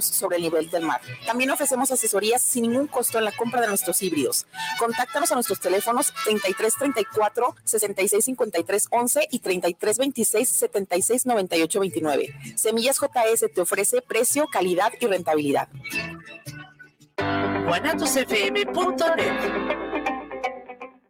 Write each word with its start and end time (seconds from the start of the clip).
sobre 0.00 0.36
el 0.36 0.42
nivel 0.42 0.70
del 0.70 0.84
mar. 0.84 1.00
También 1.26 1.50
ofrecemos 1.50 1.90
asesorías 1.90 2.42
sin 2.42 2.62
ningún 2.62 2.86
costo 2.86 3.18
en 3.18 3.24
la 3.24 3.32
compra 3.32 3.60
de 3.60 3.68
nuestros 3.68 4.02
híbridos. 4.02 4.46
Contáctanos 4.78 5.30
a 5.30 5.34
nuestros 5.34 5.60
teléfonos 5.60 6.12
3334 6.24 7.54
6653 7.64 8.88
11 8.90 9.28
y 9.30 9.38
3326 9.40 10.48
76 10.48 11.26
98 11.26 11.80
29. 11.80 12.34
Semillas 12.56 12.98
JS 12.98 13.52
te 13.54 13.60
ofrece 13.60 14.02
precio, 14.02 14.46
calidad 14.46 14.92
y 15.00 15.06
rentabilidad. 15.06 15.68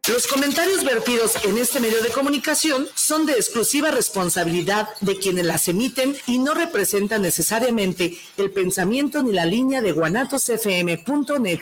Los 0.09 0.27
comentarios 0.27 0.83
vertidos 0.83 1.45
en 1.45 1.57
este 1.57 1.79
medio 1.79 2.03
de 2.03 2.09
comunicación 2.09 2.85
son 2.93 3.25
de 3.25 3.33
exclusiva 3.33 3.89
responsabilidad 3.89 4.89
de 4.99 5.17
quienes 5.17 5.45
las 5.45 5.69
emiten 5.69 6.13
y 6.27 6.39
no 6.39 6.53
representan 6.53 7.21
necesariamente 7.21 8.17
el 8.35 8.51
pensamiento 8.51 9.23
ni 9.23 9.31
la 9.31 9.45
línea 9.45 9.81
de 9.81 9.93
guanatosfm.net. 9.93 11.59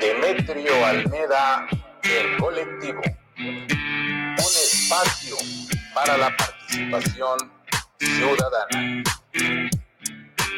Demetrio 0.00 0.84
Almeda, 0.84 1.68
el 2.02 2.36
colectivo. 2.38 3.02
Un 3.38 4.36
espacio 4.36 5.36
para 5.94 6.18
la 6.18 6.36
participación 6.36 7.38
ciudadana. 8.00 9.04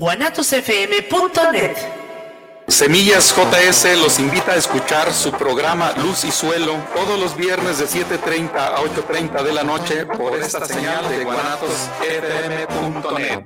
guanatosfm.net. 0.00 1.76
Semillas 2.68 3.34
JS 3.36 3.98
los 4.00 4.18
invita 4.18 4.52
a 4.52 4.56
escuchar 4.56 5.12
su 5.12 5.30
programa 5.30 5.92
Luz 5.98 6.24
y 6.24 6.30
Suelo 6.30 6.78
todos 6.94 7.20
los 7.20 7.36
viernes 7.36 7.78
de 7.78 7.84
7.30 7.84 8.54
a 8.54 8.78
8.30 8.78 9.42
de 9.42 9.52
la 9.52 9.62
noche 9.62 10.06
por 10.06 10.38
esta 10.38 10.64
señal 10.64 11.06
de 11.10 11.22
guanatosfm.net. 11.22 13.44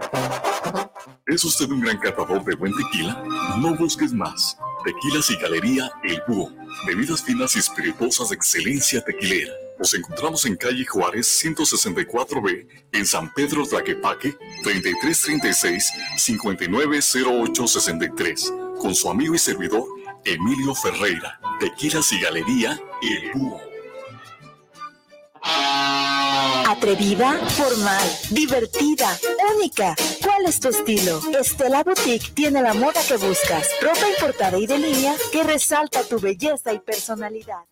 ¿Es 1.26 1.42
usted 1.42 1.68
un 1.70 1.80
gran 1.80 1.98
catador 1.98 2.44
de 2.44 2.54
buen 2.54 2.72
tequila? 2.76 3.20
No 3.58 3.74
busques 3.74 4.12
más. 4.12 4.56
Tequilas 4.84 5.28
y 5.30 5.36
Galería 5.36 5.90
El 6.04 6.22
Búho. 6.28 6.52
Bebidas 6.86 7.24
finas 7.24 7.56
y 7.56 7.58
espirituosas 7.58 8.28
de 8.28 8.36
excelencia 8.36 9.04
tequilera 9.04 9.63
nos 9.84 9.92
encontramos 9.92 10.46
en 10.46 10.56
calle 10.56 10.86
Juárez 10.86 11.26
164B, 11.44 12.66
en 12.92 13.04
San 13.04 13.30
Pedro 13.34 13.66
Tlaquepaque, 13.66 14.34
3336-590863, 16.16 18.78
con 18.78 18.94
su 18.94 19.10
amigo 19.10 19.34
y 19.34 19.38
servidor 19.38 19.84
Emilio 20.24 20.74
Ferreira, 20.74 21.38
Tequilas 21.60 22.10
y 22.12 22.20
Galería 22.22 22.80
El 23.02 23.32
Búho. 23.34 23.60
Atrevida, 26.66 27.34
formal, 27.50 28.08
divertida, 28.30 29.18
única. 29.54 29.94
¿Cuál 30.22 30.46
es 30.46 30.60
tu 30.60 30.70
estilo? 30.70 31.20
Estela 31.38 31.84
Boutique 31.84 32.32
tiene 32.32 32.62
la 32.62 32.72
moda 32.72 33.02
que 33.06 33.18
buscas. 33.18 33.68
Ropa 33.82 34.08
importada 34.08 34.56
y 34.56 34.66
de 34.66 34.78
línea 34.78 35.14
que 35.30 35.42
resalta 35.42 36.02
tu 36.04 36.18
belleza 36.18 36.72
y 36.72 36.78
personalidad. 36.78 37.64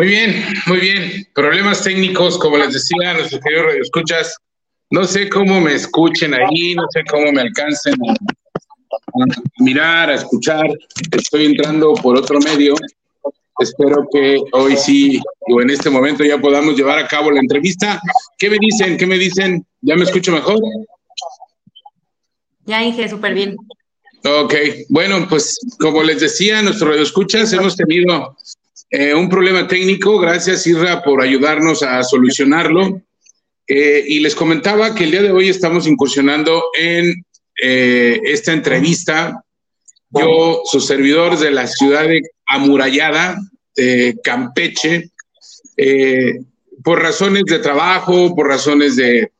Muy 0.00 0.08
bien, 0.08 0.44
muy 0.64 0.78
bien. 0.78 1.28
Problemas 1.34 1.84
técnicos, 1.84 2.38
como 2.38 2.56
les 2.56 2.72
decía, 2.72 3.12
nuestros 3.12 3.38
queridos 3.42 3.66
radioescuchas. 3.66 4.34
No 4.88 5.04
sé 5.04 5.28
cómo 5.28 5.60
me 5.60 5.74
escuchen 5.74 6.32
ahí, 6.32 6.74
no 6.74 6.84
sé 6.88 7.02
cómo 7.04 7.30
me 7.30 7.42
alcancen 7.42 7.92
a, 8.08 8.14
mirar, 9.58 10.08
a 10.08 10.14
escuchar. 10.14 10.64
Estoy 11.12 11.44
entrando 11.44 11.92
por 11.92 12.16
otro 12.16 12.38
medio. 12.40 12.76
Espero 13.58 14.08
que 14.10 14.38
hoy 14.52 14.74
sí, 14.78 15.20
o 15.52 15.60
en 15.60 15.68
este 15.68 15.90
momento 15.90 16.24
ya 16.24 16.38
podamos 16.38 16.76
llevar 16.76 16.98
a 16.98 17.06
cabo 17.06 17.30
la 17.30 17.40
entrevista. 17.40 18.00
¿Qué 18.38 18.48
me 18.48 18.56
dicen? 18.58 18.96
¿Qué 18.96 19.06
me 19.06 19.18
dicen? 19.18 19.66
¿Ya 19.82 19.96
me 19.96 20.04
escucho 20.04 20.32
mejor? 20.32 20.60
Ya, 22.64 22.82
Inge, 22.82 23.06
súper 23.06 23.34
bien. 23.34 23.54
Ok, 24.24 24.54
bueno, 24.88 25.26
pues 25.28 25.58
como 25.78 26.02
les 26.02 26.20
decía, 26.20 26.62
nuestros 26.62 26.88
radioescuchas 26.88 27.52
hemos 27.52 27.76
tenido 27.76 28.34
eh, 28.90 29.14
un 29.14 29.28
problema 29.28 29.68
técnico. 29.68 30.18
Gracias, 30.18 30.66
Irra, 30.66 31.02
por 31.02 31.22
ayudarnos 31.22 31.82
a 31.82 32.02
solucionarlo. 32.02 33.02
Eh, 33.66 34.04
y 34.08 34.18
les 34.18 34.34
comentaba 34.34 34.94
que 34.94 35.04
el 35.04 35.12
día 35.12 35.22
de 35.22 35.30
hoy 35.30 35.48
estamos 35.48 35.86
incursionando 35.86 36.64
en 36.76 37.14
eh, 37.62 38.20
esta 38.24 38.52
entrevista. 38.52 39.44
Yo, 40.10 40.62
su 40.64 40.80
servidor 40.80 41.38
de 41.38 41.52
la 41.52 41.68
ciudad 41.68 42.08
de 42.08 42.20
amurallada, 42.46 43.38
de 43.76 44.18
Campeche, 44.24 45.10
por 46.82 47.00
razones 47.00 47.44
de 47.46 47.60
trabajo, 47.60 48.34
por 48.34 48.48
razones 48.48 48.96
de, 48.96 49.30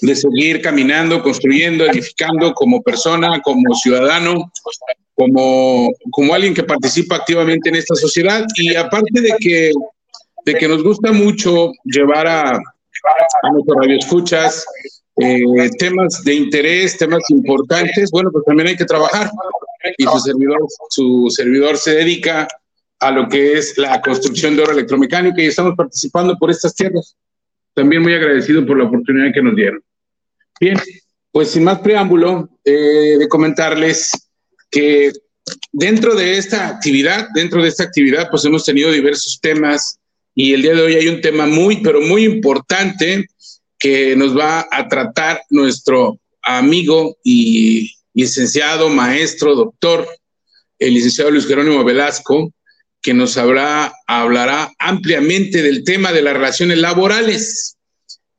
de 0.00 0.16
seguir 0.16 0.62
caminando, 0.62 1.22
construyendo, 1.22 1.84
edificando 1.84 2.54
como 2.54 2.82
persona, 2.82 3.40
como 3.42 3.74
ciudadano, 3.74 4.50
como, 5.20 5.92
como 6.12 6.32
alguien 6.32 6.54
que 6.54 6.62
participa 6.62 7.16
activamente 7.16 7.68
en 7.68 7.76
esta 7.76 7.94
sociedad 7.94 8.46
y 8.56 8.74
aparte 8.74 9.20
de 9.20 9.34
que, 9.38 9.70
de 10.46 10.54
que 10.54 10.66
nos 10.66 10.82
gusta 10.82 11.12
mucho 11.12 11.72
llevar 11.84 12.26
a, 12.26 12.52
a 12.52 13.50
nuestros 13.52 13.76
radioescuchas 13.82 14.64
eh, 15.16 15.70
temas 15.78 16.24
de 16.24 16.36
interés, 16.36 16.96
temas 16.96 17.20
importantes, 17.28 18.10
bueno, 18.10 18.30
pues 18.32 18.46
también 18.46 18.68
hay 18.68 18.76
que 18.76 18.86
trabajar 18.86 19.30
y 19.98 20.04
su 20.04 20.18
servidor, 20.20 20.58
su 20.88 21.26
servidor 21.28 21.76
se 21.76 21.96
dedica 21.96 22.48
a 23.00 23.10
lo 23.10 23.28
que 23.28 23.58
es 23.58 23.76
la 23.76 24.00
construcción 24.00 24.56
de 24.56 24.62
obra 24.62 24.72
electromecánica 24.72 25.42
y 25.42 25.48
estamos 25.48 25.74
participando 25.76 26.34
por 26.38 26.50
estas 26.50 26.74
tierras. 26.74 27.14
También 27.74 28.00
muy 28.00 28.14
agradecido 28.14 28.64
por 28.64 28.78
la 28.78 28.84
oportunidad 28.84 29.34
que 29.34 29.42
nos 29.42 29.54
dieron. 29.54 29.82
Bien, 30.58 30.78
pues 31.30 31.50
sin 31.50 31.64
más 31.64 31.80
preámbulo, 31.80 32.48
eh, 32.64 33.16
de 33.18 33.28
comentarles 33.28 34.29
que 34.70 35.12
dentro 35.72 36.14
de 36.14 36.38
esta 36.38 36.68
actividad, 36.68 37.28
dentro 37.34 37.62
de 37.62 37.68
esta 37.68 37.84
actividad, 37.84 38.28
pues 38.30 38.44
hemos 38.44 38.64
tenido 38.64 38.90
diversos 38.92 39.38
temas 39.40 39.98
y 40.34 40.54
el 40.54 40.62
día 40.62 40.74
de 40.74 40.82
hoy 40.82 40.94
hay 40.94 41.08
un 41.08 41.20
tema 41.20 41.46
muy, 41.46 41.82
pero 41.82 42.00
muy 42.00 42.24
importante 42.24 43.26
que 43.78 44.14
nos 44.14 44.36
va 44.36 44.66
a 44.70 44.88
tratar 44.88 45.42
nuestro 45.50 46.20
amigo 46.42 47.16
y 47.24 47.90
licenciado, 48.14 48.88
maestro, 48.90 49.54
doctor, 49.54 50.06
el 50.78 50.94
licenciado 50.94 51.30
Luis 51.30 51.46
Jerónimo 51.46 51.84
Velasco, 51.84 52.52
que 53.02 53.14
nos 53.14 53.36
hablará 53.36 53.92
ampliamente 54.78 55.62
del 55.62 55.84
tema 55.84 56.12
de 56.12 56.22
las 56.22 56.34
relaciones 56.34 56.78
laborales. 56.78 57.76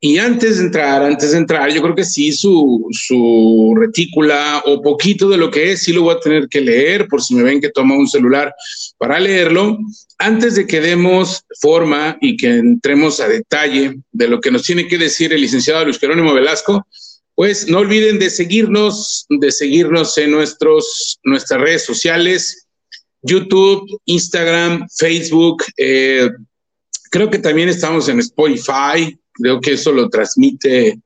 Y 0.04 0.18
antes 0.18 0.58
de 0.58 0.64
entrar, 0.64 1.00
antes 1.04 1.30
de 1.30 1.38
entrar, 1.38 1.72
yo 1.72 1.80
creo 1.80 1.94
que 1.94 2.04
sí, 2.04 2.32
su, 2.32 2.88
su 2.90 3.72
retícula 3.78 4.60
o 4.66 4.82
poquito 4.82 5.28
de 5.28 5.36
lo 5.36 5.48
que 5.48 5.70
es, 5.70 5.84
sí 5.84 5.92
lo 5.92 6.02
voy 6.02 6.16
a 6.16 6.18
tener 6.18 6.48
que 6.48 6.60
leer 6.60 7.06
por 7.06 7.22
si 7.22 7.36
me 7.36 7.44
ven 7.44 7.60
que 7.60 7.70
toma 7.70 7.96
un 7.96 8.08
celular 8.08 8.52
para 8.98 9.20
leerlo. 9.20 9.78
Antes 10.18 10.56
de 10.56 10.66
que 10.66 10.80
demos 10.80 11.44
forma 11.60 12.18
y 12.20 12.36
que 12.36 12.48
entremos 12.48 13.20
a 13.20 13.28
detalle 13.28 13.94
de 14.10 14.26
lo 14.26 14.40
que 14.40 14.50
nos 14.50 14.64
tiene 14.64 14.88
que 14.88 14.98
decir 14.98 15.32
el 15.32 15.40
licenciado 15.40 15.84
Luis 15.84 16.00
Jerónimo 16.00 16.34
Velasco, 16.34 16.84
pues 17.36 17.68
no 17.68 17.78
olviden 17.78 18.18
de 18.18 18.28
seguirnos, 18.28 19.24
de 19.28 19.52
seguirnos 19.52 20.18
en 20.18 20.32
nuestros, 20.32 21.20
nuestras 21.22 21.60
redes 21.60 21.84
sociales, 21.84 22.66
YouTube, 23.22 23.86
Instagram, 24.06 24.88
Facebook. 24.96 25.62
Eh, 25.76 26.28
creo 27.08 27.30
que 27.30 27.38
también 27.38 27.68
estamos 27.68 28.08
en 28.08 28.18
Spotify, 28.18 29.16
Creo 29.34 29.60
que 29.60 29.72
eso 29.72 29.92
lo 29.92 30.08
transmite 30.08 30.98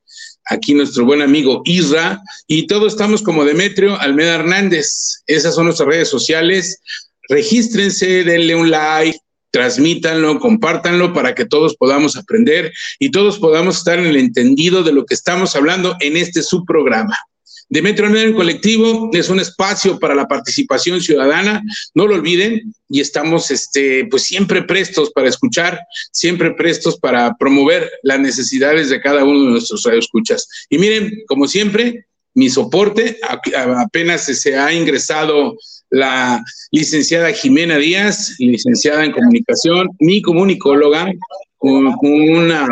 aquí 0.47 0.75
nuestro 0.75 1.05
buen 1.05 1.23
amigo 1.23 1.63
Isra. 1.65 2.21
Y 2.47 2.67
todos 2.67 2.93
estamos 2.93 3.23
como 3.23 3.45
Demetrio 3.45 4.01
Almeda 4.01 4.37
Hernández. 4.37 5.23
Esas 5.27 5.55
son 5.55 5.67
nuestras 5.67 5.89
redes 5.89 6.09
sociales. 6.09 6.81
Regístrense, 7.29 8.25
denle 8.25 8.55
un 8.55 8.71
like, 8.71 9.19
transmítanlo, 9.51 10.39
compártanlo 10.39 11.13
para 11.13 11.35
que 11.35 11.47
todos 11.47 11.77
podamos 11.77 12.17
aprender 12.17 12.73
y 12.99 13.11
todos 13.11 13.39
podamos 13.39 13.79
estar 13.79 13.99
en 13.99 14.07
el 14.07 14.17
entendido 14.17 14.83
de 14.83 14.93
lo 14.93 15.05
que 15.07 15.15
estamos 15.15 15.57
hablando 15.57 15.97
en 16.01 16.17
este 16.17 16.43
subprograma. 16.43 17.17
Demetrio 17.69 18.17
en 18.17 18.35
Colectivo 18.35 19.11
es 19.13 19.29
un 19.29 19.41
espacio 19.41 19.99
para 19.99 20.15
la 20.15 20.29
participación 20.29 21.01
ciudadana, 21.01 21.63
no 21.95 22.07
lo 22.07 22.15
olviden, 22.15 22.73
y 22.89 23.01
estamos 23.01 23.51
este, 23.51 24.07
pues 24.07 24.23
siempre 24.23 24.63
prestos 24.63 25.11
para 25.11 25.29
escuchar, 25.29 25.81
siempre 26.13 26.53
prestos 26.53 26.99
para 26.99 27.35
promover 27.35 27.91
las 28.03 28.21
necesidades 28.21 28.89
de 28.89 29.01
cada 29.01 29.25
uno 29.25 29.45
de 29.45 29.51
nuestros 29.51 29.83
radioescuchas. 29.83 30.49
Y 30.71 30.79
miren, 30.79 31.25
como 31.27 31.49
siempre, 31.49 32.07
mi 32.35 32.49
soporte, 32.51 33.19
apenas 33.77 34.25
se 34.25 34.57
ha 34.57 34.73
ingresado 34.73 35.57
la 35.91 36.45
licenciada 36.71 37.33
Jimena 37.33 37.79
Díaz, 37.79 38.35
licenciada 38.39 39.05
en 39.05 39.13
comunicación, 39.13 39.89
mi 39.99 40.23
comunicóloga, 40.23 41.11
con 41.59 41.95
una 42.03 42.69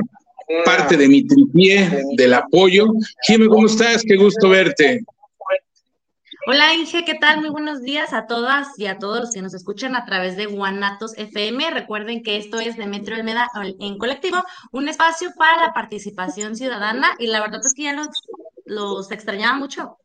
parte 0.64 0.96
de 0.96 1.08
mi 1.08 1.26
tripié 1.26 2.02
del 2.16 2.34
apoyo. 2.34 2.86
Jimmy, 3.26 3.48
¿cómo 3.48 3.66
estás? 3.66 4.02
Qué 4.06 4.16
gusto 4.16 4.48
verte. 4.48 5.04
Hola 6.46 6.74
Inge, 6.74 7.06
¿qué 7.06 7.14
tal? 7.14 7.40
Muy 7.40 7.48
buenos 7.48 7.80
días 7.80 8.12
a 8.12 8.26
todas 8.26 8.78
y 8.78 8.86
a 8.86 8.98
todos 8.98 9.20
los 9.20 9.30
que 9.30 9.40
nos 9.40 9.54
escuchan 9.54 9.96
a 9.96 10.04
través 10.04 10.36
de 10.36 10.44
Guanatos 10.44 11.16
FM. 11.16 11.70
Recuerden 11.70 12.22
que 12.22 12.36
esto 12.36 12.60
es 12.60 12.76
de 12.76 12.86
Metro 12.86 13.14
Almeda 13.14 13.48
en 13.80 13.96
colectivo, 13.96 14.44
un 14.70 14.86
espacio 14.86 15.30
para 15.38 15.68
la 15.68 15.72
participación 15.72 16.54
ciudadana 16.54 17.14
y 17.18 17.28
la 17.28 17.40
verdad 17.40 17.60
es 17.64 17.72
que 17.72 17.84
ya 17.84 17.94
los, 17.94 18.08
los 18.66 19.10
extrañaba 19.10 19.56
mucho. 19.56 19.96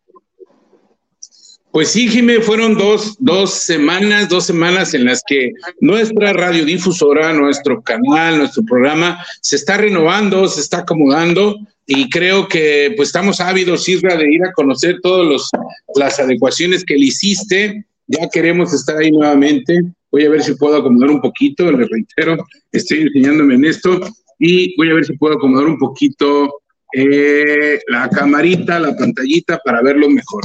Pues 1.71 1.89
sí, 1.89 2.07
Jimé, 2.07 2.39
fueron 2.41 2.75
dos, 2.75 3.15
dos 3.19 3.51
semanas, 3.51 4.27
dos 4.27 4.45
semanas 4.45 4.93
en 4.93 5.05
las 5.05 5.21
que 5.27 5.51
nuestra 5.79 6.33
radiodifusora, 6.33 7.31
nuestro 7.33 7.81
canal, 7.81 8.39
nuestro 8.39 8.63
programa 8.63 9.23
se 9.41 9.55
está 9.55 9.77
renovando, 9.77 10.47
se 10.47 10.61
está 10.61 10.79
acomodando 10.79 11.55
y 11.85 12.09
creo 12.09 12.47
que 12.47 12.93
pues 12.95 13.09
estamos 13.09 13.39
ávidos, 13.39 13.87
Isra, 13.87 14.15
de 14.15 14.31
ir 14.31 14.43
a 14.43 14.53
conocer 14.53 14.99
todas 15.01 15.49
las 15.95 16.19
adecuaciones 16.19 16.83
que 16.83 16.95
le 16.95 17.05
hiciste. 17.05 17.85
Ya 18.07 18.27
queremos 18.29 18.73
estar 18.73 18.97
ahí 18.97 19.11
nuevamente 19.11 19.81
Voy 20.11 20.25
a 20.25 20.29
ver 20.29 20.41
si 20.41 20.55
puedo 20.55 20.77
acomodar 20.77 21.11
un 21.11 21.21
poquito, 21.21 21.71
les 21.71 21.87
reitero, 21.87 22.37
estoy 22.71 23.01
enseñándome 23.01 23.55
en 23.55 23.65
esto 23.65 23.99
y 24.39 24.75
voy 24.75 24.89
a 24.89 24.95
ver 24.95 25.05
si 25.05 25.13
puedo 25.17 25.35
acomodar 25.35 25.67
un 25.67 25.77
poquito 25.77 26.61
eh, 26.93 27.79
la 27.87 28.09
camarita, 28.09 28.79
la 28.79 28.95
pantallita 28.95 29.59
para 29.63 29.83
verlo 29.83 30.09
mejor. 30.09 30.43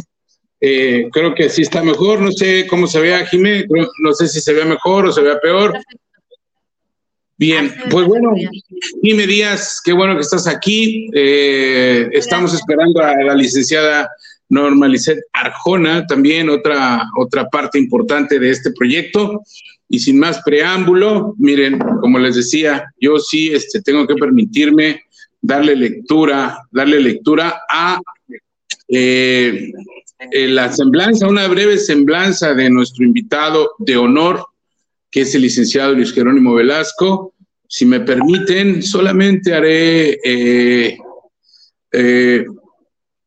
Eh, 0.61 1.09
creo 1.13 1.35
que 1.35 1.49
sí 1.51 1.63
está 1.63 1.83
mejor, 1.83 2.21
no 2.21 2.33
sé 2.33 2.67
cómo 2.69 2.87
se 2.87 3.01
vea, 3.01 3.27
Jimé, 3.27 3.67
no 4.01 4.13
sé 4.13 4.29
si 4.29 4.41
se 4.41 4.53
ve 4.53 4.65
mejor 4.65 5.07
o 5.07 5.13
se 5.13 5.21
vea 5.21 5.39
peor. 5.41 5.79
Bien, 7.37 7.75
pues 7.91 8.07
bueno, 8.07 8.33
Jimé 9.03 9.27
Díaz, 9.27 9.81
qué 9.85 9.93
bueno 9.93 10.15
que 10.15 10.21
estás 10.21 10.47
aquí. 10.47 11.11
Eh, 11.13 12.09
estamos 12.13 12.55
esperando 12.55 13.03
a 13.03 13.15
la 13.23 13.35
licenciada 13.35 14.09
Normalicet 14.49 15.19
Arjona, 15.33 16.07
también 16.07 16.49
otra, 16.49 17.03
otra 17.19 17.49
parte 17.49 17.79
importante 17.79 18.39
de 18.39 18.51
este 18.51 18.71
proyecto. 18.71 19.43
Y 19.89 19.99
sin 19.99 20.19
más 20.19 20.41
preámbulo, 20.45 21.35
miren, 21.39 21.79
como 22.01 22.19
les 22.19 22.37
decía, 22.37 22.85
yo 23.01 23.19
sí 23.19 23.53
este, 23.53 23.83
tengo 23.83 24.07
que 24.07 24.15
permitirme 24.15 25.03
darle 25.41 25.77
lectura, 25.77 26.59
darle 26.71 27.01
lectura 27.01 27.63
a 27.69 28.01
eh, 28.89 29.73
eh, 30.31 30.49
la 30.49 30.73
semblanza, 30.73 31.29
una 31.29 31.47
breve 31.49 31.79
semblanza 31.79 32.55
de 32.55 32.71
nuestro 32.71 33.05
invitado 33.05 33.73
de 33.79 33.97
honor, 33.97 34.47
que 35.11 35.23
es 35.23 35.35
el 35.35 35.43
licenciado 35.43 35.95
Luis 35.95 36.13
Jerónimo 36.13 36.55
Velasco. 36.55 37.35
Si 37.69 37.87
me 37.87 38.01
permiten, 38.01 38.83
solamente 38.83 39.55
haré 39.55 40.19
eh, 40.25 40.99
eh, 41.93 42.45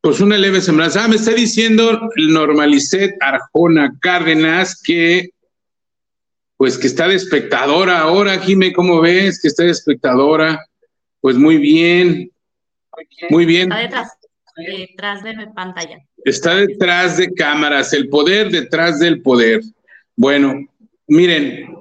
pues 0.01 0.19
una 0.19 0.37
leve 0.37 0.61
semblanza. 0.61 1.03
Ah, 1.03 1.07
me 1.07 1.15
está 1.15 1.31
diciendo 1.31 2.09
Normalicet 2.17 3.15
Arjona 3.19 3.93
Cárdenas 3.99 4.81
que 4.81 5.31
pues 6.57 6.77
que 6.77 6.87
está 6.87 7.07
de 7.07 7.15
espectadora 7.15 7.99
ahora, 7.99 8.39
Jime, 8.39 8.73
¿cómo 8.73 8.99
ves? 8.99 9.39
Que 9.39 9.47
está 9.47 9.63
de 9.63 9.71
espectadora. 9.71 10.65
Pues 11.21 11.37
muy 11.37 11.57
bien, 11.57 12.31
muy 13.29 13.45
bien. 13.45 13.71
Está 13.71 14.16
detrás 14.57 15.23
de 15.23 15.35
mi 15.35 15.45
pantalla. 15.47 15.99
Está 16.25 16.55
detrás 16.55 17.17
de 17.17 17.33
cámaras, 17.33 17.93
el 17.93 18.09
poder 18.09 18.49
detrás 18.49 18.99
del 18.99 19.21
poder. 19.21 19.61
Bueno, 20.15 20.67
miren, 21.07 21.73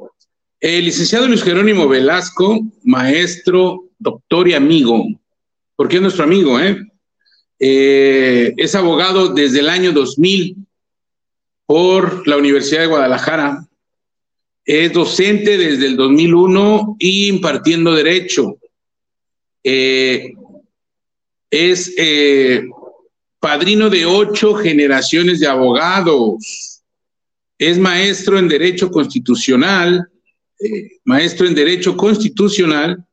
el 0.61 0.85
licenciado 0.85 1.26
Luis 1.26 1.42
Jerónimo 1.42 1.88
Velasco, 1.88 2.61
maestro, 2.85 3.85
doctor 3.99 4.49
y 4.49 4.54
amigo, 4.54 5.04
porque 5.75 5.97
es 5.97 6.02
nuestro 6.02 6.25
amigo, 6.25 6.61
¿eh? 6.61 6.78
¿eh? 7.59 8.54
es 8.56 8.75
abogado 8.75 9.28
desde 9.28 9.61
el 9.61 9.68
año 9.68 9.92
2000 9.92 10.56
por 11.66 12.26
la 12.26 12.37
Universidad 12.37 12.83
de 12.83 12.87
Guadalajara. 12.87 13.66
Es 14.64 14.92
docente 14.92 15.56
desde 15.56 15.87
el 15.87 15.97
2001 15.97 16.97
y 16.99 17.28
impartiendo 17.28 17.95
derecho. 17.95 18.56
Eh, 19.62 20.33
es 21.50 21.95
eh, 21.97 22.67
padrino 23.41 23.88
de 23.91 24.07
ocho 24.07 24.55
generaciones 24.55 25.41
de 25.41 25.47
abogados. 25.47 26.83
Es 27.59 27.79
maestro 27.79 28.38
en 28.38 28.49
Derecho 28.49 28.91
Constitucional, 28.91 30.09
eh, 30.61 30.99
maestro 31.05 31.47
en 31.47 31.55
Derecho 31.55 31.97
Constitucional 31.97 33.05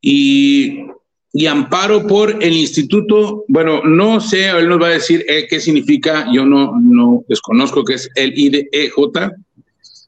y, 0.00 0.86
y, 1.32 1.46
amparo 1.46 2.06
por 2.06 2.42
el 2.42 2.52
Instituto, 2.52 3.44
bueno, 3.48 3.82
no 3.84 4.20
sé, 4.20 4.48
él 4.50 4.68
nos 4.68 4.80
va 4.80 4.88
a 4.88 4.90
decir 4.90 5.24
eh, 5.28 5.46
qué 5.48 5.60
significa, 5.60 6.28
yo 6.32 6.46
no, 6.46 6.78
no 6.80 7.24
desconozco 7.28 7.84
qué 7.84 7.94
es 7.94 8.08
el 8.14 8.38
IDEJ, 8.38 8.94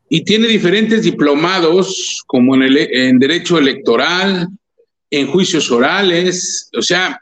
y 0.09 0.25
tiene 0.25 0.47
diferentes 0.47 1.05
diplomados 1.05 2.23
como 2.27 2.55
en, 2.55 2.63
el, 2.63 2.77
en 2.77 3.19
Derecho 3.19 3.59
Electoral, 3.59 4.49
en 5.13 5.27
juicios 5.27 5.71
orales, 5.71 6.71
o 6.77 6.81
sea, 6.81 7.21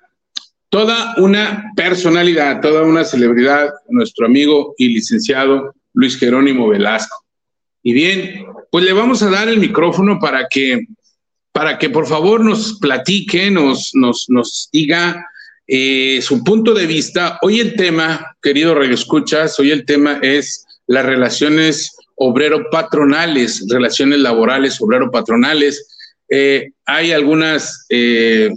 toda 0.68 1.14
una 1.18 1.72
personalidad, 1.74 2.60
toda 2.60 2.82
una 2.82 3.04
celebridad, 3.04 3.68
nuestro 3.88 4.26
amigo 4.26 4.74
y 4.78 4.94
licenciado 4.94 5.74
Luis 5.92 6.16
Jerónimo 6.16 6.68
Velasco. 6.68 7.24
Y 7.82 7.92
bien, 7.92 8.46
pues 8.70 8.84
le 8.84 8.92
vamos 8.92 9.22
a 9.24 9.30
dar 9.30 9.48
el 9.48 9.58
micrófono 9.58 10.20
para 10.20 10.46
que, 10.48 10.86
para 11.50 11.78
que 11.78 11.90
por 11.90 12.06
favor 12.06 12.44
nos 12.44 12.78
platique, 12.78 13.50
nos, 13.50 13.90
nos, 13.94 14.26
nos 14.28 14.68
diga 14.72 15.26
eh, 15.66 16.20
su 16.22 16.44
punto 16.44 16.72
de 16.72 16.86
vista. 16.86 17.40
Hoy 17.42 17.58
el 17.58 17.74
tema, 17.74 18.36
querido 18.40 18.72
Radio 18.72 18.94
Escuchas, 18.94 19.58
hoy 19.58 19.72
el 19.72 19.84
tema 19.84 20.20
es 20.22 20.64
las 20.86 21.04
relaciones 21.04 21.96
obrero-patronales, 22.14 23.66
relaciones 23.68 24.20
laborales 24.20 24.80
obrero-patronales. 24.80 25.88
Eh, 26.30 26.70
hay 26.86 27.12
algunas 27.12 27.86
eh, 27.88 28.50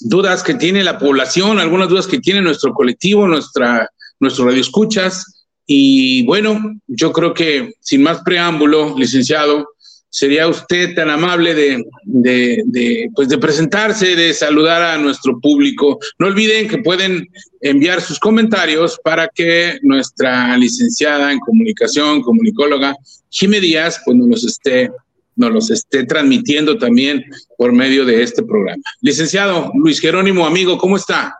dudas 0.00 0.42
que 0.42 0.54
tiene 0.54 0.82
la 0.82 0.98
población, 0.98 1.58
algunas 1.58 1.88
dudas 1.88 2.06
que 2.06 2.18
tiene 2.18 2.42
nuestro 2.42 2.74
colectivo, 2.74 3.26
nuestra, 3.26 3.88
nuestro 4.20 4.46
radio 4.46 4.60
escuchas. 4.60 5.46
Y 5.64 6.24
bueno, 6.26 6.60
yo 6.88 7.12
creo 7.12 7.32
que 7.32 7.72
sin 7.80 8.02
más 8.02 8.22
preámbulo, 8.24 8.98
licenciado, 8.98 9.68
sería 10.12 10.46
usted 10.46 10.94
tan 10.94 11.08
amable 11.08 11.54
de, 11.54 13.10
pues 13.14 13.30
de 13.30 13.38
presentarse, 13.38 14.14
de 14.14 14.34
saludar 14.34 14.82
a 14.82 14.98
nuestro 14.98 15.40
público. 15.40 15.98
No 16.18 16.26
olviden 16.26 16.68
que 16.68 16.78
pueden 16.78 17.26
enviar 17.62 18.02
sus 18.02 18.18
comentarios 18.18 19.00
para 19.02 19.26
que 19.28 19.78
nuestra 19.82 20.54
licenciada 20.58 21.32
en 21.32 21.38
comunicación, 21.38 22.20
comunicóloga, 22.20 22.94
Jimé 23.30 23.60
Díaz, 23.60 24.02
pues 24.04 24.18
nos 24.18 24.44
esté 24.44 24.90
nos 25.36 25.50
los 25.50 25.70
esté 25.70 26.04
transmitiendo 26.04 26.78
también 26.78 27.24
por 27.56 27.72
medio 27.72 28.04
de 28.04 28.22
este 28.22 28.42
programa. 28.42 28.82
Licenciado 29.00 29.70
Luis 29.74 30.00
Jerónimo, 30.00 30.46
amigo, 30.46 30.78
¿cómo 30.78 30.96
está? 30.96 31.36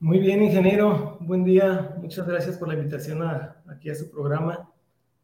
Muy 0.00 0.18
bien, 0.18 0.42
ingeniero. 0.42 1.18
Buen 1.20 1.44
día. 1.44 1.94
Muchas 2.00 2.26
gracias 2.26 2.58
por 2.58 2.68
la 2.68 2.74
invitación 2.74 3.22
a, 3.22 3.62
aquí 3.68 3.90
a 3.90 3.94
su 3.94 4.10
programa. 4.10 4.70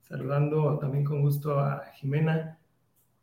Saludando 0.01 0.79
también 0.79 1.05
con 1.05 1.23
gusto 1.23 1.59
a 1.59 1.85
Jimena. 1.95 2.59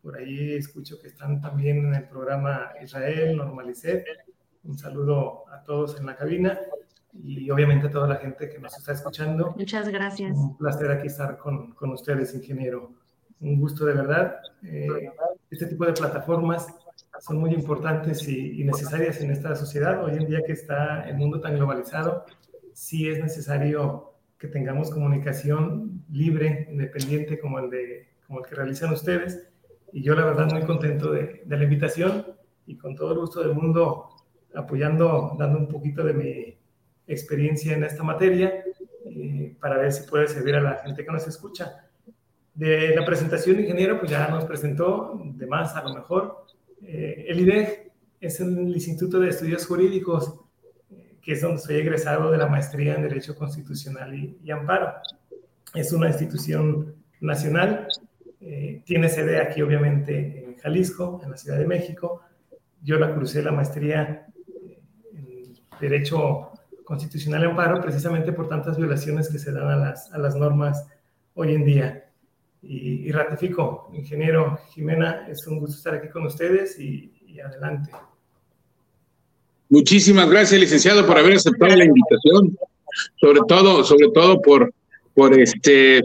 Por 0.02 0.16
ahí 0.16 0.54
escucho 0.54 1.00
que 1.00 1.08
están 1.08 1.40
también 1.40 1.78
en 1.78 1.94
el 1.94 2.08
programa 2.08 2.70
Israel, 2.82 3.36
Normalicet. 3.36 4.04
Un 4.64 4.78
saludo 4.78 5.44
a 5.52 5.62
todos 5.64 5.98
en 5.98 6.06
la 6.06 6.16
cabina 6.16 6.58
y 7.12 7.50
obviamente 7.50 7.88
a 7.88 7.90
toda 7.90 8.06
la 8.06 8.16
gente 8.16 8.48
que 8.48 8.58
nos 8.58 8.76
está 8.76 8.92
escuchando. 8.92 9.54
Muchas 9.56 9.88
gracias. 9.88 10.36
Un 10.36 10.56
placer 10.56 10.90
aquí 10.90 11.08
estar 11.08 11.36
con, 11.38 11.72
con 11.72 11.90
ustedes, 11.90 12.34
ingeniero 12.34 12.92
un 13.40 13.60
gusto 13.60 13.84
de 13.84 13.94
verdad. 13.94 14.36
Eh, 14.64 15.10
este 15.50 15.66
tipo 15.66 15.86
de 15.86 15.92
plataformas 15.92 16.66
son 17.20 17.38
muy 17.38 17.52
importantes 17.52 18.26
y, 18.28 18.64
necesarias 18.64 19.20
en 19.20 19.30
esta 19.30 19.54
sociedad. 19.56 20.04
Hoy 20.04 20.14
en 20.14 20.26
día 20.26 20.42
que 20.44 20.52
está 20.52 21.08
el 21.08 21.16
mundo 21.16 21.40
tan 21.40 21.56
globalizado, 21.56 22.24
sí 22.72 23.08
es 23.08 23.20
necesario 23.20 24.14
que 24.38 24.48
tengamos 24.48 24.90
comunicación 24.90 26.04
libre, 26.10 26.68
independiente 26.70 27.38
como 27.38 27.58
el, 27.58 27.70
de, 27.70 28.08
como 28.26 28.40
el 28.40 28.46
que 28.46 28.54
realizan 28.54 28.92
ustedes. 28.92 29.48
Y 29.92 30.02
yo 30.02 30.14
la 30.14 30.24
verdad 30.24 30.50
muy 30.52 30.62
contento 30.62 31.10
de, 31.10 31.42
de 31.44 31.56
la 31.56 31.64
invitación 31.64 32.26
y 32.66 32.76
con 32.76 32.94
todo 32.94 33.12
el 33.12 33.18
gusto 33.18 33.40
del 33.40 33.54
mundo 33.54 34.10
apoyando, 34.54 35.34
dando 35.38 35.58
un 35.58 35.68
poquito 35.68 36.04
de 36.04 36.12
mi 36.12 36.58
experiencia 37.06 37.74
en 37.74 37.84
esta 37.84 38.02
materia 38.02 38.62
eh, 39.06 39.56
para 39.60 39.78
ver 39.78 39.92
si 39.92 40.08
puede 40.08 40.28
servir 40.28 40.54
a 40.56 40.60
la 40.60 40.74
gente 40.76 41.04
que 41.04 41.10
nos 41.10 41.26
escucha. 41.26 41.88
De 42.58 42.92
la 42.92 43.04
presentación, 43.04 43.60
ingeniero, 43.60 44.00
pues 44.00 44.10
ya 44.10 44.26
nos 44.26 44.44
presentó, 44.44 45.16
de 45.22 45.46
más 45.46 45.76
a 45.76 45.84
lo 45.84 45.94
mejor. 45.94 46.44
Eh, 46.82 47.26
el 47.28 47.38
IDEG 47.38 47.92
es 48.20 48.40
el 48.40 48.74
Instituto 48.74 49.20
de 49.20 49.28
Estudios 49.28 49.64
Jurídicos, 49.64 50.34
eh, 50.90 51.18
que 51.22 51.34
es 51.34 51.40
donde 51.40 51.62
soy 51.62 51.76
egresado 51.76 52.32
de 52.32 52.36
la 52.36 52.48
maestría 52.48 52.96
en 52.96 53.02
Derecho 53.02 53.36
Constitucional 53.36 54.12
y, 54.12 54.50
Amparo. 54.50 54.92
Es 55.72 55.92
una 55.92 56.08
institución 56.08 56.96
nacional, 57.20 57.86
eh, 58.40 58.82
tiene 58.84 59.08
sede 59.08 59.40
aquí 59.40 59.62
obviamente 59.62 60.44
en 60.44 60.56
Jalisco, 60.56 61.20
en 61.22 61.30
la 61.30 61.36
Ciudad 61.36 61.60
de 61.60 61.66
México. 61.66 62.22
Yo 62.82 62.98
la 62.98 63.14
crucé 63.14 63.40
la 63.40 63.52
maestría 63.52 64.26
en 65.14 65.54
Derecho 65.80 66.50
Constitucional 66.82 67.44
y 67.44 67.46
Amparo 67.46 67.80
precisamente 67.80 68.32
por 68.32 68.48
tantas 68.48 68.76
violaciones 68.76 69.28
que 69.28 69.38
se 69.38 69.52
dan 69.52 69.68
a 69.68 69.76
las, 69.76 70.12
a 70.12 70.18
las 70.18 70.34
normas 70.34 70.88
hoy 71.34 71.54
en 71.54 71.64
día 71.64 72.07
y, 72.62 73.10
ratifico, 73.12 73.90
ingeniero 73.94 74.58
Jimena, 74.70 75.26
es 75.28 75.46
un 75.46 75.60
gusto 75.60 75.76
estar 75.76 75.94
aquí 75.94 76.08
con 76.08 76.26
ustedes 76.26 76.78
y, 76.78 77.12
adelante. 77.40 77.92
Muchísimas 79.68 80.28
gracias, 80.28 80.60
licenciado, 80.60 81.06
por 81.06 81.16
haber 81.16 81.34
aceptado 81.34 81.76
la 81.76 81.84
invitación, 81.84 82.58
sobre 83.20 83.40
todo, 83.46 83.84
sobre 83.84 84.08
todo 84.12 84.40
por, 84.42 84.74
por 85.14 85.38
este, 85.38 86.02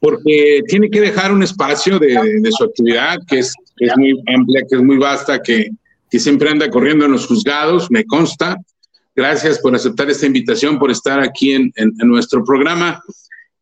porque 0.00 0.62
tiene 0.66 0.90
que 0.90 1.00
dejar 1.00 1.32
un 1.32 1.44
espacio 1.44 2.00
de, 2.00 2.18
su 2.50 2.64
actividad 2.64 3.18
que 3.28 3.38
es, 3.38 3.54
es, 3.78 3.96
muy 3.96 4.20
amplia, 4.34 4.62
que 4.68 4.76
es 4.76 4.82
muy 4.82 4.96
vasta, 4.96 5.40
que, 5.40 5.70
que 6.10 6.18
siempre 6.18 6.50
anda 6.50 6.68
corriendo 6.70 7.04
en 7.04 7.12
los 7.12 7.26
juzgados, 7.26 7.88
me 7.90 8.04
consta. 8.04 8.56
Gracias 9.14 9.60
por 9.60 9.74
aceptar 9.74 10.10
esta 10.10 10.26
invitación, 10.26 10.78
por 10.78 10.90
estar 10.90 11.20
aquí 11.20 11.52
en, 11.52 11.72
en, 11.76 11.94
en 12.00 12.08
nuestro 12.08 12.42
programa. 12.44 13.00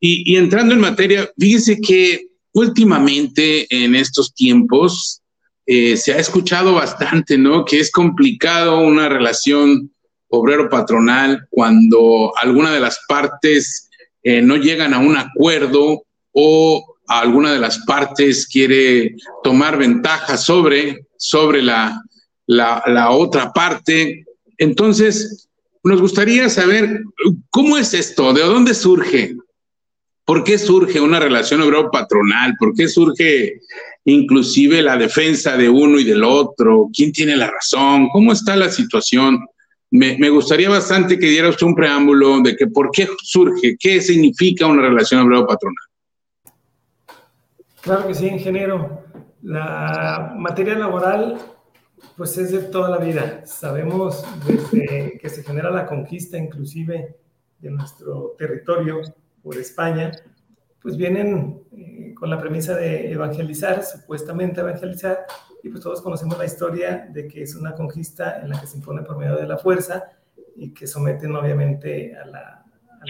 Y, 0.07 0.37
entrando 0.37 0.75
en 0.75 0.81
materia, 0.81 1.31
fíjese 1.39 1.81
que 1.81 2.27
últimamente 2.53 3.67
en 3.71 3.95
estos 3.95 4.35
tiempos 4.35 5.23
eh, 5.65 5.97
se 5.97 6.13
ha 6.13 6.19
escuchado 6.19 6.75
bastante, 6.75 7.39
¿no? 7.39 7.65
Que 7.65 7.81
es 7.81 7.91
complicado 7.91 8.81
una 8.81 9.09
relación 9.09 9.91
obrero-patronal 10.29 11.47
cuando 11.49 12.35
alguna 12.37 12.75
de 12.75 12.81
las 12.81 13.01
partes 13.09 13.89
eh, 14.23 14.43
no 14.43 14.57
llegan 14.57 14.93
a 14.93 14.99
un 14.99 15.17
acuerdo 15.17 16.05
o 16.33 16.97
alguna 17.07 17.55
de 17.55 17.61
las 17.61 17.79
partes 17.87 18.47
quiere 18.47 19.17
tomar 19.43 19.79
ventaja 19.79 20.37
sobre, 20.37 21.07
sobre 21.17 21.63
la, 21.63 21.99
la, 22.47 23.09
otra 23.09 23.55
parte. 23.55 24.27
Entonces, 24.59 25.49
nos 25.83 26.03
gustaría 26.03 26.51
saber 26.51 27.05
cómo 27.49 27.79
es 27.79 27.95
esto, 27.95 28.35
de 28.35 28.43
dónde 28.43 28.75
surge, 28.75 29.39
por 30.25 30.43
qué 30.43 30.59
surge 30.59 31.01
una 31.01 31.21
relación 31.21 31.61
obrero-patronal, 31.61 32.55
por 32.59 32.75
qué 32.75 32.89
surge 32.89 33.61
inclusive 34.05 34.83
la 34.83 34.97
defensa 34.97 35.57
de 35.57 35.69
uno 35.69 35.99
y 35.99 36.05
del 36.05 36.25
otro, 36.25 36.89
quién 36.95 37.13
tiene 37.13 37.37
la 37.37 37.51
razón, 37.51 38.09
cómo 38.11 38.33
está 38.33 38.57
la 38.57 38.71
situación. 38.71 39.47
Me, 39.91 40.29
gustaría 40.29 40.69
bastante 40.69 41.19
que 41.19 41.27
diera 41.27 41.49
usted 41.49 41.67
un 41.67 41.75
preámbulo 41.75 42.41
de 42.41 42.57
que 42.57 42.67
por 42.67 42.91
qué 42.91 43.07
surge, 43.23 43.77
qué 43.79 44.01
significa 44.01 44.67
una 44.67 44.83
relación 44.83 45.21
obrero-patronal. 45.21 45.85
Claro 47.81 48.09
que 48.09 48.15
sí, 48.15 48.27
ingeniero. 48.27 49.05
La 49.43 50.35
materia 50.37 50.75
laboral, 50.75 51.39
pues 52.17 52.37
es 52.39 52.51
de 52.51 52.61
toda 52.61 52.89
la 52.89 52.99
vida. 52.99 53.47
Sabemos 53.47 54.25
desde 54.47 55.19
que 55.21 55.29
se 55.29 55.45
genera 55.45 55.71
la 55.71 55.87
conquista, 55.87 56.39
inclusive 56.39 57.15
de 57.61 57.71
nuestro 57.71 58.35
territorio 58.37 59.01
por 59.45 59.57
España, 59.57 60.11
pues 60.83 60.97
vienen 60.97 61.63
eh, 61.77 62.15
con 62.15 62.31
la 62.31 62.41
premisa 62.41 62.75
de 62.75 63.13
evangelizar, 63.13 63.85
supuestamente 63.85 64.61
evangelizar, 64.61 65.27
y 65.63 65.69
pues 65.69 65.81
todos 65.83 66.03
conocemos 66.03 66.37
la 66.37 66.47
historia 66.47 67.09
de 67.13 67.29
que 67.29 67.43
es 67.43 67.55
una 67.55 67.75
conquista 67.75 68.41
en 68.41 68.49
la 68.51 68.61
que 68.61 68.67
se 68.67 68.79
impone 68.79 69.03
por 69.03 69.17
medio 69.17 69.37
de 69.37 69.47
la 69.47 69.59
fuerza 69.59 70.11
y 70.57 70.75
que 70.75 70.87
someten 70.87 71.37
obviamente 71.37 72.17
a 72.17 72.27
la, 72.27 72.41
a 72.41 73.05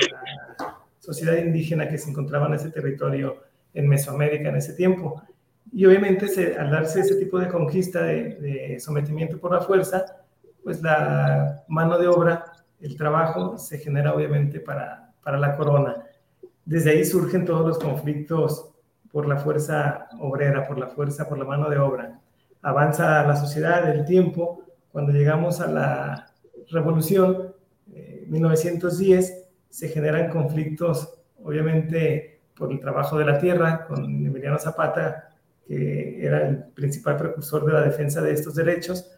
la 0.61 0.79
sociedad 0.99 1.37
indígena 1.37 1.89
que 1.89 1.97
se 1.97 2.11
encontraba 2.11 2.47
en 2.49 2.55
ese 2.55 2.71
territorio 2.71 3.43
en 3.75 3.89
Mesoamérica 3.89 4.49
en 4.49 4.57
ese 4.57 4.73
tiempo. 4.73 5.23
Y 5.73 5.85
obviamente 5.87 6.29
se, 6.29 6.57
al 6.57 6.71
darse 6.71 7.01
ese 7.01 7.17
tipo 7.17 7.39
de 7.39 7.49
conquista, 7.49 8.03
de, 8.03 8.79
sometimiento 8.79 9.39
por 9.39 9.53
la 9.53 9.61
fuerza, 9.61 10.05
pues 10.63 10.81
la 10.81 11.65
mano 11.69 11.99
de 11.99 12.07
obra, 12.07 12.45
el 12.81 12.97
trabajo, 12.97 13.59
se 13.59 13.79
genera 13.79 14.15
obviamente 14.15 14.61
para, 14.61 15.13
para 15.23 15.39
la 15.39 15.57
corona. 15.57 16.04
Desde 16.65 16.91
ahí 16.91 17.05
surgen 17.05 17.45
todos 17.45 17.67
los 17.67 17.79
conflictos 17.79 18.71
por 19.13 19.29
la 19.29 19.37
fuerza 19.37 20.09
obrera, 20.19 20.67
por 20.67 20.79
la 20.79 20.89
fuerza, 20.89 21.29
por 21.29 21.39
la 21.39 21.45
mano 21.45 21.69
de 21.69 21.79
obra. 21.79 22.21
Avanza 22.63 23.23
la 23.27 23.37
sociedad, 23.37 23.89
el 23.91 24.05
tiempo, 24.05 24.65
cuando 24.91 25.13
llegamos 25.13 25.61
a 25.61 25.67
la 25.67 26.33
revolución, 26.71 27.53
1910, 28.29 29.31
eh, 29.31 29.45
se 29.69 29.89
generan 29.89 30.31
conflictos, 30.31 31.15
obviamente, 31.43 32.41
por 32.57 32.73
el 32.73 32.81
trabajo 32.81 33.19
de 33.19 33.25
la 33.25 33.39
tierra 33.39 33.87
con 33.87 34.05
Emiliano 34.05 34.59
Zapata, 34.59 35.31
que 35.67 36.25
era 36.25 36.49
el 36.49 36.65
principal 36.75 37.17
precursor 37.17 37.67
de 37.67 37.73
la 37.73 37.83
defensa 37.83 38.23
de 38.23 38.33
estos 38.33 38.55
derechos, 38.55 39.11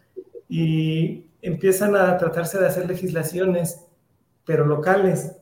y 0.49 1.27
empiezan 1.41 1.95
a 1.95 2.17
tratarse 2.17 2.59
de 2.59 2.67
hacer 2.67 2.87
legislaciones, 2.87 3.85
pero 4.45 4.65
locales. 4.65 5.36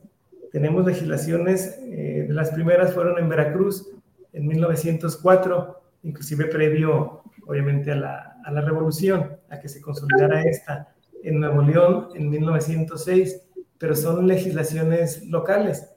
Tenemos 0.56 0.86
legislaciones, 0.86 1.78
eh, 1.82 2.24
de 2.26 2.32
las 2.32 2.50
primeras 2.50 2.94
fueron 2.94 3.18
en 3.18 3.28
Veracruz 3.28 3.92
en 4.32 4.46
1904, 4.46 5.82
inclusive 6.02 6.46
previo, 6.46 7.24
obviamente, 7.46 7.92
a 7.92 7.96
la, 7.96 8.36
a 8.42 8.50
la 8.50 8.62
revolución, 8.62 9.36
a 9.50 9.60
que 9.60 9.68
se 9.68 9.82
consolidara 9.82 10.40
esta. 10.44 10.94
En 11.22 11.40
Nuevo 11.40 11.60
León 11.60 12.08
en 12.14 12.30
1906, 12.30 13.42
pero 13.76 13.94
son 13.94 14.26
legislaciones 14.26 15.26
locales 15.26 15.90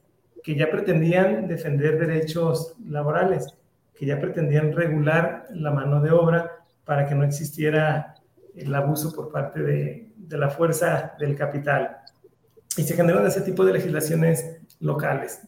que 0.43 0.55
ya 0.55 0.69
pretendían 0.69 1.47
defender 1.47 1.97
derechos 1.97 2.75
laborales, 2.85 3.47
que 3.95 4.07
ya 4.07 4.19
pretendían 4.19 4.73
regular 4.73 5.45
la 5.51 5.71
mano 5.71 6.01
de 6.01 6.11
obra 6.11 6.51
para 6.83 7.07
que 7.07 7.15
no 7.15 7.23
existiera 7.23 8.15
el 8.57 8.75
abuso 8.75 9.15
por 9.15 9.31
parte 9.31 9.61
de, 9.61 10.11
de 10.17 10.37
la 10.37 10.49
fuerza 10.49 11.13
del 11.17 11.37
capital. 11.37 11.98
Y 12.77 12.83
se 12.83 12.95
generan 12.95 13.25
ese 13.25 13.41
tipo 13.41 13.65
de 13.65 13.73
legislaciones 13.73 14.61
locales. 14.79 15.41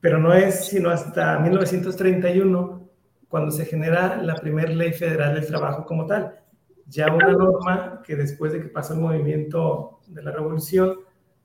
Pero 0.00 0.18
no 0.18 0.32
es 0.32 0.66
sino 0.66 0.90
hasta 0.90 1.38
1931 1.38 2.88
cuando 3.28 3.50
se 3.50 3.64
genera 3.64 4.16
la 4.22 4.34
primera 4.36 4.70
ley 4.70 4.92
federal 4.92 5.34
del 5.34 5.46
trabajo 5.46 5.84
como 5.84 6.06
tal. 6.06 6.40
Ya 6.86 7.12
una 7.12 7.32
norma 7.32 8.02
que 8.04 8.16
después 8.16 8.52
de 8.52 8.62
que 8.62 8.68
pasó 8.68 8.94
el 8.94 9.00
movimiento 9.00 10.00
de 10.06 10.22
la 10.22 10.30
revolución, 10.30 11.00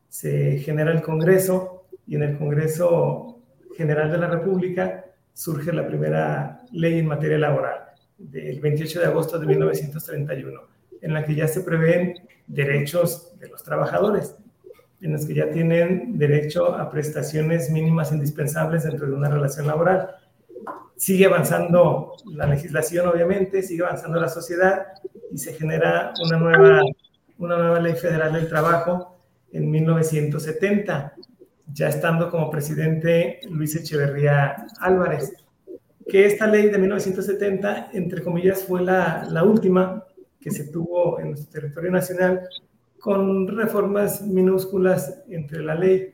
se 0.07 0.59
genera 0.59 0.91
el 0.91 1.01
Congreso 1.01 1.85
y 2.07 2.15
en 2.15 2.23
el 2.23 2.37
Congreso 2.37 3.41
General 3.75 4.11
de 4.11 4.17
la 4.17 4.27
República 4.27 5.05
surge 5.33 5.73
la 5.73 5.87
primera 5.87 6.61
ley 6.71 6.99
en 6.99 7.07
materia 7.07 7.37
laboral, 7.37 7.79
del 8.17 8.59
28 8.61 8.99
de 8.99 9.05
agosto 9.07 9.39
de 9.39 9.47
1931, 9.47 10.61
en 11.01 11.13
la 11.13 11.25
que 11.25 11.35
ya 11.35 11.47
se 11.47 11.61
prevén 11.61 12.13
derechos 12.47 13.37
de 13.39 13.49
los 13.49 13.63
trabajadores, 13.63 14.37
en 15.03 15.13
los 15.13 15.25
que 15.25 15.35
ya 15.35 15.51
tienen 15.51 16.17
derecho 16.17 16.73
a 16.73 16.89
prestaciones 16.89 17.69
mínimas 17.69 18.11
indispensables 18.11 18.83
dentro 18.83 19.07
de 19.07 19.13
una 19.13 19.29
relación 19.29 19.67
laboral. 19.67 20.09
Sigue 20.95 21.25
avanzando 21.25 22.13
la 22.33 22.47
legislación, 22.47 23.07
obviamente, 23.07 23.61
sigue 23.61 23.83
avanzando 23.83 24.19
la 24.19 24.29
sociedad 24.29 24.87
y 25.31 25.37
se 25.37 25.53
genera 25.53 26.13
una 26.25 26.37
nueva, 26.37 26.81
una 27.37 27.57
nueva 27.57 27.79
ley 27.79 27.93
federal 27.95 28.33
del 28.33 28.47
trabajo 28.47 29.17
en 29.51 29.69
1970 29.69 31.13
ya 31.73 31.89
estando 31.89 32.29
como 32.29 32.49
presidente 32.49 33.39
Luis 33.49 33.75
Echeverría 33.75 34.67
Álvarez, 34.79 35.33
que 36.07 36.25
esta 36.25 36.47
ley 36.47 36.69
de 36.69 36.77
1970, 36.77 37.91
entre 37.93 38.23
comillas, 38.23 38.63
fue 38.63 38.81
la, 38.81 39.25
la 39.29 39.43
última 39.43 40.03
que 40.39 40.51
se 40.51 40.65
tuvo 40.65 41.19
en 41.19 41.29
nuestro 41.29 41.51
territorio 41.51 41.91
nacional, 41.91 42.47
con 43.03 43.49
reformas 43.49 44.21
minúsculas 44.21 45.25
entre 45.27 45.61
la 45.61 45.75
ley, 45.75 46.13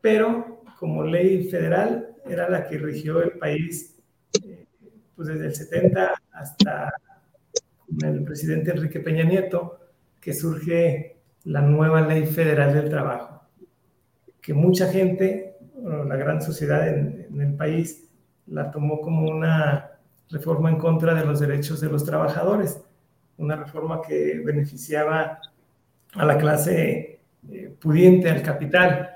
pero 0.00 0.60
como 0.76 1.04
ley 1.04 1.48
federal 1.48 2.16
era 2.26 2.50
la 2.50 2.66
que 2.66 2.78
rigió 2.78 3.22
el 3.22 3.38
país 3.38 3.96
eh, 4.44 4.66
pues 5.14 5.28
desde 5.28 5.46
el 5.46 5.54
70 5.54 6.14
hasta 6.32 6.92
el 8.02 8.24
presidente 8.24 8.72
Enrique 8.72 8.98
Peña 8.98 9.22
Nieto, 9.22 9.78
que 10.20 10.34
surge 10.34 11.20
la 11.44 11.60
nueva 11.60 12.00
ley 12.00 12.26
federal 12.26 12.74
del 12.74 12.90
trabajo. 12.90 13.42
Que 14.42 14.52
mucha 14.52 14.88
gente, 14.88 15.58
la 15.80 16.16
gran 16.16 16.42
sociedad 16.42 16.88
en, 16.88 17.40
el 17.40 17.54
país, 17.54 18.10
la 18.48 18.72
tomó 18.72 19.00
como 19.00 19.30
una 19.30 19.92
reforma 20.30 20.70
en 20.70 20.78
contra 20.78 21.14
de 21.14 21.24
los 21.24 21.38
derechos 21.38 21.80
de 21.80 21.88
los 21.88 22.04
trabajadores, 22.04 22.82
una 23.38 23.54
reforma 23.54 24.02
que 24.02 24.42
beneficiaba 24.44 25.38
a 26.16 26.24
la 26.24 26.38
clase 26.38 27.20
eh, 27.50 27.74
pudiente, 27.80 28.28
al 28.28 28.42
capital. 28.42 29.10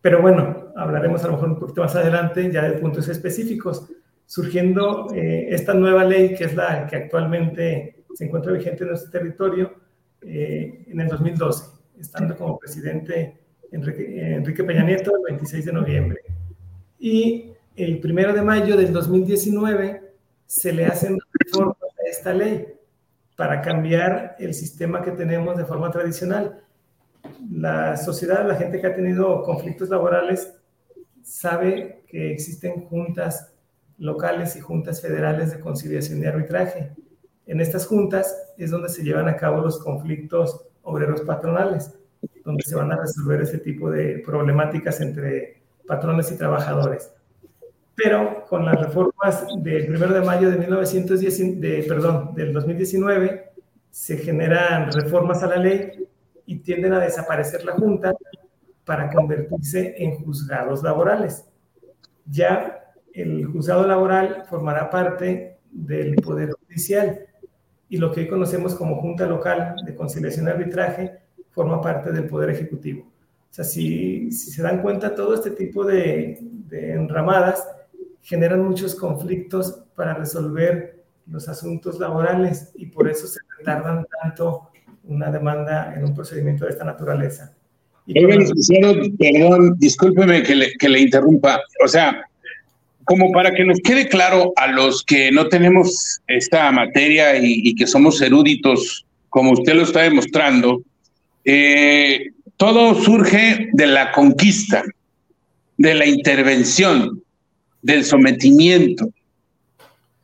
Pero 0.00 0.22
bueno, 0.22 0.72
hablaremos 0.76 1.22
a 1.24 1.28
lo 1.28 1.34
mejor 1.34 1.48
un 1.50 1.58
poquito 1.58 1.82
más 1.82 1.94
adelante 1.96 2.50
ya 2.52 2.62
de 2.62 2.78
puntos 2.78 3.08
específicos. 3.08 3.88
Surgiendo 4.26 5.12
eh, 5.14 5.48
esta 5.50 5.74
nueva 5.74 6.04
ley, 6.04 6.34
que 6.34 6.44
es 6.44 6.54
la 6.54 6.86
que 6.86 6.96
actualmente 6.96 8.04
se 8.14 8.24
encuentra 8.24 8.52
vigente 8.52 8.84
en 8.84 8.90
nuestro 8.90 9.10
territorio, 9.10 9.74
eh, 10.22 10.84
en 10.88 11.00
el 11.00 11.08
2012, 11.08 11.64
estando 12.00 12.36
como 12.36 12.58
presidente 12.58 13.38
Enrique, 13.70 14.64
Peña 14.64 14.84
Nieto, 14.84 15.12
el 15.16 15.22
26 15.28 15.64
de 15.66 15.72
noviembre. 15.72 16.20
Y 16.98 17.52
el 17.76 17.98
primero 17.98 18.32
de 18.32 18.40
mayo 18.40 18.76
del 18.76 18.92
2019 18.92 20.00
se 20.46 20.72
le 20.72 20.86
hacen 20.86 21.18
reformas 21.32 21.76
a 21.82 22.08
esta 22.08 22.32
ley 22.32 22.73
para 23.36 23.62
cambiar 23.62 24.36
el 24.38 24.54
sistema 24.54 25.02
que 25.02 25.10
tenemos 25.10 25.56
de 25.56 25.64
forma 25.64 25.90
tradicional. 25.90 26.62
La 27.50 27.96
sociedad, 27.96 28.46
la 28.46 28.56
gente 28.56 28.80
que 28.80 28.86
ha 28.86 28.94
tenido 28.94 29.42
conflictos 29.42 29.88
laborales, 29.88 30.54
sabe 31.22 32.04
que 32.06 32.32
existen 32.32 32.84
juntas 32.86 33.52
locales 33.98 34.56
y 34.56 34.60
juntas 34.60 35.00
federales 35.00 35.52
de 35.52 35.60
conciliación 35.60 36.22
y 36.22 36.26
arbitraje. 36.26 36.92
En 37.46 37.60
estas 37.60 37.86
juntas 37.86 38.52
es 38.58 38.70
donde 38.70 38.88
se 38.88 39.02
llevan 39.02 39.28
a 39.28 39.36
cabo 39.36 39.60
los 39.60 39.78
conflictos 39.78 40.66
obreros 40.82 41.22
patronales 41.22 41.98
donde 42.44 42.62
se 42.62 42.76
van 42.76 42.92
a 42.92 43.00
resolver 43.00 43.40
ese 43.40 43.58
tipo 43.58 43.90
de 43.90 44.22
problemáticas 44.24 45.00
entre 45.00 45.62
patrones 45.86 46.30
y 46.30 46.36
trabajadores. 46.36 47.12
Pero 47.94 48.44
con 48.48 48.64
las 48.64 48.80
reformas 48.80 49.46
del 49.62 49.94
1 49.94 50.14
de 50.14 50.20
mayo 50.22 50.50
de, 50.50 50.58
1910, 50.58 51.60
de, 51.60 51.84
perdón, 51.86 52.34
del 52.34 52.52
2019 52.52 53.52
se 53.90 54.16
generan 54.18 54.90
reformas 54.90 55.42
a 55.44 55.46
la 55.46 55.56
ley 55.56 55.92
y 56.46 56.56
tienden 56.58 56.92
a 56.94 56.98
desaparecer 56.98 57.64
la 57.64 57.72
Junta 57.72 58.12
para 58.84 59.10
convertirse 59.10 59.94
en 59.98 60.16
juzgados 60.16 60.82
laborales. 60.82 61.44
ya 62.26 62.80
el 63.12 63.46
juzgado 63.46 63.86
laboral 63.86 64.44
formará 64.50 64.90
parte 64.90 65.58
del 65.70 66.16
Poder 66.16 66.50
Judicial 66.50 67.20
y 67.88 67.98
lo 67.98 68.10
que 68.10 68.22
hoy 68.22 68.28
conocemos 68.28 68.74
como 68.74 69.00
Junta 69.00 69.26
Local 69.26 69.76
de 69.86 69.94
Conciliación 69.94 70.46
y 70.46 70.50
Arbitraje 70.50 71.20
forma 71.50 71.80
parte 71.80 72.10
del 72.10 72.26
Poder 72.26 72.50
Ejecutivo. 72.50 73.02
O 73.02 73.54
sea, 73.54 73.64
si, 73.64 74.32
si 74.32 74.50
se 74.50 74.62
dan 74.62 74.82
cuenta, 74.82 75.14
todo 75.14 75.34
este 75.34 75.52
tipo 75.52 75.84
de, 75.84 76.38
de 76.42 76.94
enramadas 76.94 77.68
generan 78.24 78.62
muchos 78.62 78.94
conflictos 78.94 79.84
para 79.94 80.14
resolver 80.14 81.04
los 81.26 81.48
asuntos 81.48 81.98
laborales 82.00 82.72
y 82.74 82.86
por 82.86 83.08
eso 83.08 83.26
se 83.26 83.38
tardan 83.64 84.04
tanto 84.22 84.70
una 85.04 85.30
demanda 85.30 85.94
en 85.94 86.04
un 86.04 86.14
procedimiento 86.14 86.64
de 86.64 86.72
esta 86.72 86.84
naturaleza. 86.84 87.54
perdón, 88.06 89.76
discúlpeme 89.78 90.42
que 90.42 90.54
le, 90.54 90.72
que 90.72 90.88
le 90.88 91.00
interrumpa. 91.00 91.60
O 91.84 91.88
sea, 91.88 92.24
como 93.04 93.30
para 93.32 93.52
que 93.52 93.64
nos 93.64 93.78
quede 93.80 94.08
claro 94.08 94.52
a 94.56 94.68
los 94.68 95.04
que 95.04 95.30
no 95.30 95.48
tenemos 95.48 96.20
esta 96.26 96.72
materia 96.72 97.36
y, 97.36 97.74
que 97.74 97.86
somos 97.86 98.20
eruditos, 98.22 99.04
como 99.28 99.52
usted 99.52 99.74
lo 99.74 99.82
está 99.82 100.02
demostrando, 100.02 100.82
eh, 101.44 102.30
todo 102.56 102.94
surge 102.94 103.68
de 103.72 103.86
la 103.86 104.12
conquista, 104.12 104.82
de 105.76 105.94
la 105.94 106.06
intervención, 106.06 107.22
del 107.84 108.02
sometimiento, 108.02 109.10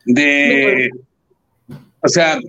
de, 0.07 0.90
o 2.01 2.09
sea, 2.09 2.40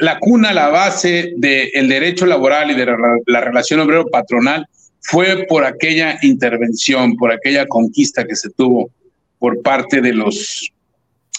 la 0.00 0.18
cuna, 0.18 0.52
la 0.52 0.68
base 0.68 1.34
del 1.36 1.88
derecho 1.88 2.26
laboral 2.26 2.72
y 2.72 2.74
de 2.74 2.86
la 3.26 3.40
relación 3.40 3.78
obrero-patronal 3.78 4.66
fue 5.02 5.46
por 5.48 5.64
aquella 5.64 6.18
intervención, 6.22 7.16
por 7.16 7.32
aquella 7.32 7.64
conquista 7.66 8.24
que 8.24 8.34
se 8.34 8.50
tuvo 8.50 8.90
por 9.38 9.62
parte 9.62 10.00
de 10.00 10.12
los, 10.12 10.72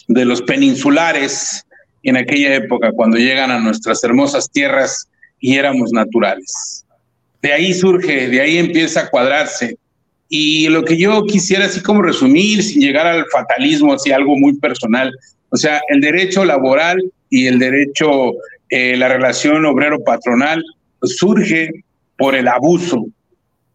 de 0.07 0.23
los 0.23 0.41
peninsulares 0.43 1.65
en 2.03 2.15
aquella 2.15 2.55
época, 2.55 2.93
cuando 2.93 3.17
llegan 3.17 3.51
a 3.51 3.59
nuestras 3.59 4.01
hermosas 4.05 4.49
tierras 4.49 5.09
y 5.41 5.57
éramos 5.57 5.91
naturales. 5.91 6.85
De 7.41 7.51
ahí 7.51 7.73
surge, 7.73 8.29
de 8.29 8.39
ahí 8.39 8.57
empieza 8.57 9.01
a 9.01 9.09
cuadrarse. 9.09 9.77
Y 10.29 10.67
lo 10.67 10.83
que 10.83 10.97
yo 10.97 11.23
quisiera 11.25 11.65
así 11.65 11.81
como 11.81 12.01
resumir, 12.01 12.61
sin 12.63 12.81
llegar 12.81 13.07
al 13.07 13.25
fatalismo, 13.31 13.93
así 13.93 14.11
algo 14.11 14.37
muy 14.37 14.57
personal, 14.57 15.13
o 15.49 15.57
sea, 15.57 15.81
el 15.89 16.01
derecho 16.01 16.43
laboral 16.43 17.01
y 17.29 17.47
el 17.47 17.59
derecho, 17.59 18.33
eh, 18.69 18.97
la 18.97 19.07
relación 19.07 19.65
obrero-patronal 19.65 20.63
surge 21.03 21.69
por 22.17 22.35
el 22.35 22.47
abuso, 22.47 23.05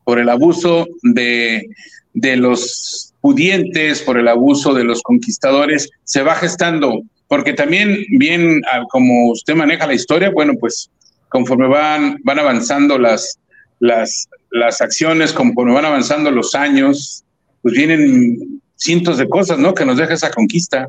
por 0.05 0.19
el 0.19 0.29
abuso 0.29 0.87
de, 1.03 1.67
de 2.13 2.37
los 2.37 3.15
pudientes, 3.21 4.03
por 4.03 4.19
el 4.19 4.29
abuso 4.29 4.75
de 4.75 4.85
los 4.85 5.03
conquistadores, 5.03 5.89
se 6.05 6.23
va 6.23 6.35
gestando, 6.35 7.03
porque 7.29 7.55
también 7.55 8.05
bien 8.11 8.61
ah, 8.71 8.83
como 8.91 9.31
usted 9.31 9.55
maneja 9.55 9.87
la 9.87 9.95
historia, 9.95 10.31
bueno, 10.31 10.53
pues 10.61 10.91
conforme 11.29 11.69
van, 11.69 12.19
van 12.25 12.39
avanzando 12.39 12.99
las, 12.99 13.39
las, 13.79 14.29
las 14.53 14.81
acciones, 14.81 15.33
conforme 15.33 15.73
van 15.73 15.85
avanzando 15.85 16.31
los 16.31 16.55
años, 16.55 17.25
pues 17.63 17.75
vienen 17.75 18.61
cientos 18.77 19.19
de 19.19 19.29
cosas, 19.29 19.59
¿no? 19.59 19.75
Que 19.75 19.85
nos 19.85 19.97
deja 19.97 20.15
esa 20.15 20.31
conquista. 20.31 20.87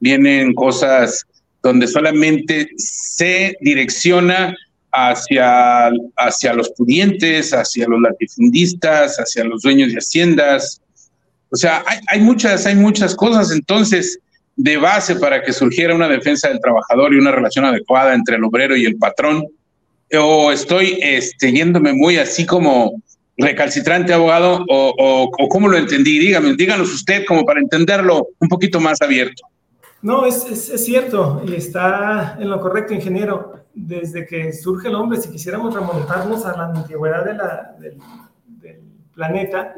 Vienen 0.00 0.54
cosas 0.54 1.24
donde 1.62 1.86
solamente 1.86 2.68
se 2.76 3.56
direcciona 3.60 4.54
hacia, 4.92 5.90
hacia 6.16 6.52
los 6.52 6.70
pudientes, 6.70 7.52
hacia 7.52 7.88
los 7.88 8.00
latifundistas, 8.00 9.16
hacia 9.16 9.44
los 9.44 9.62
dueños 9.62 9.92
de 9.92 9.98
haciendas, 9.98 10.80
o 11.50 11.56
sea, 11.56 11.84
hay, 12.08 12.20
muchas, 12.20 12.66
hay 12.66 12.74
muchas 12.74 13.14
cosas 13.14 13.50
entonces 13.52 14.18
de 14.56 14.76
base 14.76 15.16
para 15.16 15.42
que 15.42 15.52
surgiera 15.52 15.94
una 15.94 16.08
defensa 16.08 16.48
del 16.48 16.60
trabajador 16.60 17.14
y 17.14 17.18
una 17.18 17.30
relación 17.30 17.64
adecuada 17.64 18.14
entre 18.14 18.36
el 18.36 18.44
obrero 18.44 18.76
y 18.76 18.84
el 18.84 18.96
patrón. 18.96 19.44
O 20.12 20.52
estoy 20.52 20.98
este, 21.02 21.52
yéndome 21.52 21.92
muy 21.92 22.16
así 22.18 22.46
como 22.46 23.02
recalcitrante 23.36 24.14
abogado 24.14 24.64
o, 24.68 25.28
o, 25.38 25.48
cómo 25.48 25.68
lo 25.68 25.76
entendí. 25.76 26.18
Dígame, 26.18 26.54
díganos 26.54 26.92
usted 26.92 27.24
como 27.26 27.44
para 27.44 27.60
entenderlo 27.60 28.28
un 28.38 28.48
poquito 28.48 28.80
más 28.80 29.00
abierto. 29.02 29.42
No, 30.02 30.24
es, 30.24 30.44
es, 30.46 30.84
cierto 30.84 31.42
y 31.46 31.54
está 31.54 32.36
en 32.38 32.48
lo 32.48 32.60
correcto, 32.60 32.94
ingeniero. 32.94 33.64
Desde 33.74 34.24
que 34.24 34.52
surge 34.52 34.88
el 34.88 34.94
hombre, 34.94 35.20
si 35.20 35.30
quisiéramos 35.30 35.74
remontarnos 35.74 36.46
a 36.46 36.56
la 36.56 36.64
antigüedad 36.66 37.24
de 37.24 37.34
la, 37.34 37.76
del, 37.78 37.98
del 38.46 38.80
planeta, 39.12 39.74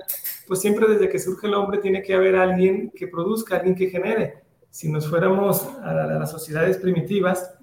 pues 0.46 0.60
siempre 0.60 0.86
desde 0.86 1.08
que 1.08 1.18
surge 1.18 1.46
el 1.46 1.54
hombre 1.54 1.78
tiene 1.78 2.02
que 2.02 2.14
haber 2.14 2.36
alguien 2.36 2.90
que 2.94 3.08
produzca, 3.08 3.56
alguien 3.56 3.74
que 3.74 3.90
genere. 3.90 4.42
Si 4.70 4.90
nos 4.90 5.08
fuéramos 5.08 5.66
a, 5.82 5.92
las 5.92 6.30
sociedades 6.30 6.78
primitivas, 6.78 7.54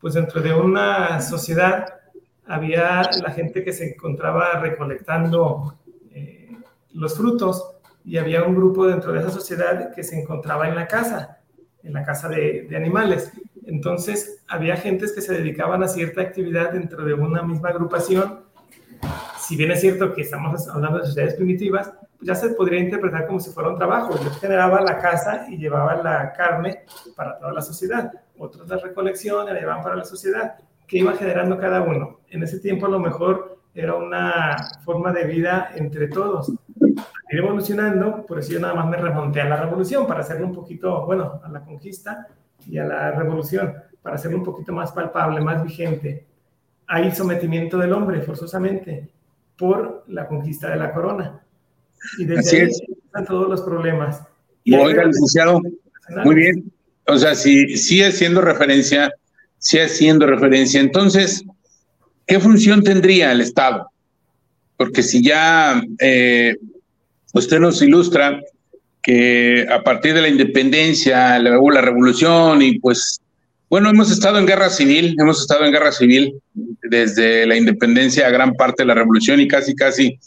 pues 0.00 0.14
dentro 0.14 0.40
de 0.40 0.54
una 0.54 1.20
sociedad 1.20 1.86
había 2.46 3.02
la 3.22 3.30
gente 3.30 3.64
que 3.64 3.72
se 3.72 3.94
encontraba 3.94 4.60
recolectando 4.60 5.78
eh, 6.12 6.56
los 6.92 7.16
frutos 7.16 7.76
y 8.04 8.18
había 8.18 8.44
un 8.44 8.54
grupo 8.54 8.86
dentro 8.86 9.12
de 9.12 9.18
esa 9.18 9.30
sociedad 9.30 9.92
que 9.92 10.04
se 10.04 10.20
encontraba 10.20 10.68
en 10.68 10.76
la 10.76 10.86
casa, 10.86 11.40
en 11.82 11.92
la 11.92 12.04
casa 12.04 12.28
de, 12.28 12.68
animales. 12.76 13.32
Entonces, 13.64 14.44
había 14.46 14.76
gentes 14.76 15.12
que 15.12 15.20
se 15.20 15.34
dedicaban 15.34 15.82
a 15.82 15.88
cierta 15.88 16.20
actividad 16.20 16.72
dentro 16.72 17.04
de 17.04 17.14
una 17.14 17.42
misma 17.42 17.70
agrupación. 17.70 18.44
Si 19.38 19.56
bien 19.56 19.72
es 19.72 19.80
cierto 19.80 20.14
que 20.14 20.22
estamos 20.22 20.68
hablando 20.68 21.00
de 21.00 21.06
sociedades 21.06 21.34
primitivas, 21.34 21.92
ya 22.20 22.34
se 22.36 22.50
podría 22.50 22.78
interpretar 22.78 23.26
como 23.26 23.40
si 23.40 23.50
fuera 23.50 23.70
un 23.70 23.76
trabajo. 23.76 24.16
Yo 24.22 24.30
generaba 24.30 24.80
la 24.82 24.98
casa 24.98 25.46
y 25.48 25.56
llevaba 25.58 25.96
la 25.96 26.32
carne 26.32 26.84
para 27.16 27.38
toda 27.38 27.52
la 27.52 27.60
sociedad. 27.60 28.12
Otros 28.38 28.68
la 28.68 28.76
recolección 28.76 29.46
la 29.46 29.52
llevaban 29.52 29.82
para 29.82 29.96
la 29.96 30.04
sociedad. 30.04 30.56
¿Qué 30.86 30.98
iba 30.98 31.14
generando 31.14 31.58
cada 31.58 31.82
uno? 31.82 32.20
En 32.30 32.42
ese 32.42 32.60
tiempo 32.60 32.86
a 32.86 32.90
lo 32.90 32.98
mejor 32.98 33.58
era 33.74 33.94
una 33.94 34.56
forma 34.84 35.12
de 35.12 35.24
vida 35.24 35.72
entre 35.74 36.08
todos. 36.08 36.52
Ir 36.78 37.38
evolucionando, 37.38 38.24
por 38.24 38.38
eso 38.38 38.52
yo 38.52 38.60
nada 38.60 38.74
más 38.74 38.88
me 38.88 38.96
remonté 38.96 39.40
a 39.40 39.48
la 39.48 39.56
revolución 39.56 40.06
para 40.06 40.20
hacerlo 40.20 40.46
un 40.46 40.54
poquito, 40.54 41.04
bueno, 41.04 41.40
a 41.42 41.48
la 41.48 41.60
conquista 41.60 42.28
y 42.68 42.78
a 42.78 42.84
la 42.84 43.10
revolución, 43.10 43.74
para 44.00 44.14
hacerlo 44.14 44.38
un 44.38 44.44
poquito 44.44 44.72
más 44.72 44.92
palpable, 44.92 45.40
más 45.40 45.62
vigente. 45.62 46.24
Hay 46.86 47.10
sometimiento 47.12 47.78
del 47.78 47.92
hombre, 47.92 48.22
forzosamente, 48.22 49.08
por 49.58 50.04
la 50.06 50.28
conquista 50.28 50.70
de 50.70 50.76
la 50.76 50.92
corona 50.92 51.42
y 52.18 52.24
desde 52.24 52.62
ahí 52.62 52.70
están 52.70 53.24
todos 53.26 53.48
los 53.48 53.62
problemas. 53.62 54.22
Oiga, 54.66 55.04
licenciado, 55.04 55.60
muy 56.24 56.34
bien. 56.34 56.72
O 57.06 57.16
sea, 57.16 57.34
si 57.34 57.76
sigue 57.76 58.10
siendo 58.10 58.40
referencia, 58.40 59.12
sigue 59.58 59.88
siendo 59.88 60.26
referencia. 60.26 60.80
Entonces, 60.80 61.44
¿qué 62.26 62.40
función 62.40 62.82
tendría 62.82 63.32
el 63.32 63.40
Estado? 63.40 63.90
Porque 64.76 65.02
si 65.02 65.22
ya 65.22 65.82
eh, 66.00 66.56
usted 67.32 67.58
nos 67.60 67.80
ilustra 67.82 68.40
que 69.02 69.66
a 69.70 69.82
partir 69.82 70.14
de 70.14 70.22
la 70.22 70.28
independencia, 70.28 71.38
luego 71.38 71.70
la 71.70 71.80
revolución 71.80 72.60
y 72.60 72.78
pues, 72.78 73.20
bueno, 73.70 73.88
hemos 73.88 74.10
estado 74.10 74.38
en 74.38 74.46
guerra 74.46 74.68
civil, 74.68 75.14
hemos 75.18 75.40
estado 75.40 75.64
en 75.64 75.72
guerra 75.72 75.92
civil 75.92 76.34
desde 76.82 77.46
la 77.46 77.56
independencia 77.56 78.26
a 78.26 78.30
gran 78.30 78.54
parte 78.54 78.82
de 78.82 78.88
la 78.88 78.94
revolución 78.94 79.40
y 79.40 79.48
casi, 79.48 79.74
casi 79.74 80.18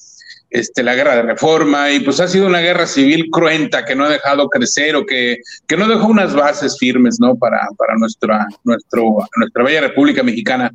este, 0.49 0.83
la 0.83 0.95
guerra 0.95 1.15
de 1.15 1.21
reforma, 1.21 1.91
y 1.91 1.99
pues 1.99 2.19
ha 2.19 2.27
sido 2.27 2.47
una 2.47 2.59
guerra 2.59 2.87
civil 2.87 3.29
cruenta 3.31 3.85
que 3.85 3.95
no 3.95 4.05
ha 4.05 4.09
dejado 4.09 4.49
crecer 4.49 4.95
o 4.95 5.05
que, 5.05 5.37
que 5.67 5.77
no 5.77 5.87
dejó 5.87 6.07
unas 6.07 6.33
bases 6.33 6.77
firmes 6.79 7.17
¿no? 7.19 7.35
para, 7.35 7.59
para 7.77 7.95
nuestra, 7.97 8.47
nuestro, 8.63 9.17
nuestra 9.37 9.63
bella 9.63 9.81
República 9.81 10.23
Mexicana. 10.23 10.71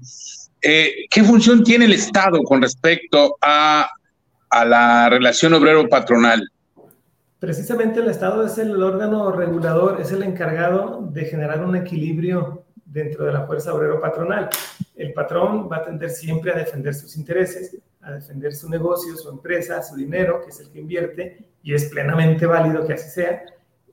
Eh, 0.63 1.07
¿Qué 1.11 1.23
función 1.25 1.63
tiene 1.63 1.85
el 1.85 1.93
Estado 1.93 2.43
con 2.43 2.63
respecto 2.63 3.37
a, 3.41 3.89
a 4.51 4.65
la 4.65 5.11
relación 5.11 5.53
obrero-patronal? 5.55 6.49
Precisamente 7.39 8.01
el 8.01 8.09
Estado 8.09 8.47
es 8.47 8.57
el 8.57 8.83
órgano 8.83 9.31
regulador, 9.33 10.01
es 10.01 10.11
el 10.13 10.23
encargado 10.23 11.07
de 11.13 11.27
generar 11.27 11.63
un 11.63 11.77
equilibrio 11.77 12.65
dentro 12.87 13.27
de 13.27 13.33
la 13.33 13.45
fuerza 13.45 13.75
obrero-patronal. 13.75 14.49
El 14.95 15.13
patrón 15.13 15.69
va 15.71 15.79
a 15.79 15.85
tender 15.85 16.09
siempre 16.09 16.53
a 16.53 16.57
defender 16.57 16.95
sus 16.95 17.17
intereses, 17.17 17.77
a 18.05 18.12
defender 18.12 18.53
su 18.55 18.69
negocio, 18.69 19.17
su 19.17 19.31
empresa, 19.31 19.83
su 19.83 19.97
dinero, 19.97 20.40
que 20.43 20.51
es 20.51 20.61
el 20.61 20.71
que 20.71 20.81
invierte, 20.81 21.49
y 21.62 21.75
es 21.75 21.87
plenamente 21.87 22.47
válido 22.47 22.87
que 22.87 22.93
así 22.93 23.11
sea, 23.11 23.43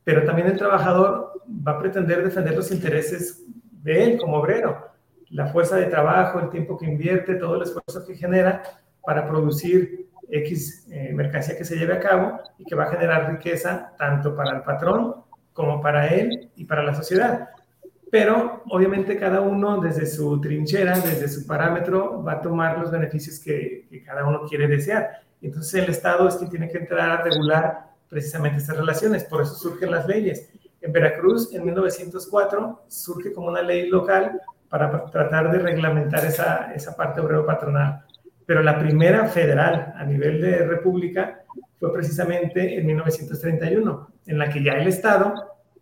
pero 0.03 0.23
también 0.25 0.47
el 0.47 0.57
trabajador 0.57 1.41
va 1.67 1.73
a 1.73 1.79
pretender 1.79 2.23
defender 2.23 2.55
los 2.55 2.71
intereses 2.71 3.45
de 3.83 4.03
él 4.03 4.17
como 4.17 4.37
obrero, 4.37 4.89
la 5.29 5.47
fuerza 5.47 5.77
de 5.77 5.85
trabajo, 5.85 6.39
el 6.39 6.49
tiempo 6.49 6.77
que 6.77 6.85
invierte, 6.85 7.35
todo 7.35 7.55
el 7.55 7.63
esfuerzo 7.63 8.05
que 8.05 8.15
genera 8.15 8.63
para 9.03 9.27
producir 9.27 10.09
X 10.29 10.87
eh, 10.91 11.11
mercancía 11.13 11.57
que 11.57 11.65
se 11.65 11.75
lleve 11.75 11.93
a 11.93 11.99
cabo 11.99 12.39
y 12.57 12.65
que 12.65 12.75
va 12.75 12.83
a 12.83 12.91
generar 12.91 13.31
riqueza 13.31 13.93
tanto 13.97 14.35
para 14.35 14.57
el 14.57 14.63
patrón 14.63 15.15
como 15.53 15.81
para 15.81 16.07
él 16.07 16.49
y 16.55 16.65
para 16.65 16.83
la 16.83 16.95
sociedad 16.95 17.49
pero 18.11 18.61
obviamente 18.69 19.17
cada 19.17 19.39
uno 19.39 19.79
desde 19.79 20.05
su 20.05 20.39
trinchera, 20.41 20.99
desde 20.99 21.29
su 21.29 21.47
parámetro, 21.47 22.21
va 22.21 22.33
a 22.33 22.41
tomar 22.41 22.77
los 22.77 22.91
beneficios 22.91 23.39
que, 23.39 23.87
cada 24.05 24.27
uno 24.27 24.41
quiere 24.47 24.67
desear. 24.67 25.21
Entonces 25.41 25.81
el 25.81 25.89
Estado 25.89 26.27
es 26.27 26.35
quien 26.35 26.49
tiene 26.49 26.69
que 26.69 26.79
entrar 26.79 27.09
a 27.09 27.23
regular 27.23 27.89
precisamente 28.09 28.57
estas 28.57 28.75
relaciones, 28.75 29.23
por 29.23 29.41
eso 29.41 29.55
surgen 29.55 29.91
las 29.91 30.05
leyes. 30.05 30.49
En 30.81 30.91
Veracruz, 30.91 31.53
en 31.53 31.63
1904, 31.63 32.83
surge 32.89 33.31
como 33.31 33.47
una 33.47 33.61
ley 33.61 33.87
local 33.87 34.41
para 34.67 35.05
tratar 35.05 35.49
de 35.49 35.59
reglamentar 35.59 36.25
esa, 36.25 36.73
esa 36.73 36.97
parte 36.97 37.21
obrero-patronal. 37.21 38.03
Pero 38.45 38.61
la 38.61 38.77
primera 38.77 39.29
federal 39.29 39.93
a 39.95 40.03
nivel 40.03 40.41
de 40.41 40.65
república 40.65 41.43
fue 41.79 41.93
precisamente 41.93 42.77
en 42.77 42.85
1931, 42.85 44.11
en 44.25 44.37
la 44.37 44.49
que 44.49 44.61
ya 44.61 44.73
el 44.73 44.87
Estado, 44.87 45.33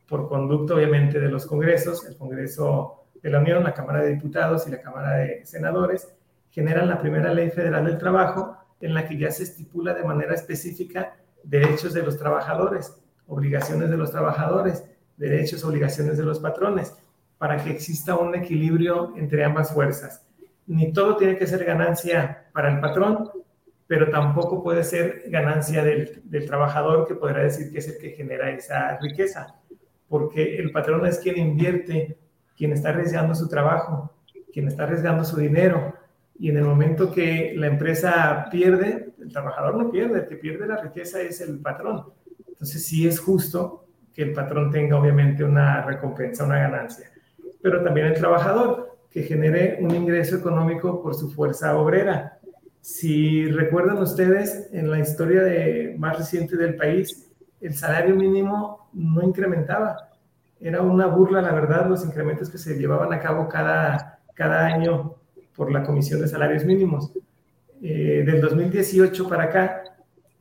por 0.09 0.27
conducto 0.27 0.75
obviamente 0.75 1.19
de 1.19 1.29
los 1.29 1.45
congresos, 1.45 2.05
el 2.05 2.17
Congreso 2.17 3.05
de 3.21 3.29
la 3.29 3.39
Unión, 3.39 3.63
la 3.63 3.73
Cámara 3.73 4.01
de 4.01 4.15
Diputados 4.15 4.67
y 4.67 4.71
la 4.71 4.81
Cámara 4.81 5.17
de 5.17 5.45
Senadores, 5.45 6.11
generan 6.49 6.89
la 6.89 6.99
primera 6.99 7.33
ley 7.33 7.51
federal 7.51 7.85
del 7.85 7.97
trabajo 7.97 8.57
en 8.81 8.93
la 8.93 9.07
que 9.07 9.17
ya 9.17 9.29
se 9.29 9.43
estipula 9.43 9.93
de 9.93 10.03
manera 10.03 10.33
específica 10.33 11.15
derechos 11.43 11.93
de 11.93 12.01
los 12.01 12.17
trabajadores, 12.17 12.95
obligaciones 13.27 13.89
de 13.89 13.97
los 13.97 14.11
trabajadores, 14.11 14.83
derechos, 15.17 15.63
obligaciones 15.63 16.17
de 16.17 16.23
los 16.23 16.39
patrones, 16.39 16.95
para 17.37 17.63
que 17.63 17.69
exista 17.69 18.15
un 18.15 18.35
equilibrio 18.35 19.13
entre 19.15 19.43
ambas 19.43 19.73
fuerzas. 19.73 20.25
Ni 20.65 20.91
todo 20.91 21.17
tiene 21.17 21.37
que 21.37 21.47
ser 21.47 21.63
ganancia 21.63 22.45
para 22.51 22.73
el 22.73 22.79
patrón, 22.79 23.29
pero 23.87 24.09
tampoco 24.09 24.63
puede 24.63 24.83
ser 24.83 25.23
ganancia 25.27 25.83
del, 25.83 26.21
del 26.23 26.45
trabajador 26.45 27.07
que 27.07 27.15
podrá 27.15 27.43
decir 27.43 27.71
que 27.71 27.79
es 27.79 27.87
el 27.87 27.97
que 27.97 28.11
genera 28.11 28.49
esa 28.51 28.97
riqueza, 28.97 29.58
porque 30.09 30.57
el 30.57 30.71
patrón 30.71 31.05
es 31.05 31.19
quien 31.19 31.37
invierte, 31.37 32.17
quien 32.57 32.73
está 32.73 32.89
arriesgando 32.89 33.35
su 33.35 33.47
trabajo, 33.47 34.11
quien 34.51 34.67
está 34.67 34.83
arriesgando 34.83 35.23
su 35.23 35.39
dinero, 35.39 35.93
y 36.37 36.49
en 36.49 36.57
el 36.57 36.63
momento 36.63 37.11
que 37.11 37.53
la 37.55 37.67
empresa 37.67 38.47
pierde, 38.49 39.13
el 39.19 39.31
trabajador 39.31 39.75
no 39.75 39.91
pierde, 39.91 40.19
el 40.19 40.27
que 40.27 40.37
pierde 40.37 40.67
la 40.67 40.81
riqueza 40.81 41.21
es 41.21 41.41
el 41.41 41.59
patrón. 41.59 42.05
Entonces 42.47 42.85
sí 42.85 43.07
es 43.07 43.19
justo 43.19 43.85
que 44.13 44.23
el 44.23 44.33
patrón 44.33 44.71
tenga 44.71 44.99
obviamente 44.99 45.43
una 45.43 45.81
recompensa, 45.83 46.45
una 46.45 46.59
ganancia, 46.59 47.09
pero 47.61 47.83
también 47.83 48.07
el 48.07 48.15
trabajador 48.15 48.97
que 49.09 49.23
genere 49.23 49.77
un 49.81 49.93
ingreso 49.93 50.35
económico 50.37 51.01
por 51.01 51.13
su 51.15 51.29
fuerza 51.29 51.77
obrera. 51.77 52.39
Si 52.81 53.45
recuerdan 53.51 53.97
ustedes, 53.97 54.69
en 54.71 54.89
la 54.89 54.99
historia 54.99 55.41
más 55.97 56.17
reciente 56.17 56.55
del 56.55 56.75
país, 56.75 57.28
el 57.61 57.73
salario 57.73 58.15
mínimo 58.15 58.89
no 58.93 59.23
incrementaba. 59.23 60.09
Era 60.59 60.81
una 60.81 61.07
burla, 61.07 61.41
la 61.41 61.53
verdad, 61.53 61.87
los 61.87 62.05
incrementos 62.05 62.49
que 62.49 62.57
se 62.57 62.77
llevaban 62.77 63.13
a 63.13 63.19
cabo 63.19 63.47
cada, 63.47 64.19
cada 64.33 64.65
año 64.65 65.15
por 65.55 65.71
la 65.71 65.83
Comisión 65.83 66.21
de 66.21 66.27
Salarios 66.27 66.65
Mínimos. 66.65 67.11
Eh, 67.81 68.23
del 68.25 68.41
2018 68.41 69.27
para 69.29 69.43
acá 69.43 69.83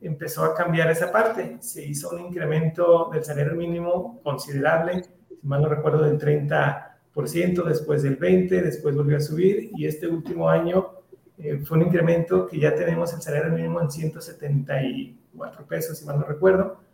empezó 0.01 0.43
a 0.43 0.53
cambiar 0.53 0.89
esa 0.91 1.11
parte. 1.11 1.57
Se 1.61 1.85
hizo 1.85 2.09
un 2.09 2.19
incremento 2.21 3.09
del 3.11 3.23
salario 3.23 3.55
mínimo 3.55 4.19
considerable, 4.23 5.03
si 5.03 5.47
mal 5.47 5.61
no 5.61 5.69
recuerdo, 5.69 6.03
del 6.03 6.19
30%, 6.19 7.63
después 7.65 8.03
del 8.03 8.19
20%, 8.19 8.49
después 8.61 8.95
volvió 8.95 9.17
a 9.17 9.21
subir 9.21 9.71
y 9.75 9.85
este 9.85 10.07
último 10.07 10.49
año 10.49 10.89
eh, 11.37 11.59
fue 11.65 11.77
un 11.77 11.85
incremento 11.85 12.47
que 12.47 12.59
ya 12.59 12.75
tenemos 12.75 13.13
el 13.13 13.21
salario 13.21 13.53
mínimo 13.53 13.81
en 13.81 13.89
174 13.89 15.65
pesos, 15.65 15.97
si 15.97 16.05
mal 16.05 16.19
no 16.19 16.25
recuerdo. 16.25 16.88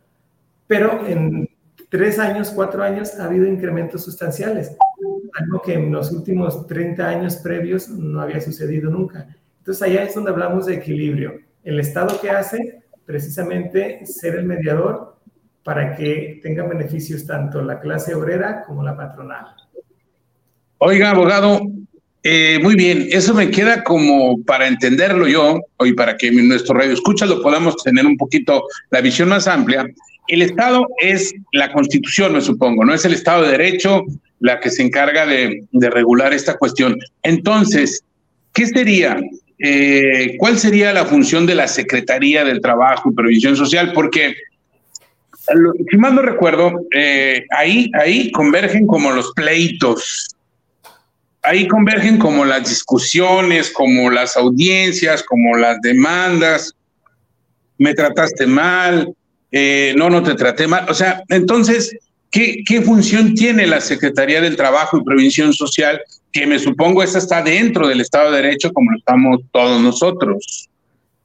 Pero 0.67 1.05
en 1.07 1.49
tres 1.89 2.19
años, 2.19 2.51
cuatro 2.51 2.83
años 2.83 3.19
ha 3.19 3.25
habido 3.25 3.45
incrementos 3.45 4.03
sustanciales 4.03 4.75
algo 5.35 5.61
que 5.61 5.73
en 5.73 5.91
los 5.91 6.11
últimos 6.11 6.65
30 6.67 7.07
años 7.07 7.35
previos 7.37 7.89
no 7.89 8.21
había 8.21 8.41
sucedido 8.41 8.89
nunca. 8.89 9.27
Entonces 9.59 9.83
allá 9.83 10.03
es 10.03 10.15
donde 10.15 10.31
hablamos 10.31 10.65
de 10.65 10.75
equilibrio. 10.75 11.39
El 11.63 11.79
Estado 11.79 12.19
que 12.21 12.29
hace 12.29 12.83
precisamente 13.05 14.05
ser 14.05 14.35
el 14.35 14.45
mediador 14.45 15.17
para 15.63 15.95
que 15.95 16.39
tenga 16.41 16.63
beneficios 16.63 17.25
tanto 17.25 17.61
la 17.61 17.79
clase 17.79 18.13
obrera 18.13 18.63
como 18.65 18.83
la 18.83 18.95
patronal. 18.95 19.47
Oiga, 20.77 21.11
abogado, 21.11 21.61
eh, 22.21 22.59
muy 22.61 22.75
bien, 22.75 23.07
eso 23.11 23.33
me 23.33 23.49
queda 23.49 23.83
como 23.83 24.43
para 24.43 24.67
entenderlo 24.67 25.27
yo, 25.27 25.59
y 25.79 25.93
para 25.93 26.17
que 26.17 26.31
nuestro 26.31 26.75
radio 26.75 26.93
escucha 26.93 27.25
lo 27.25 27.41
podamos 27.41 27.75
tener 27.77 28.05
un 28.05 28.17
poquito 28.17 28.63
la 28.91 29.01
visión 29.01 29.29
más 29.29 29.47
amplia. 29.47 29.87
El 30.27 30.41
Estado 30.41 30.87
es 30.99 31.33
la 31.51 31.71
Constitución, 31.71 32.33
me 32.33 32.41
supongo, 32.41 32.83
no 32.83 32.93
es 32.93 33.05
el 33.05 33.13
Estado 33.13 33.43
de 33.43 33.51
Derecho, 33.51 34.03
la 34.39 34.59
que 34.59 34.69
se 34.69 34.83
encarga 34.83 35.25
de, 35.25 35.61
regular 35.71 36.33
esta 36.33 36.57
cuestión. 36.57 36.97
Entonces, 37.23 38.03
¿qué 38.53 38.65
sería? 38.65 39.19
Eh, 39.59 40.35
¿Cuál 40.37 40.57
sería 40.57 40.93
la 40.93 41.05
función 41.05 41.45
de 41.45 41.55
la 41.55 41.67
Secretaría 41.67 42.43
del 42.43 42.61
Trabajo 42.61 43.09
y 43.09 43.15
Previsión 43.15 43.55
Social? 43.55 43.93
Porque, 43.93 44.35
si 45.89 45.97
mal 45.97 46.15
no 46.15 46.21
recuerdo, 46.21 46.73
eh, 46.95 47.45
ahí, 47.51 47.91
ahí 47.99 48.31
convergen 48.31 48.87
como 48.87 49.11
los 49.11 49.31
pleitos, 49.33 50.35
ahí 51.43 51.67
convergen 51.67 52.17
como 52.17 52.43
las 52.45 52.67
discusiones, 52.67 53.69
como 53.69 54.09
las 54.09 54.35
audiencias, 54.35 55.23
como 55.23 55.55
las 55.55 55.79
demandas. 55.81 56.73
Me 57.77 57.93
trataste 57.93 58.47
mal, 58.47 59.13
eh, 59.51 59.93
no, 59.97 60.09
no 60.09 60.23
te 60.23 60.35
traté 60.35 60.67
mal. 60.67 60.85
O 60.89 60.93
sea, 60.93 61.23
entonces, 61.29 61.97
¿Qué, 62.35 62.81
función 62.81 63.33
tiene 63.33 63.65
la 63.65 63.79
Secretaría 63.79 64.41
del 64.41 64.57
Trabajo 64.57 64.97
y 64.97 65.03
Prevención 65.05 65.53
Social? 65.53 66.01
Que 66.33 66.45
me 66.45 66.59
supongo 66.59 67.01
esa 67.01 67.19
está 67.19 67.41
dentro 67.41 67.87
del 67.87 68.01
Estado 68.01 68.29
de 68.29 68.41
Derecho 68.41 68.73
como 68.73 68.91
lo 68.91 68.97
estamos 68.97 69.39
todos 69.53 69.81
nosotros. 69.81 70.69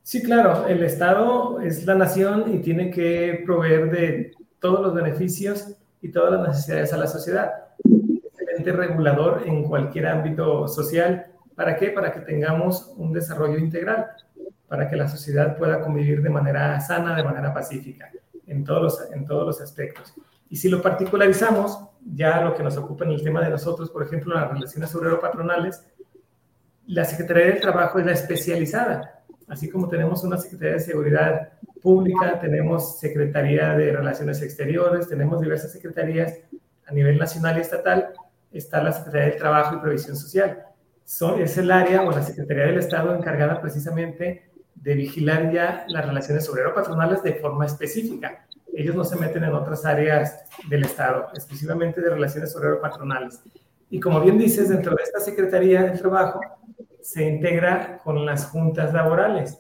Sí, 0.05 0.23
claro, 0.23 0.69
el 0.69 0.85
Estado 0.85 1.61
es 1.63 1.85
la 1.85 1.97
nación 1.97 2.55
y 2.55 2.59
tiene 2.59 2.93
que 2.93 3.43
proveer 3.45 3.91
de 3.91 4.33
todos 4.61 4.81
los 4.83 4.95
beneficios 4.95 5.75
y 6.01 6.11
todas 6.11 6.35
las 6.35 6.49
necesidades 6.49 6.93
a 6.93 6.97
la 6.99 7.09
sociedad. 7.09 7.51
Es 7.83 8.41
el 8.41 8.59
ente 8.59 8.71
regulador 8.71 9.43
en 9.47 9.65
cualquier 9.65 10.07
ámbito 10.07 10.69
social. 10.69 11.27
¿Para 11.61 11.77
qué? 11.77 11.91
Para 11.91 12.11
que 12.11 12.21
tengamos 12.21 12.91
un 12.97 13.13
desarrollo 13.13 13.59
integral, 13.59 14.07
para 14.67 14.89
que 14.89 14.97
la 14.97 15.07
sociedad 15.07 15.59
pueda 15.59 15.83
convivir 15.83 16.23
de 16.23 16.31
manera 16.31 16.81
sana, 16.81 17.15
de 17.15 17.23
manera 17.23 17.53
pacífica, 17.53 18.11
en 18.47 18.65
todos 18.65 18.83
los, 18.83 19.13
en 19.13 19.27
todos 19.27 19.47
los 19.47 19.61
aspectos. 19.61 20.15
Y 20.49 20.57
si 20.57 20.71
lo 20.71 20.81
particularizamos, 20.81 21.79
ya 22.15 22.41
lo 22.41 22.55
que 22.55 22.63
nos 22.63 22.79
ocupa 22.79 23.05
en 23.05 23.11
el 23.11 23.23
tema 23.23 23.43
de 23.43 23.51
nosotros, 23.51 23.91
por 23.91 24.03
ejemplo, 24.03 24.35
las 24.35 24.51
relaciones 24.51 24.95
obrero-patronales, 24.95 25.87
la 26.87 27.05
Secretaría 27.05 27.49
del 27.49 27.61
Trabajo 27.61 27.99
es 27.99 28.07
la 28.07 28.13
especializada. 28.13 29.23
Así 29.47 29.69
como 29.69 29.87
tenemos 29.87 30.25
una 30.25 30.39
Secretaría 30.39 30.77
de 30.77 30.81
Seguridad 30.81 31.53
Pública, 31.83 32.41
tenemos 32.41 32.99
Secretaría 32.99 33.75
de 33.75 33.93
Relaciones 33.93 34.41
Exteriores, 34.41 35.09
tenemos 35.09 35.43
diversas 35.43 35.73
secretarías 35.73 36.39
a 36.87 36.93
nivel 36.95 37.19
nacional 37.19 37.59
y 37.59 37.61
estatal, 37.61 38.15
está 38.51 38.83
la 38.83 38.93
Secretaría 38.93 39.29
del 39.29 39.37
Trabajo 39.37 39.77
y 39.77 39.81
Previsión 39.81 40.17
Social. 40.17 40.70
Es 41.39 41.59
el 41.59 41.71
área 41.71 42.03
o 42.03 42.11
la 42.11 42.23
Secretaría 42.23 42.65
del 42.65 42.79
Estado 42.79 43.15
encargada 43.15 43.61
precisamente 43.61 44.51
de 44.75 44.95
vigilar 44.95 45.53
ya 45.53 45.85
las 45.89 46.07
relaciones 46.07 46.49
obrero-patronales 46.49 47.23
de 47.23 47.35
forma 47.35 47.67
específica 47.67 48.47
ellos 48.75 48.95
no 48.95 49.05
se 49.05 49.17
meten 49.17 49.45
en 49.45 49.55
otras 49.55 49.85
áreas 49.85 50.45
del 50.69 50.85
Estado, 50.85 51.29
exclusivamente 51.35 52.01
de 52.01 52.11
relaciones 52.11 52.55
obrero-patronales. 52.57 53.43
Y 53.91 54.01
como 54.01 54.21
bien 54.21 54.39
dices, 54.39 54.69
dentro 54.69 54.95
de 54.95 55.03
esta 55.03 55.21
Secretaría 55.21 55.83
del 55.83 55.99
Trabajo 55.99 56.41
se 57.01 57.29
integra 57.29 57.99
con 57.99 58.25
las 58.25 58.47
juntas 58.47 58.93
laborales. 58.93 59.59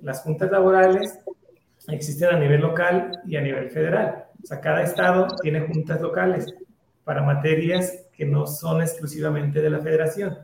Las 0.00 0.22
juntas 0.22 0.50
laborales 0.50 1.18
existen 1.88 2.30
a 2.30 2.38
nivel 2.38 2.60
local 2.60 3.20
y 3.26 3.36
a 3.36 3.40
nivel 3.40 3.70
federal. 3.70 4.26
O 4.42 4.46
sea, 4.46 4.60
cada 4.60 4.82
estado 4.82 5.26
tiene 5.42 5.60
juntas 5.60 6.00
locales 6.00 6.46
para 7.04 7.22
materias 7.22 8.06
que 8.12 8.24
no 8.24 8.46
son 8.46 8.82
exclusivamente 8.82 9.60
de 9.60 9.70
la 9.70 9.78
federación. 9.78 10.38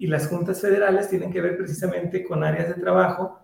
Y 0.00 0.08
las 0.08 0.26
juntas 0.26 0.60
federales 0.60 1.08
tienen 1.08 1.30
que 1.30 1.40
ver 1.40 1.56
precisamente 1.56 2.24
con 2.24 2.42
áreas 2.42 2.68
de 2.68 2.74
trabajo 2.74 3.38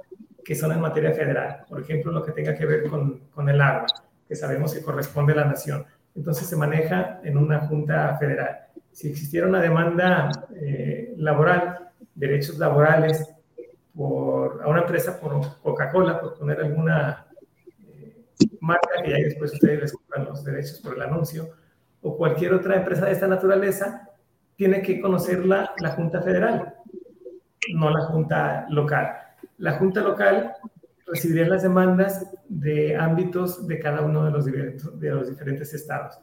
que 0.44 0.54
son 0.54 0.72
en 0.72 0.80
materia 0.80 1.12
federal. 1.12 1.64
Por 1.68 1.80
ejemplo, 1.80 2.10
lo 2.10 2.24
que 2.24 2.32
tenga 2.32 2.54
que 2.54 2.66
ver 2.66 2.88
con, 2.88 3.20
con 3.32 3.48
el 3.48 3.60
agua 3.60 3.86
que 4.28 4.34
sabemos 4.34 4.74
que 4.74 4.82
corresponde 4.82 5.32
a 5.32 5.36
la 5.36 5.44
nación. 5.44 5.84
Entonces 6.14 6.46
se 6.48 6.56
maneja 6.56 7.20
en 7.22 7.36
una 7.36 7.60
junta 7.60 8.16
federal. 8.18 8.60
Si 8.90 9.10
existiera 9.10 9.46
una 9.46 9.60
demanda 9.60 10.30
eh, 10.54 11.14
laboral, 11.18 11.90
derechos 12.14 12.58
laborales 12.58 13.28
por, 13.94 14.62
a 14.62 14.68
una 14.68 14.80
empresa 14.80 15.20
por 15.20 15.60
Coca-Cola, 15.62 16.20
por 16.20 16.38
poner 16.38 16.60
alguna 16.60 17.26
eh, 17.86 18.24
marca 18.60 19.02
que 19.04 19.10
ya 19.10 19.16
después 19.16 19.52
ustedes 19.52 19.80
les 19.80 19.92
compran 19.92 20.24
los 20.24 20.44
derechos 20.44 20.80
por 20.80 20.94
el 20.94 21.02
anuncio, 21.02 21.50
o 22.02 22.16
cualquier 22.16 22.54
otra 22.54 22.76
empresa 22.76 23.06
de 23.06 23.12
esta 23.12 23.26
naturaleza, 23.26 24.05
tiene 24.56 24.82
que 24.82 25.00
conocerla 25.00 25.72
la 25.80 25.90
Junta 25.90 26.22
Federal, 26.22 26.74
no 27.74 27.90
la 27.90 28.00
Junta 28.06 28.66
Local. 28.70 29.16
La 29.58 29.72
Junta 29.72 30.00
Local 30.00 30.54
recibiría 31.06 31.46
las 31.46 31.62
demandas 31.62 32.34
de 32.48 32.96
ámbitos 32.96 33.66
de 33.66 33.78
cada 33.78 34.02
uno 34.02 34.24
de 34.24 34.30
los, 34.30 35.28
diferentes 35.28 35.72
estados. 35.74 36.18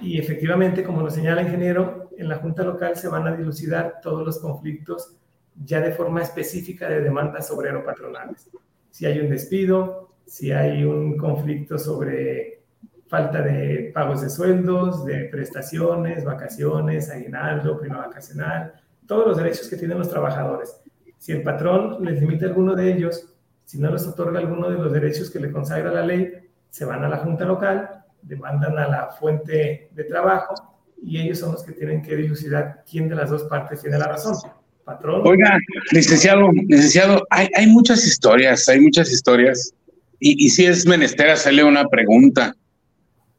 Y 0.00 0.18
efectivamente, 0.18 0.82
como 0.82 1.02
lo 1.02 1.10
señala 1.10 1.40
el 1.42 1.48
ingeniero, 1.48 2.10
en 2.16 2.28
la 2.28 2.36
Junta 2.36 2.64
Local 2.64 2.96
se 2.96 3.08
van 3.08 3.26
a 3.26 3.36
dilucidar 3.36 4.00
todos 4.02 4.24
los 4.24 4.38
conflictos 4.38 5.16
ya 5.62 5.80
de 5.80 5.92
forma 5.92 6.22
específica 6.22 6.88
de 6.88 7.02
demandas 7.02 7.50
obrero-patronales. 7.50 8.48
Si 8.90 9.06
hay 9.06 9.20
un 9.20 9.28
despido, 9.28 10.14
si 10.24 10.52
hay 10.52 10.84
un 10.84 11.16
conflicto 11.16 11.78
sobre 11.78 12.59
falta 13.10 13.42
de 13.42 13.90
pagos 13.92 14.22
de 14.22 14.30
sueldos, 14.30 15.04
de 15.04 15.24
prestaciones, 15.24 16.24
vacaciones, 16.24 17.10
aguinaldo, 17.10 17.80
prima 17.80 18.06
vacacional, 18.06 18.72
todos 19.04 19.26
los 19.26 19.36
derechos 19.36 19.68
que 19.68 19.76
tienen 19.76 19.98
los 19.98 20.08
trabajadores. 20.08 20.76
Si 21.18 21.32
el 21.32 21.42
patrón 21.42 22.04
les 22.04 22.20
limita 22.20 22.46
alguno 22.46 22.76
de 22.76 22.92
ellos, 22.92 23.26
si 23.64 23.80
no 23.80 23.90
les 23.90 24.06
otorga 24.06 24.38
alguno 24.38 24.70
de 24.70 24.78
los 24.78 24.92
derechos 24.92 25.28
que 25.28 25.40
le 25.40 25.50
consagra 25.50 25.90
la 25.90 26.06
ley, 26.06 26.32
se 26.70 26.84
van 26.84 27.02
a 27.02 27.08
la 27.08 27.16
junta 27.16 27.44
local, 27.44 28.04
demandan 28.22 28.78
a 28.78 28.86
la 28.86 29.08
fuente 29.08 29.88
de 29.90 30.04
trabajo 30.04 30.54
y 31.02 31.20
ellos 31.20 31.40
son 31.40 31.50
los 31.50 31.64
que 31.64 31.72
tienen 31.72 32.02
que 32.02 32.14
dilucidar 32.14 32.84
quién 32.88 33.08
de 33.08 33.16
las 33.16 33.28
dos 33.28 33.42
partes 33.44 33.82
tiene 33.82 33.98
la 33.98 34.06
razón. 34.06 34.36
Patrón. 34.84 35.22
Oiga, 35.24 35.58
licenciado, 35.90 36.48
licenciado, 36.68 37.26
hay, 37.30 37.66
muchas 37.66 38.06
historias, 38.06 38.68
hay 38.68 38.80
muchas 38.80 39.10
historias. 39.10 39.74
Y, 40.20 40.46
y 40.46 40.50
si 40.50 40.66
es 40.66 40.86
menester 40.86 41.30
hacerle 41.30 41.64
una 41.64 41.88
pregunta. 41.88 42.54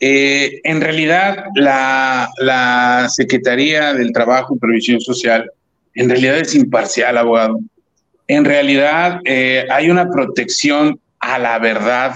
Eh, 0.04 0.62
en 0.64 0.82
realidad, 0.82 1.46
la, 1.54 2.28
la, 2.40 3.08
Secretaría 3.08 3.94
del 3.94 4.12
Trabajo 4.12 4.56
y 4.56 4.60
Previsión 4.60 5.00
Social 5.00 5.52
en 5.94 6.10
realidad 6.10 6.40
es 6.40 6.56
imparcial, 6.56 7.20
abogado. 7.20 7.60
En 8.28 8.44
realidad 8.44 9.20
eh, 9.26 9.68
hay 9.70 9.92
una 9.92 10.10
protección 10.10 11.00
a 11.20 11.38
la 11.38 11.60
verdad, 11.60 12.16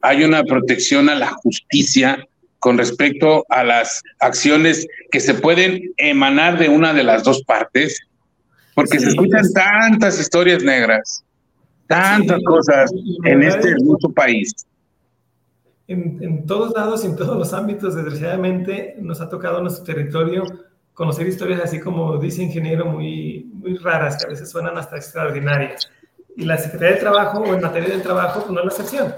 hay 0.00 0.24
una 0.24 0.42
protección 0.42 1.10
a 1.10 1.16
la 1.16 1.26
justicia 1.26 2.24
con 2.60 2.78
respecto 2.78 3.44
a 3.50 3.62
las 3.62 4.02
acciones 4.20 4.86
que 5.10 5.20
se 5.20 5.34
pueden 5.34 5.82
emanar 5.98 6.58
de 6.58 6.70
una 6.70 6.94
de 6.94 7.02
las 7.02 7.24
dos 7.24 7.42
partes, 7.42 8.00
porque 8.74 8.98
se 8.98 9.08
escuchan 9.08 9.44
tantas 9.52 10.18
historias 10.18 10.62
negras, 10.62 11.22
tantas 11.88 12.40
cosas 12.44 12.90
en 13.24 13.42
este 13.42 13.68
hermoso 13.68 14.10
país 14.12 14.54
en, 15.88 16.44
todos 16.44 16.74
lados, 16.74 17.02
en 17.04 17.16
todos 17.16 17.36
los 17.36 17.54
ámbitos, 17.54 17.94
desgraciadamente, 17.94 18.94
nos 19.00 19.22
ha 19.22 19.28
tocado 19.28 19.56
en 19.56 19.64
nuestro 19.64 19.84
territorio 19.84 20.44
conocer 20.92 21.26
historias 21.26 21.60
así 21.62 21.80
como 21.80 22.18
dice 22.18 22.42
ingeniero, 22.42 22.84
muy, 22.84 23.50
muy 23.54 23.76
raras, 23.76 24.18
que 24.18 24.26
a 24.26 24.28
veces 24.28 24.50
suenan 24.50 24.76
hasta 24.76 24.96
extraordinarias. 24.96 25.90
Y 26.36 26.44
la 26.44 26.58
Secretaría 26.58 26.96
de 26.96 27.00
Trabajo, 27.00 27.40
o 27.40 27.54
en 27.54 27.62
materia 27.62 27.88
del 27.88 28.02
trabajo, 28.02 28.40
pues 28.40 28.52
no 28.52 28.60
es 28.60 28.66
la 28.66 28.70
excepción. 28.72 29.14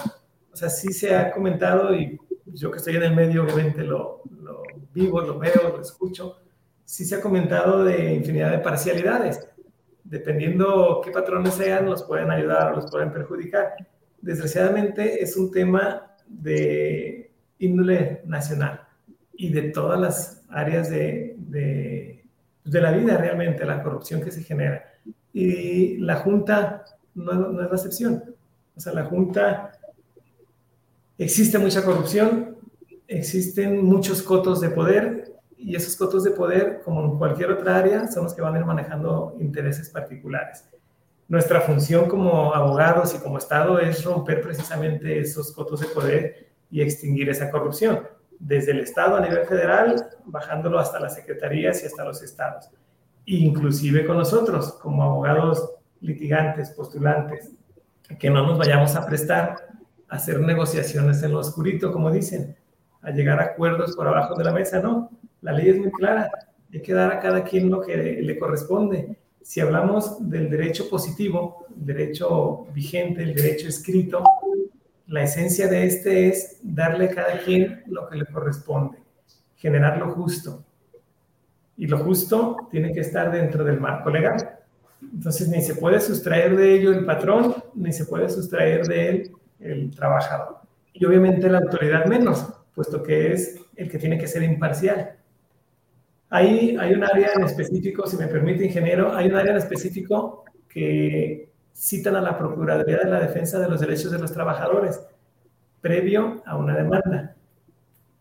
O 0.52 0.56
sea, 0.56 0.68
sí 0.68 0.92
se 0.92 1.14
ha 1.14 1.32
comentado, 1.32 1.92
y 1.94 2.20
yo 2.46 2.70
que 2.70 2.78
estoy 2.78 2.96
en 2.96 3.02
el 3.02 3.16
medio, 3.16 3.42
obviamente 3.42 3.82
lo, 3.82 4.22
lo 4.40 4.62
vivo, 4.94 5.20
lo 5.22 5.38
veo, 5.38 5.74
lo 5.74 5.80
escucho, 5.80 6.36
sí 6.84 7.04
se 7.04 7.16
ha 7.16 7.20
comentado 7.20 7.82
de 7.82 8.14
infinidad 8.14 8.52
de 8.52 8.58
parcialidades. 8.58 9.48
Dependiendo 10.04 11.00
qué 11.04 11.10
patrones 11.10 11.54
sean, 11.54 11.86
los 11.86 12.04
pueden 12.04 12.30
ayudar 12.30 12.72
o 12.72 12.76
los 12.76 12.90
pueden 12.90 13.12
perjudicar. 13.12 13.74
Desgraciadamente 14.20 15.22
es 15.22 15.36
un 15.36 15.50
tema 15.50 16.09
de 16.30 17.30
índole 17.58 18.22
nacional 18.24 18.86
y 19.34 19.50
de 19.50 19.62
todas 19.70 20.00
las 20.00 20.42
áreas 20.48 20.88
de, 20.90 21.34
de, 21.36 22.24
de, 22.64 22.80
la 22.80 22.92
vida 22.92 23.16
realmente, 23.16 23.64
la 23.64 23.82
corrupción 23.82 24.22
que 24.22 24.30
se 24.30 24.42
genera. 24.42 24.84
Y 25.32 25.98
la 25.98 26.16
Junta 26.16 26.84
no, 27.14 27.32
no, 27.34 27.62
es 27.62 27.68
la 27.68 27.76
excepción. 27.76 28.24
O 28.76 28.80
sea, 28.80 28.92
la 28.92 29.04
Junta, 29.04 29.72
existe 31.18 31.58
mucha 31.58 31.84
corrupción, 31.84 32.56
existen 33.06 33.84
muchos 33.84 34.22
cotos 34.22 34.60
de 34.60 34.70
poder 34.70 35.32
y 35.58 35.76
esos 35.76 35.96
cotos 35.96 36.24
de 36.24 36.30
poder, 36.30 36.80
como 36.84 37.04
en 37.04 37.18
cualquier 37.18 37.50
otra 37.50 37.76
área, 37.76 38.08
son 38.08 38.24
los 38.24 38.34
que 38.34 38.40
van 38.40 38.54
a 38.54 38.58
ir 38.60 38.64
manejando 38.64 39.36
intereses 39.40 39.90
particulares 39.90 40.64
nuestra 41.30 41.60
función 41.60 42.08
como 42.08 42.52
abogados 42.52 43.14
y 43.14 43.18
como 43.18 43.38
Estado 43.38 43.78
es 43.78 44.02
romper 44.02 44.40
precisamente 44.40 45.20
esos 45.20 45.52
cotos 45.52 45.78
de 45.78 45.86
poder 45.86 46.48
y 46.72 46.82
extinguir 46.82 47.28
esa 47.28 47.52
corrupción, 47.52 48.00
desde 48.40 48.72
el 48.72 48.80
Estado 48.80 49.14
a 49.14 49.20
nivel 49.20 49.46
federal, 49.46 50.08
bajándolo 50.24 50.80
hasta 50.80 50.98
las 50.98 51.14
secretarías 51.14 51.84
y 51.84 51.86
hasta 51.86 52.04
los 52.04 52.20
estados, 52.20 52.68
inclusive 53.26 54.04
con 54.04 54.16
nosotros 54.16 54.72
como 54.82 55.04
abogados 55.04 55.70
litigantes, 56.00 56.70
postulantes, 56.70 57.52
que 58.18 58.28
no 58.28 58.44
nos 58.44 58.58
vayamos 58.58 58.96
a 58.96 59.06
prestar 59.06 59.68
a 60.08 60.16
hacer 60.16 60.40
negociaciones 60.40 61.22
en 61.22 61.30
lo 61.30 61.38
oscurito, 61.38 61.92
como 61.92 62.10
dicen, 62.10 62.56
a 63.02 63.12
llegar 63.12 63.38
a 63.38 63.44
acuerdos 63.44 63.94
por 63.94 64.08
abajo 64.08 64.34
de 64.34 64.42
la 64.42 64.52
mesa, 64.52 64.80
no, 64.80 65.12
la 65.42 65.52
ley 65.52 65.68
es 65.68 65.78
muy 65.78 65.92
clara, 65.92 66.28
hay 66.72 66.82
que 66.82 66.92
dar 66.92 67.12
a 67.12 67.20
cada 67.20 67.44
quien 67.44 67.70
lo 67.70 67.80
que 67.82 67.96
le 67.96 68.36
corresponde 68.36 69.19
si 69.42 69.60
hablamos 69.60 70.28
del 70.30 70.50
derecho 70.50 70.88
positivo, 70.88 71.66
derecho 71.74 72.66
vigente, 72.74 73.22
el 73.22 73.34
derecho 73.34 73.68
escrito, 73.68 74.22
la 75.06 75.24
esencia 75.24 75.66
de 75.66 75.86
este 75.86 76.28
es 76.28 76.60
darle 76.62 77.06
a 77.06 77.14
cada 77.14 77.38
quien 77.40 77.82
lo 77.86 78.08
que 78.08 78.16
le 78.16 78.26
corresponde, 78.26 78.98
generar 79.56 79.98
lo 79.98 80.10
justo. 80.12 80.64
Y 81.76 81.86
lo 81.86 81.98
justo 81.98 82.68
tiene 82.70 82.92
que 82.92 83.00
estar 83.00 83.32
dentro 83.32 83.64
del 83.64 83.80
marco 83.80 84.10
legal. 84.10 84.60
Entonces, 85.02 85.48
ni 85.48 85.62
se 85.62 85.74
puede 85.74 86.00
sustraer 86.00 86.56
de 86.56 86.74
ello 86.74 86.92
el 86.92 87.04
patrón, 87.04 87.56
ni 87.74 87.92
se 87.92 88.04
puede 88.04 88.28
sustraer 88.28 88.86
de 88.86 89.08
él 89.08 89.32
el 89.58 89.90
trabajador. 89.90 90.58
Y 90.92 91.04
obviamente 91.06 91.48
la 91.48 91.58
autoridad 91.58 92.04
menos, 92.04 92.52
puesto 92.74 93.02
que 93.02 93.32
es 93.32 93.56
el 93.76 93.90
que 93.90 93.98
tiene 93.98 94.18
que 94.18 94.28
ser 94.28 94.42
imparcial. 94.42 95.16
Ahí 96.32 96.76
hay 96.78 96.94
un 96.94 97.02
área 97.02 97.32
en 97.34 97.42
específico, 97.42 98.06
si 98.06 98.16
me 98.16 98.28
permite, 98.28 98.64
ingeniero, 98.64 99.12
hay 99.12 99.26
un 99.26 99.34
área 99.34 99.50
en 99.50 99.58
específico 99.58 100.44
que 100.68 101.50
citan 101.74 102.14
a 102.14 102.20
la 102.20 102.38
Procuraduría 102.38 102.98
de 102.98 103.10
la 103.10 103.18
Defensa 103.18 103.58
de 103.58 103.68
los 103.68 103.80
Derechos 103.80 104.12
de 104.12 104.20
los 104.20 104.32
Trabajadores, 104.32 105.04
previo 105.80 106.40
a 106.46 106.56
una 106.56 106.76
demanda. 106.76 107.34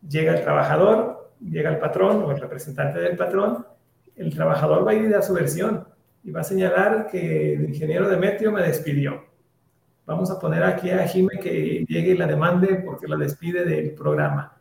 Llega 0.08 0.34
el 0.34 0.42
trabajador, 0.42 1.34
llega 1.40 1.70
el 1.70 1.78
patrón 1.78 2.24
o 2.24 2.32
el 2.32 2.42
representante 2.42 3.00
del 3.00 3.16
patrón, 3.16 3.68
el 4.16 4.34
trabajador 4.34 4.88
va 4.88 4.92
a 4.92 4.96
ir 4.96 5.16
a 5.16 5.22
su 5.22 5.34
versión 5.34 5.86
y 6.24 6.32
va 6.32 6.42
a 6.42 6.44
señalar 6.44 7.08
que 7.12 7.54
el 7.54 7.66
ingeniero 7.66 8.10
Demetrio 8.10 8.52
me 8.52 8.64
despidió. 8.64 9.24
Vamos 10.08 10.32
a 10.32 10.40
poner 10.40 10.64
aquí 10.64 10.90
a 10.90 11.08
Jime 11.08 11.38
que 11.40 11.86
llegue 11.88 12.14
y 12.14 12.18
la 12.18 12.26
demande 12.26 12.82
porque 12.84 13.08
la 13.08 13.18
despide 13.18 13.66
del 13.66 13.92
programa 13.92 14.59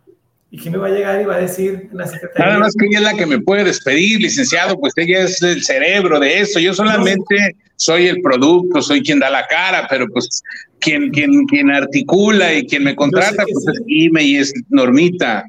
y 0.51 0.59
que 0.59 0.71
me 0.71 0.79
va 0.79 0.87
a 0.87 0.91
llegar 0.91 1.21
y 1.21 1.25
va 1.25 1.37
a 1.37 1.41
decir 1.41 1.89
la 1.93 2.07
secretaria. 2.07 2.47
Nada 2.47 2.59
más 2.59 2.75
que 2.75 2.87
ella 2.87 2.99
es 2.99 3.05
la 3.05 3.15
que 3.15 3.27
me 3.27 3.41
puede 3.41 3.65
despedir, 3.65 4.21
licenciado, 4.21 4.79
pues 4.79 4.95
ella 4.97 5.25
es 5.25 5.43
el 5.43 5.63
cerebro 5.63 6.19
de 6.19 6.41
eso. 6.41 6.59
Yo 6.59 6.73
solamente 6.73 7.57
soy 7.77 8.07
el 8.07 8.23
producto, 8.23 8.81
soy 8.81 9.03
quien 9.03 9.19
da 9.19 9.29
la 9.29 9.47
cara, 9.47 9.87
pero 9.91 10.07
pues 10.09 10.43
quien, 10.81 11.11
quien, 11.11 11.45
quien 11.47 11.71
articula 11.71 12.55
y 12.55 12.67
quien 12.67 12.85
me 12.85 12.97
contrata, 12.97 13.45
pues 13.45 13.77
es 13.77 13.83
IME 13.87 14.23
y 14.23 14.37
es 14.37 14.55
Normita. 14.71 15.45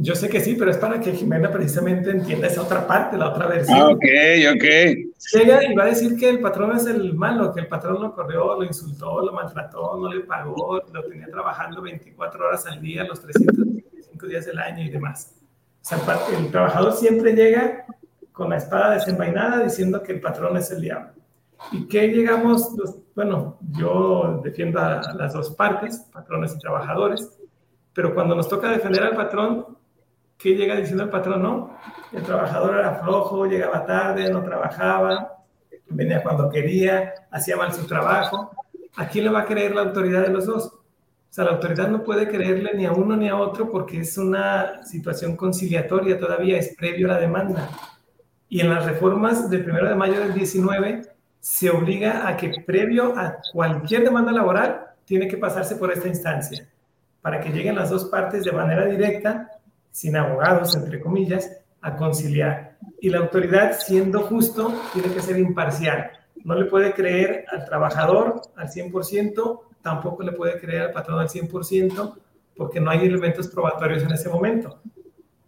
Yo 0.00 0.14
sé 0.14 0.28
que 0.28 0.40
sí, 0.40 0.54
pero 0.56 0.70
es 0.70 0.76
para 0.76 1.00
que 1.00 1.12
Jimena 1.12 1.50
precisamente 1.50 2.10
entienda 2.10 2.46
esa 2.46 2.62
otra 2.62 2.86
parte, 2.86 3.18
la 3.18 3.30
otra 3.30 3.48
versión. 3.48 3.76
Ah, 3.76 3.88
ok, 3.88 4.04
ok. 4.54 4.64
Llega 5.34 5.64
y 5.64 5.74
va 5.74 5.82
a 5.82 5.86
decir 5.86 6.16
que 6.16 6.28
el 6.28 6.38
patrón 6.38 6.76
es 6.76 6.86
el 6.86 7.14
malo, 7.14 7.52
que 7.52 7.62
el 7.62 7.66
patrón 7.66 8.00
lo 8.00 8.14
corrió, 8.14 8.54
lo 8.54 8.64
insultó, 8.64 9.20
lo 9.20 9.32
maltrató, 9.32 9.98
no 10.00 10.12
le 10.12 10.20
pagó, 10.20 10.80
lo 10.92 11.04
tenía 11.04 11.26
trabajando 11.26 11.82
24 11.82 12.46
horas 12.46 12.64
al 12.66 12.80
día, 12.80 13.02
los 13.02 13.20
300 13.20 13.67
días 14.26 14.46
del 14.46 14.58
año 14.58 14.82
y 14.82 14.88
demás. 14.88 15.34
O 15.80 15.84
sea, 15.84 15.98
el 16.36 16.50
trabajador 16.50 16.92
siempre 16.94 17.32
llega 17.34 17.86
con 18.32 18.50
la 18.50 18.56
espada 18.56 18.94
desenvainada 18.94 19.62
diciendo 19.62 20.02
que 20.02 20.12
el 20.12 20.20
patrón 20.20 20.56
es 20.56 20.70
el 20.70 20.80
diablo. 20.80 21.12
¿Y 21.72 21.86
qué 21.86 22.08
llegamos? 22.08 22.74
bueno, 23.14 23.58
yo 23.72 24.40
defiendo 24.44 24.78
a 24.78 25.12
las 25.14 25.32
dos 25.32 25.50
partes, 25.50 26.06
patrones 26.12 26.54
y 26.54 26.58
trabajadores, 26.60 27.36
pero 27.92 28.14
cuando 28.14 28.36
nos 28.36 28.48
toca 28.48 28.70
defender 28.70 29.02
al 29.02 29.16
patrón, 29.16 29.76
¿qué 30.36 30.54
llega 30.54 30.76
diciendo 30.76 31.02
el 31.02 31.10
patrón? 31.10 31.42
No, 31.42 31.76
el 32.12 32.22
trabajador 32.22 32.78
era 32.78 32.94
flojo, 33.02 33.46
llegaba 33.46 33.84
tarde, 33.84 34.32
no 34.32 34.44
trabajaba, 34.44 35.38
venía 35.88 36.22
cuando 36.22 36.48
quería, 36.48 37.12
hacía 37.32 37.56
mal 37.56 37.72
su 37.72 37.88
trabajo. 37.88 38.52
¿A 38.96 39.08
quién 39.08 39.24
le 39.24 39.30
va 39.30 39.40
a 39.40 39.46
creer 39.46 39.74
la 39.74 39.82
autoridad 39.82 40.22
de 40.22 40.28
los 40.28 40.46
dos? 40.46 40.77
O 41.30 41.32
sea, 41.32 41.44
la 41.44 41.52
autoridad 41.52 41.88
no 41.88 42.02
puede 42.02 42.26
creerle 42.28 42.72
ni 42.74 42.86
a 42.86 42.92
uno 42.92 43.16
ni 43.16 43.28
a 43.28 43.36
otro 43.36 43.70
porque 43.70 44.00
es 44.00 44.16
una 44.16 44.84
situación 44.84 45.36
conciliatoria 45.36 46.18
todavía, 46.18 46.58
es 46.58 46.74
previo 46.74 47.06
a 47.06 47.14
la 47.14 47.20
demanda. 47.20 47.68
Y 48.48 48.60
en 48.60 48.70
las 48.70 48.86
reformas 48.86 49.50
del 49.50 49.68
1 49.68 49.90
de 49.90 49.94
mayo 49.94 50.20
del 50.20 50.32
19 50.32 51.02
se 51.38 51.70
obliga 51.70 52.26
a 52.26 52.36
que 52.36 52.50
previo 52.66 53.16
a 53.16 53.36
cualquier 53.52 54.04
demanda 54.04 54.32
laboral 54.32 54.86
tiene 55.04 55.28
que 55.28 55.36
pasarse 55.36 55.76
por 55.76 55.92
esta 55.92 56.08
instancia 56.08 56.68
para 57.20 57.40
que 57.40 57.50
lleguen 57.50 57.76
las 57.76 57.90
dos 57.90 58.06
partes 58.06 58.44
de 58.44 58.52
manera 58.52 58.86
directa, 58.86 59.50
sin 59.90 60.16
abogados, 60.16 60.74
entre 60.76 61.00
comillas, 61.00 61.58
a 61.80 61.96
conciliar. 61.96 62.76
Y 63.00 63.10
la 63.10 63.18
autoridad, 63.18 63.78
siendo 63.78 64.22
justo, 64.22 64.72
tiene 64.92 65.12
que 65.12 65.20
ser 65.20 65.38
imparcial. 65.38 66.10
No 66.44 66.54
le 66.54 66.66
puede 66.66 66.92
creer 66.92 67.44
al 67.50 67.64
trabajador 67.64 68.40
al 68.56 68.68
100% 68.68 69.60
tampoco 69.88 70.22
le 70.22 70.32
puede 70.32 70.60
creer 70.60 70.82
al 70.82 70.92
patrón 70.92 71.18
al 71.18 71.28
100% 71.28 72.14
porque 72.56 72.80
no 72.80 72.90
hay 72.90 73.06
elementos 73.06 73.48
probatorios 73.48 74.02
en 74.02 74.12
ese 74.12 74.28
momento. 74.28 74.80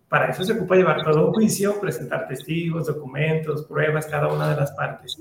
Para 0.09 0.31
eso 0.31 0.43
se 0.43 0.53
ocupa 0.53 0.77
llevar 0.77 1.05
todo 1.05 1.29
un 1.29 1.35
juicio, 1.35 1.79
presentar 1.79 2.27
testigos, 2.27 2.87
documentos, 2.87 3.65
pruebas, 3.67 4.07
cada 4.07 4.29
una 4.29 4.49
de 4.49 4.57
las 4.57 4.73
partes. 4.73 5.19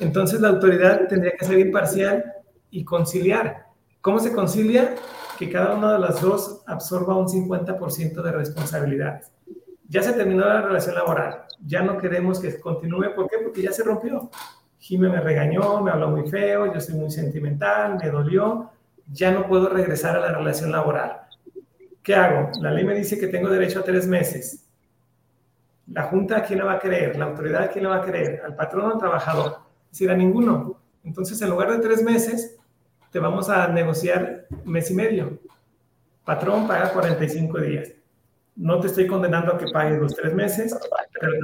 Entonces 0.00 0.40
la 0.40 0.48
autoridad 0.48 1.06
tendría 1.06 1.32
que 1.38 1.44
ser 1.44 1.58
imparcial 1.58 2.24
y 2.70 2.84
conciliar. 2.84 3.66
¿Cómo 4.00 4.18
se 4.18 4.32
concilia? 4.32 4.94
Que 5.38 5.50
cada 5.50 5.74
una 5.74 5.92
de 5.92 5.98
las 5.98 6.20
dos 6.20 6.62
absorba 6.66 7.16
un 7.16 7.28
50% 7.28 8.22
de 8.22 8.32
responsabilidades. 8.32 9.30
Ya 9.88 10.02
se 10.02 10.12
terminó 10.12 10.46
la 10.46 10.62
relación 10.62 10.94
laboral, 10.94 11.42
ya 11.64 11.82
no 11.82 11.98
queremos 11.98 12.40
que 12.40 12.58
continúe, 12.58 13.14
¿por 13.14 13.28
qué? 13.28 13.36
Porque 13.42 13.62
ya 13.62 13.72
se 13.72 13.82
rompió. 13.82 14.30
Jimé 14.82 15.08
me 15.08 15.20
regañó, 15.20 15.80
me 15.80 15.92
habló 15.92 16.08
muy 16.08 16.28
feo, 16.28 16.74
yo 16.74 16.80
soy 16.80 16.96
muy 16.96 17.08
sentimental, 17.08 17.98
me 18.02 18.10
dolió, 18.10 18.68
ya 19.12 19.30
no 19.30 19.46
puedo 19.46 19.68
regresar 19.68 20.16
a 20.16 20.20
la 20.20 20.32
relación 20.32 20.72
laboral. 20.72 21.20
¿Qué 22.02 22.16
hago? 22.16 22.50
La 22.60 22.72
ley 22.72 22.84
me 22.84 22.96
dice 22.96 23.16
que 23.16 23.28
tengo 23.28 23.48
derecho 23.48 23.78
a 23.78 23.84
tres 23.84 24.08
meses. 24.08 24.68
La 25.86 26.02
junta, 26.02 26.38
¿a 26.38 26.42
quién 26.42 26.58
le 26.58 26.64
va 26.64 26.72
a 26.72 26.78
creer? 26.80 27.16
La 27.16 27.26
autoridad, 27.26 27.62
¿a 27.62 27.68
quién 27.68 27.84
le 27.84 27.90
va 27.90 27.98
a 27.98 28.02
creer? 28.02 28.42
¿Al 28.44 28.56
patrón 28.56 28.86
o 28.86 28.94
al 28.94 28.98
trabajador? 28.98 29.58
Es 29.84 29.92
decir, 29.92 30.10
a 30.10 30.16
ninguno. 30.16 30.80
Entonces, 31.04 31.40
en 31.40 31.50
lugar 31.50 31.70
de 31.70 31.78
tres 31.78 32.02
meses, 32.02 32.58
te 33.12 33.20
vamos 33.20 33.48
a 33.48 33.68
negociar 33.68 34.46
mes 34.64 34.90
y 34.90 34.94
medio. 34.94 35.38
Patrón 36.24 36.66
paga 36.66 36.92
45 36.92 37.60
días. 37.60 37.92
No 38.56 38.80
te 38.80 38.88
estoy 38.88 39.06
condenando 39.06 39.52
a 39.52 39.58
que 39.58 39.66
pagues 39.72 40.00
los 40.00 40.16
tres 40.16 40.34
meses, 40.34 40.76
pero 41.20 41.34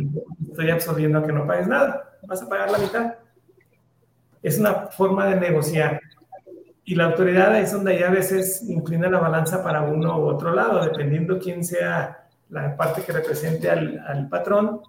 estoy 0.51 0.71
absorbiendo 0.71 1.21
a 1.21 1.23
que 1.25 1.33
no 1.33 1.47
pagues 1.47 1.69
nada. 1.69 2.19
Vas 2.27 2.43
a 2.43 2.49
pagar 2.49 2.73
la 2.73 2.79
mitad. 2.79 3.15
Es 4.43 4.59
una 4.59 4.87
forma 4.87 5.27
de 5.27 5.37
negociar. 5.37 6.01
Y 6.85 6.95
la 6.95 7.05
autoridad 7.05 7.59
es 7.59 7.73
donde 7.73 8.03
a 8.05 8.11
veces 8.11 8.63
inclina 8.67 9.11
la 9.11 9.19
balanza 9.19 9.63
para 9.63 9.83
uno 9.83 10.19
u 10.19 10.27
otro 10.27 10.55
lado, 10.55 10.83
dependiendo 10.83 11.39
quién 11.39 11.65
sea 11.65 12.27
la 12.49 12.77
parte 12.77 13.03
que 13.03 13.13
represente 13.13 13.69
al, 13.69 14.03
al 14.07 14.29
patrón. 14.29 14.81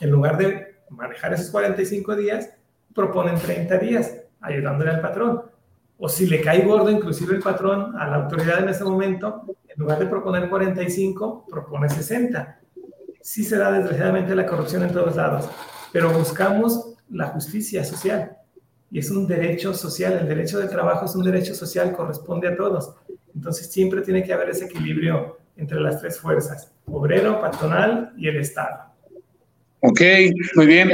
En 0.00 0.10
lugar 0.10 0.36
de 0.36 0.76
manejar 0.90 1.32
esos 1.34 1.50
45 1.50 2.14
días, 2.14 2.50
proponen 2.94 3.36
30 3.36 3.78
días, 3.78 4.14
ayudándole 4.40 4.90
al 4.90 5.00
patrón. 5.00 5.42
O 5.98 6.08
si 6.08 6.26
le 6.26 6.40
cae 6.42 6.64
gordo 6.64 6.90
inclusive 6.90 7.34
el 7.34 7.42
patrón 7.42 7.96
a 7.96 8.06
la 8.06 8.16
autoridad 8.16 8.60
en 8.60 8.68
ese 8.68 8.84
momento, 8.84 9.42
en 9.66 9.80
lugar 9.80 9.98
de 9.98 10.06
proponer 10.06 10.48
45, 10.48 11.46
propone 11.50 11.88
60. 11.88 12.60
Sí 13.20 13.42
se 13.42 13.56
da 13.56 13.72
desgraciadamente 13.72 14.34
la 14.34 14.46
corrupción 14.46 14.82
en 14.84 14.92
todos 14.92 15.16
lados, 15.16 15.50
pero 15.92 16.10
buscamos 16.10 16.94
la 17.08 17.26
justicia 17.28 17.84
social 17.84 18.36
y 18.90 18.98
es 18.98 19.10
un 19.10 19.26
derecho 19.26 19.74
social. 19.74 20.18
El 20.20 20.28
derecho 20.28 20.58
del 20.58 20.68
trabajo 20.68 21.06
es 21.06 21.14
un 21.14 21.24
derecho 21.24 21.54
social, 21.54 21.94
corresponde 21.94 22.48
a 22.48 22.56
todos. 22.56 22.94
Entonces 23.34 23.70
siempre 23.70 24.02
tiene 24.02 24.22
que 24.22 24.32
haber 24.32 24.50
ese 24.50 24.66
equilibrio 24.66 25.38
entre 25.56 25.80
las 25.80 26.00
tres 26.00 26.18
fuerzas, 26.18 26.72
obrero, 26.86 27.40
patronal 27.40 28.12
y 28.16 28.28
el 28.28 28.36
Estado. 28.36 28.84
Ok, 29.80 30.00
muy 30.54 30.66
bien. 30.66 30.90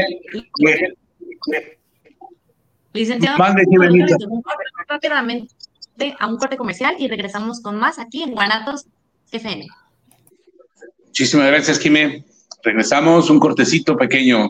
Licenciado, 2.93 3.39
rápidamente 3.39 4.15
a 6.19 6.27
un 6.27 6.37
corte 6.37 6.57
comercial 6.57 6.97
y 6.99 7.09
regresamos 7.09 7.61
con 7.61 7.77
más 7.77 7.99
aquí 7.99 8.23
en 8.23 8.33
Guanatos 8.33 8.87
FM. 9.31 9.67
Muchísimas 11.07 11.47
gracias, 11.47 11.79
Jimé. 11.79 12.25
Regresamos 12.63 13.31
un 13.31 13.39
cortecito 13.39 13.97
pequeño. 13.97 14.49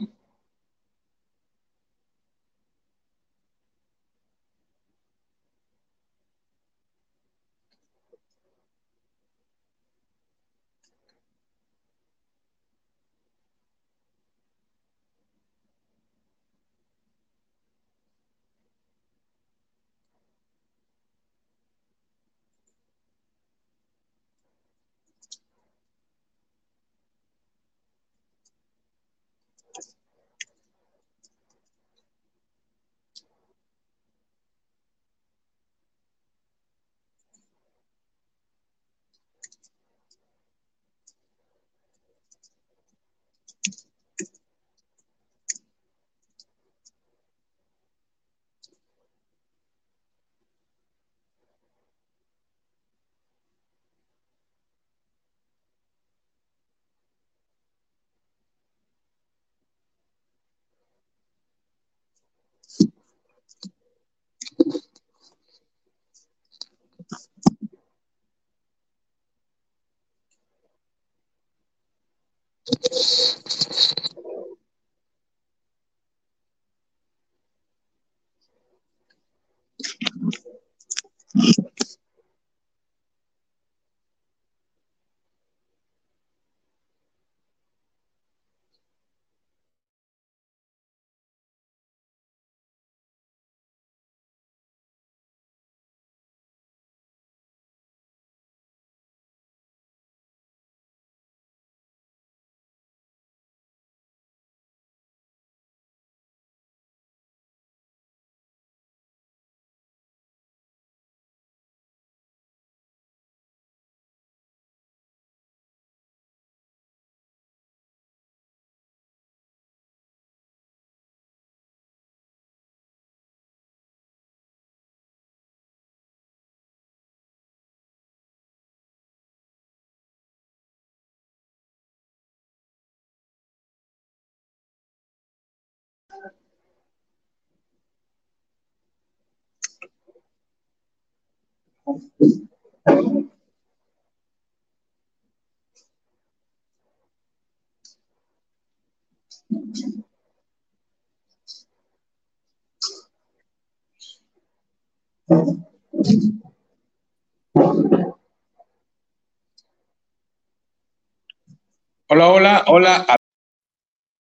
Hola, 162.09 162.29
hola, 162.29 162.65
hola. 162.67 163.07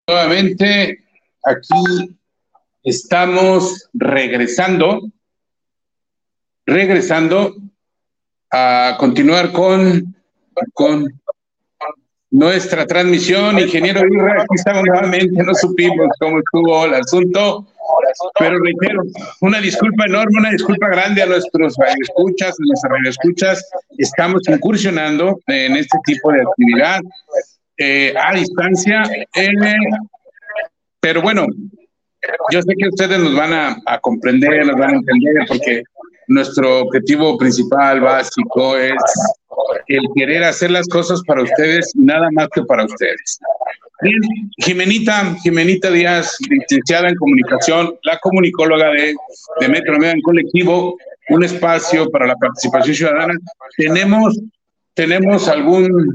Nuevamente, 0.09 1.05
aquí 1.45 2.19
estamos 2.83 3.89
regresando, 3.93 5.03
regresando 6.67 7.55
a 8.51 8.97
continuar 8.99 9.53
con, 9.53 10.15
con 10.75 11.21
nuestra 12.33 12.87
transmisión. 12.87 13.59
Ingeniero 13.59 14.01
Irra, 14.07 14.43
aquí 14.43 14.55
estamos 14.55 14.83
nuevamente, 14.85 15.43
no 15.43 15.55
supimos 15.55 16.09
cómo 16.19 16.39
estuvo 16.39 16.87
el 16.87 16.95
asunto, 16.95 17.67
pero 18.39 18.59
reitero, 18.59 19.03
una 19.41 19.61
disculpa 19.61 20.07
enorme, 20.07 20.39
una 20.39 20.51
disculpa 20.51 20.89
grande 20.89 21.23
a 21.23 21.27
nuestros 21.27 21.77
radioescuchas, 21.77 22.51
a 22.59 22.65
nuestras 22.67 22.93
radioescuchas. 22.93 23.71
Estamos 23.99 24.43
incursionando 24.49 25.41
en 25.47 25.77
este 25.77 25.99
tipo 26.05 26.33
de 26.33 26.43
actividad 26.43 27.01
eh, 27.77 28.15
a 28.19 28.35
distancia, 28.35 29.03
pero 31.01 31.21
bueno, 31.21 31.47
yo 32.51 32.63
sé 32.63 32.75
que 32.79 32.89
ustedes 32.89 33.19
nos 33.19 33.35
van 33.35 33.53
a, 33.53 33.77
a 33.87 33.99
comprender, 33.99 34.67
nos 34.67 34.77
van 34.77 34.91
a 34.91 34.99
entender, 34.99 35.45
porque 35.49 35.83
nuestro 36.29 36.81
objetivo 36.81 37.37
principal, 37.39 38.01
básico, 38.01 38.77
es 38.77 38.95
el 39.89 40.03
querer 40.15 40.45
hacer 40.45 40.71
las 40.71 40.89
cosas 40.89 41.23
para 41.27 41.43
ustedes, 41.43 41.93
nada 41.95 42.29
más 42.33 42.49
que 42.55 42.63
para 42.63 42.85
ustedes. 42.85 43.39
Bien, 44.03 44.21
Jimenita, 44.59 45.37
Jimenita 45.43 45.91
Díaz, 45.91 46.37
licenciada 46.49 47.09
en 47.09 47.15
comunicación, 47.15 47.95
la 48.03 48.19
comunicóloga 48.19 48.91
de, 48.91 49.15
de 49.61 49.69
Metro 49.69 49.97
Media 49.99 50.13
en 50.13 50.23
colectivo, 50.23 50.97
un 51.29 51.45
espacio 51.45 52.11
para 52.11 52.27
la 52.27 52.37
participación 52.37 52.97
ciudadana. 52.97 53.35
Tenemos, 53.77 54.41
tenemos 54.95 55.49
algún, 55.49 56.13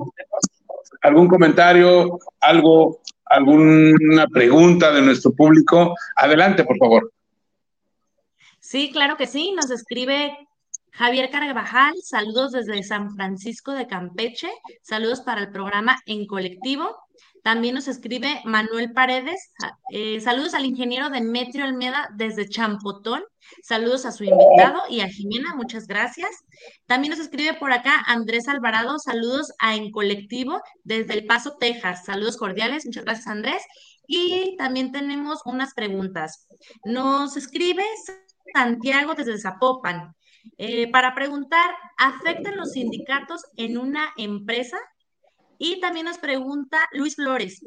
algún 1.01 1.27
comentario, 1.27 2.19
algo, 2.41 2.99
alguna 3.25 4.27
pregunta 4.27 4.91
de 4.91 5.01
nuestro 5.01 5.31
público. 5.31 5.95
Adelante, 6.17 6.65
por 6.65 6.77
favor. 6.77 7.11
Sí, 8.67 8.91
claro 8.91 9.15
que 9.15 9.27
sí. 9.27 9.53
Nos 9.53 9.71
escribe 9.71 10.37
Javier 10.91 11.29
Carvajal, 11.29 11.93
saludos 12.03 12.51
desde 12.51 12.83
San 12.83 13.15
Francisco 13.15 13.71
de 13.71 13.87
Campeche, 13.87 14.49
saludos 14.81 15.21
para 15.21 15.39
el 15.39 15.51
programa 15.51 16.01
En 16.05 16.27
Colectivo. 16.27 16.93
También 17.43 17.75
nos 17.75 17.87
escribe 17.87 18.41
Manuel 18.43 18.91
Paredes, 18.91 19.53
eh, 19.93 20.19
saludos 20.19 20.53
al 20.53 20.65
ingeniero 20.65 21.09
Demetrio 21.09 21.63
Almeda 21.63 22.09
desde 22.17 22.49
Champotón, 22.49 23.23
saludos 23.63 24.05
a 24.05 24.11
su 24.11 24.25
invitado 24.25 24.81
y 24.89 24.99
a 24.99 25.07
Jimena, 25.07 25.55
muchas 25.55 25.87
gracias. 25.87 26.29
También 26.87 27.11
nos 27.11 27.21
escribe 27.21 27.53
por 27.53 27.71
acá 27.71 28.03
Andrés 28.05 28.49
Alvarado, 28.49 28.99
saludos 28.99 29.53
a 29.59 29.77
En 29.77 29.91
Colectivo 29.91 30.59
desde 30.83 31.13
El 31.13 31.25
Paso, 31.25 31.55
Texas, 31.57 32.03
saludos 32.03 32.35
cordiales, 32.35 32.85
muchas 32.85 33.05
gracias 33.05 33.27
Andrés. 33.27 33.63
Y 34.09 34.55
también 34.57 34.91
tenemos 34.91 35.41
unas 35.45 35.73
preguntas. 35.73 36.47
Nos 36.85 37.35
escribe 37.37 37.83
Santiago 38.53 39.13
desde 39.15 39.37
Zapopan. 39.37 40.13
Eh, 40.57 40.89
para 40.91 41.13
preguntar, 41.13 41.69
¿afectan 41.97 42.57
los 42.57 42.71
sindicatos 42.71 43.41
en 43.57 43.77
una 43.77 44.09
empresa? 44.17 44.77
Y 45.57 45.79
también 45.79 46.05
nos 46.05 46.17
pregunta 46.17 46.77
Luis 46.91 47.15
Flores, 47.15 47.65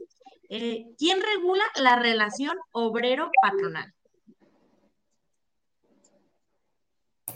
eh, 0.49 0.87
¿quién 0.99 1.19
regula 1.35 1.63
la 1.81 1.97
relación 1.97 2.57
obrero-patronal? 2.73 3.93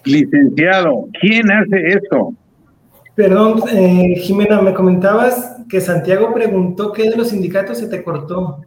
Licenciado, 0.04 1.08
¿quién 1.20 1.50
hace 1.50 1.88
esto? 1.88 2.34
Perdón, 3.14 3.62
eh, 3.70 4.16
Jimena, 4.16 4.60
me 4.60 4.74
comentabas 4.74 5.58
que 5.68 5.80
Santiago 5.80 6.34
preguntó 6.34 6.92
qué 6.92 7.08
de 7.08 7.16
los 7.16 7.30
sindicatos 7.30 7.78
se 7.78 7.88
te 7.88 8.02
cortó. 8.02 8.64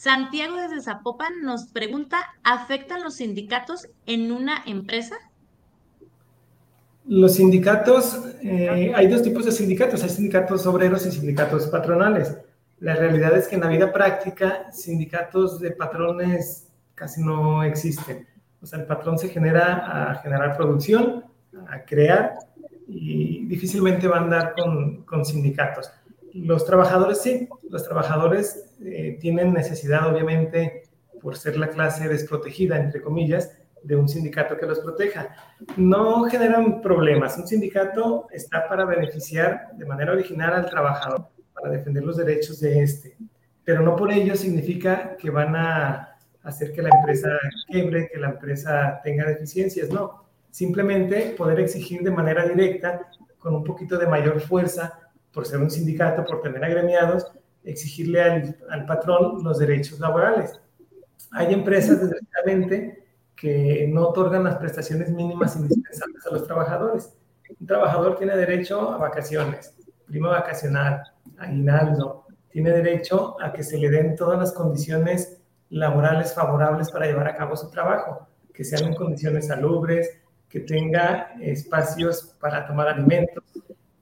Santiago 0.00 0.54
desde 0.54 0.80
Zapopan 0.80 1.42
nos 1.42 1.72
pregunta, 1.72 2.18
¿afectan 2.44 3.02
los 3.02 3.16
sindicatos 3.16 3.88
en 4.06 4.30
una 4.30 4.62
empresa? 4.64 5.16
Los 7.04 7.34
sindicatos, 7.34 8.16
eh, 8.40 8.92
hay 8.94 9.08
dos 9.08 9.24
tipos 9.24 9.44
de 9.44 9.50
sindicatos, 9.50 10.04
hay 10.04 10.10
sindicatos 10.10 10.64
obreros 10.66 11.04
y 11.04 11.10
sindicatos 11.10 11.66
patronales. 11.66 12.38
La 12.78 12.94
realidad 12.94 13.36
es 13.36 13.48
que 13.48 13.56
en 13.56 13.62
la 13.62 13.66
vida 13.66 13.92
práctica, 13.92 14.70
sindicatos 14.70 15.58
de 15.58 15.72
patrones 15.72 16.68
casi 16.94 17.20
no 17.20 17.64
existen. 17.64 18.24
O 18.62 18.66
sea, 18.66 18.78
el 18.78 18.86
patrón 18.86 19.18
se 19.18 19.30
genera 19.30 20.10
a 20.10 20.14
generar 20.22 20.56
producción, 20.56 21.24
a 21.66 21.80
crear, 21.80 22.38
y 22.86 23.46
difícilmente 23.46 24.06
va 24.06 24.18
a 24.18 24.20
andar 24.20 24.54
con, 24.54 25.02
con 25.02 25.24
sindicatos. 25.24 25.90
Los 26.32 26.64
trabajadores 26.64 27.22
sí, 27.22 27.48
los 27.70 27.84
trabajadores 27.84 28.74
eh, 28.84 29.18
tienen 29.20 29.52
necesidad, 29.52 30.12
obviamente, 30.12 30.84
por 31.20 31.36
ser 31.36 31.56
la 31.56 31.68
clase 31.68 32.08
desprotegida, 32.08 32.78
entre 32.78 33.00
comillas, 33.00 33.58
de 33.82 33.96
un 33.96 34.08
sindicato 34.08 34.56
que 34.56 34.66
los 34.66 34.80
proteja. 34.80 35.34
No 35.76 36.24
generan 36.24 36.80
problemas. 36.80 37.36
Un 37.38 37.46
sindicato 37.46 38.26
está 38.30 38.68
para 38.68 38.84
beneficiar 38.84 39.68
de 39.74 39.86
manera 39.86 40.12
original 40.12 40.52
al 40.54 40.70
trabajador, 40.70 41.28
para 41.54 41.70
defender 41.70 42.04
los 42.04 42.16
derechos 42.16 42.60
de 42.60 42.82
este. 42.82 43.16
Pero 43.64 43.82
no 43.82 43.96
por 43.96 44.10
ello 44.12 44.34
significa 44.36 45.16
que 45.16 45.30
van 45.30 45.54
a 45.54 46.16
hacer 46.42 46.72
que 46.72 46.82
la 46.82 46.90
empresa 46.90 47.28
quiebre, 47.66 48.08
que 48.10 48.18
la 48.18 48.30
empresa 48.30 49.00
tenga 49.02 49.26
deficiencias. 49.26 49.90
No, 49.90 50.24
simplemente 50.50 51.34
poder 51.36 51.60
exigir 51.60 52.02
de 52.02 52.10
manera 52.10 52.46
directa, 52.46 53.08
con 53.38 53.54
un 53.54 53.64
poquito 53.64 53.96
de 53.98 54.06
mayor 54.06 54.40
fuerza, 54.40 54.98
por 55.38 55.46
ser 55.46 55.60
un 55.60 55.70
sindicato, 55.70 56.24
por 56.24 56.42
tener 56.42 56.64
agremiados, 56.64 57.30
exigirle 57.62 58.20
al, 58.68 58.86
patrón 58.86 59.44
los 59.44 59.60
derechos 59.60 60.00
laborales. 60.00 60.60
Hay 61.30 61.54
empresas, 61.54 62.00
desgraciadamente, 62.00 63.06
que 63.36 63.88
no 63.88 64.08
otorgan 64.08 64.42
las 64.42 64.56
prestaciones 64.56 65.12
mínimas 65.12 65.54
indispensables 65.54 66.26
a 66.26 66.30
los 66.32 66.44
trabajadores. 66.44 67.16
Un 67.56 67.68
trabajador 67.68 68.16
tiene 68.16 68.36
derecho 68.36 68.90
a 68.90 68.96
vacaciones, 68.96 69.76
prima 70.08 70.30
vacacional, 70.30 71.04
aguinaldo, 71.38 72.26
tiene 72.50 72.72
derecho 72.72 73.40
a 73.40 73.52
que 73.52 73.62
se 73.62 73.78
le 73.78 73.90
den 73.90 74.16
todas 74.16 74.40
las 74.40 74.50
condiciones 74.50 75.40
laborales 75.70 76.34
favorables 76.34 76.90
para 76.90 77.06
llevar 77.06 77.28
a 77.28 77.36
cabo 77.36 77.56
su 77.56 77.70
trabajo, 77.70 78.26
que 78.52 78.64
sean 78.64 78.86
en 78.86 78.96
condiciones 78.96 79.46
salubres, 79.46 80.20
que 80.48 80.58
tenga 80.58 81.30
espacios 81.40 82.34
para 82.40 82.66
tomar 82.66 82.88
alimentos, 82.88 83.44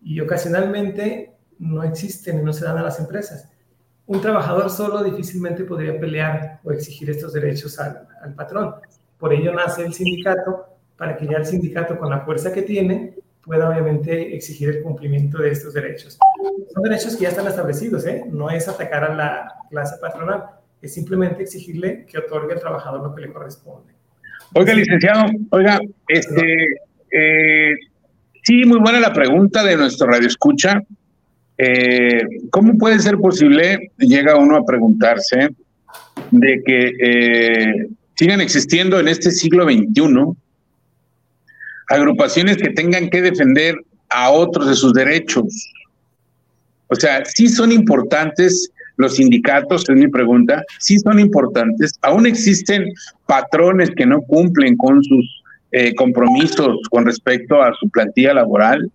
y 0.06 0.20
ocasionalmente 0.20 1.32
no 1.58 1.82
existen 1.82 2.38
y 2.38 2.42
no 2.44 2.52
se 2.52 2.64
dan 2.64 2.78
a 2.78 2.82
las 2.82 3.00
empresas. 3.00 3.50
Un 4.06 4.20
trabajador 4.20 4.70
solo 4.70 5.02
difícilmente 5.02 5.64
podría 5.64 5.98
pelear 5.98 6.60
o 6.62 6.70
exigir 6.70 7.10
estos 7.10 7.32
derechos 7.32 7.76
al, 7.80 8.06
al 8.22 8.32
patrón. 8.34 8.76
Por 9.18 9.32
ello 9.32 9.52
nace 9.52 9.84
el 9.84 9.92
sindicato, 9.92 10.64
para 10.96 11.16
que 11.16 11.26
ya 11.26 11.38
el 11.38 11.44
sindicato 11.44 11.98
con 11.98 12.08
la 12.08 12.20
fuerza 12.20 12.52
que 12.52 12.62
tiene 12.62 13.16
pueda 13.42 13.68
obviamente 13.68 14.36
exigir 14.36 14.68
el 14.68 14.82
cumplimiento 14.82 15.38
de 15.38 15.50
estos 15.50 15.74
derechos. 15.74 16.18
Son 16.72 16.82
derechos 16.84 17.16
que 17.16 17.24
ya 17.24 17.30
están 17.30 17.48
establecidos, 17.48 18.06
¿eh? 18.06 18.24
no 18.30 18.48
es 18.48 18.68
atacar 18.68 19.02
a 19.02 19.14
la 19.14 19.54
clase 19.70 19.96
patronal, 20.00 20.44
es 20.80 20.94
simplemente 20.94 21.42
exigirle 21.42 22.06
que 22.06 22.18
otorgue 22.18 22.54
al 22.54 22.60
trabajador 22.60 23.02
lo 23.02 23.12
que 23.12 23.22
le 23.22 23.32
corresponde. 23.32 23.92
Oiga, 24.54 24.72
licenciado, 24.72 25.26
oiga, 25.50 25.80
este, 26.06 26.66
eh, 27.10 27.74
Sí, 28.46 28.64
muy 28.64 28.78
buena 28.78 29.00
la 29.00 29.12
pregunta 29.12 29.64
de 29.64 29.76
nuestro 29.76 30.06
radio 30.06 30.28
escucha. 30.28 30.80
Eh, 31.58 32.20
¿Cómo 32.50 32.78
puede 32.78 33.00
ser 33.00 33.16
posible, 33.16 33.90
llega 33.98 34.38
uno 34.38 34.56
a 34.56 34.64
preguntarse, 34.64 35.48
de 36.30 36.62
que 36.64 36.92
eh, 37.00 37.88
sigan 38.14 38.40
existiendo 38.40 39.00
en 39.00 39.08
este 39.08 39.32
siglo 39.32 39.64
XXI 39.64 40.36
agrupaciones 41.88 42.58
que 42.58 42.70
tengan 42.70 43.10
que 43.10 43.20
defender 43.20 43.74
a 44.10 44.30
otros 44.30 44.68
de 44.68 44.76
sus 44.76 44.94
derechos? 44.94 45.72
O 46.86 46.94
sea, 46.94 47.24
sí 47.24 47.48
son 47.48 47.72
importantes 47.72 48.70
los 48.96 49.16
sindicatos, 49.16 49.88
es 49.88 49.96
mi 49.96 50.06
pregunta, 50.06 50.62
sí 50.78 51.00
son 51.00 51.18
importantes. 51.18 51.98
Aún 52.02 52.26
existen 52.26 52.92
patrones 53.26 53.90
que 53.96 54.06
no 54.06 54.20
cumplen 54.20 54.76
con 54.76 55.02
sus 55.02 55.42
eh, 55.72 55.94
compromisos 55.94 56.78
con 56.90 57.06
respecto 57.06 57.62
a 57.62 57.74
su 57.74 57.88
plantilla 57.90 58.34
laboral, 58.34 58.90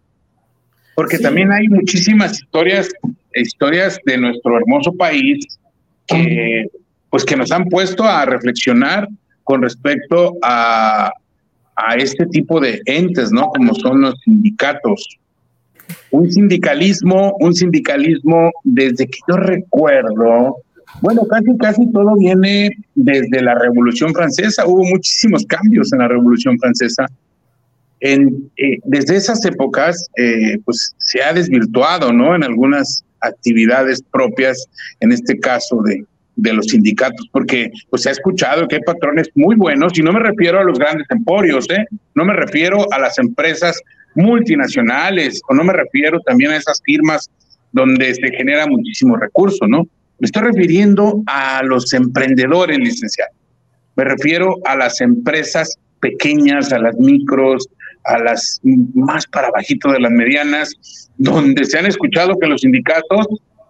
porque 0.96 1.18
también 1.20 1.52
hay 1.52 1.68
muchísimas 1.68 2.34
historias, 2.40 2.90
historias 3.34 4.00
de 4.06 4.18
nuestro 4.18 4.58
hermoso 4.58 4.94
país 4.94 5.46
que, 6.08 6.68
pues 7.10 7.24
que 7.26 7.36
nos 7.36 7.52
han 7.52 7.66
puesto 7.66 8.04
a 8.04 8.26
reflexionar 8.26 9.08
con 9.44 9.62
respecto 9.62 10.38
a, 10.42 11.12
a 11.76 11.96
este 11.96 12.26
tipo 12.28 12.60
de 12.60 12.82
entes, 12.86 13.32
¿no? 13.32 13.48
Como 13.50 13.74
son 13.76 14.02
los 14.02 14.20
sindicatos. 14.22 15.18
Un 16.12 16.32
sindicalismo, 16.32 17.36
un 17.40 17.54
sindicalismo 17.54 18.52
desde 18.64 19.08
que 19.08 19.20
yo 19.28 19.38
recuerdo, 19.38 20.58
bueno, 21.00 21.26
casi, 21.28 21.58
casi 21.58 21.92
todo 21.92 22.16
viene 22.18 22.72
desde 22.96 23.42
la 23.42 23.56
Revolución 23.56 24.14
Francesa. 24.14 24.68
Hubo 24.68 24.84
muchísimos 24.84 25.46
cambios 25.46 25.94
en 25.94 26.00
la 26.00 26.08
Revolución 26.08 26.60
Francesa. 26.60 27.06
Eh, 28.02 28.80
desde 28.84 29.16
esas 29.16 29.46
épocas, 29.46 30.10
eh, 30.18 30.58
pues 30.66 30.96
se 30.98 31.22
ha 31.22 31.34
desvirtuado, 31.34 32.12
¿no? 32.12 32.36
En 32.36 32.44
algunas 32.44 33.04
actividades 33.22 34.02
propias, 34.12 34.66
en 35.00 35.12
este 35.12 35.40
caso 35.40 35.82
de, 35.84 36.04
de 36.36 36.54
los 36.54 36.66
sindicatos, 36.66 37.28
porque 37.32 37.72
pues 37.90 38.02
se 38.02 38.10
ha 38.10 38.14
escuchado 38.14 38.68
que 38.68 38.78
hay 38.78 38.82
patrones 38.82 39.30
muy 39.36 39.56
buenos, 39.56 39.98
y 39.98 40.02
no 40.02 40.12
me 40.12 40.20
refiero 40.20 40.60
a 40.60 40.64
los 40.64 40.80
grandes 40.80 41.06
emporios, 41.12 41.70
¿eh? 41.70 41.86
No 42.16 42.26
me 42.26 42.34
refiero 42.34 42.92
a 42.92 43.00
las 43.00 43.20
empresas 43.20 43.80
multinacionales, 44.16 45.40
o 45.48 45.54
no 45.54 45.64
me 45.64 45.74
refiero 45.74 46.20
también 46.22 46.52
a 46.52 46.58
esas 46.58 46.82
firmas 46.84 47.30
donde 47.72 48.14
se 48.16 48.30
genera 48.36 48.66
muchísimo 48.66 49.16
recurso, 49.16 49.68
¿no? 49.68 49.88
Me 50.22 50.26
estoy 50.26 50.44
refiriendo 50.44 51.24
a 51.26 51.64
los 51.64 51.92
emprendedores, 51.94 52.78
licenciado. 52.78 53.32
Me 53.96 54.04
refiero 54.04 54.56
a 54.66 54.76
las 54.76 55.02
empresas 55.02 55.80
pequeñas, 56.00 56.72
a 56.72 56.78
las 56.78 56.96
micros, 56.98 57.68
a 58.04 58.20
las 58.20 58.62
más 58.94 59.26
para 59.26 59.50
bajito 59.50 59.92
de 59.92 60.00
las 60.00 60.12
medianas, 60.12 61.10
donde 61.18 61.66
se 61.66 61.80
han 61.80 61.88
escuchado 61.88 62.38
que 62.40 62.48
los 62.48 62.62
sindicatos, 62.62 63.26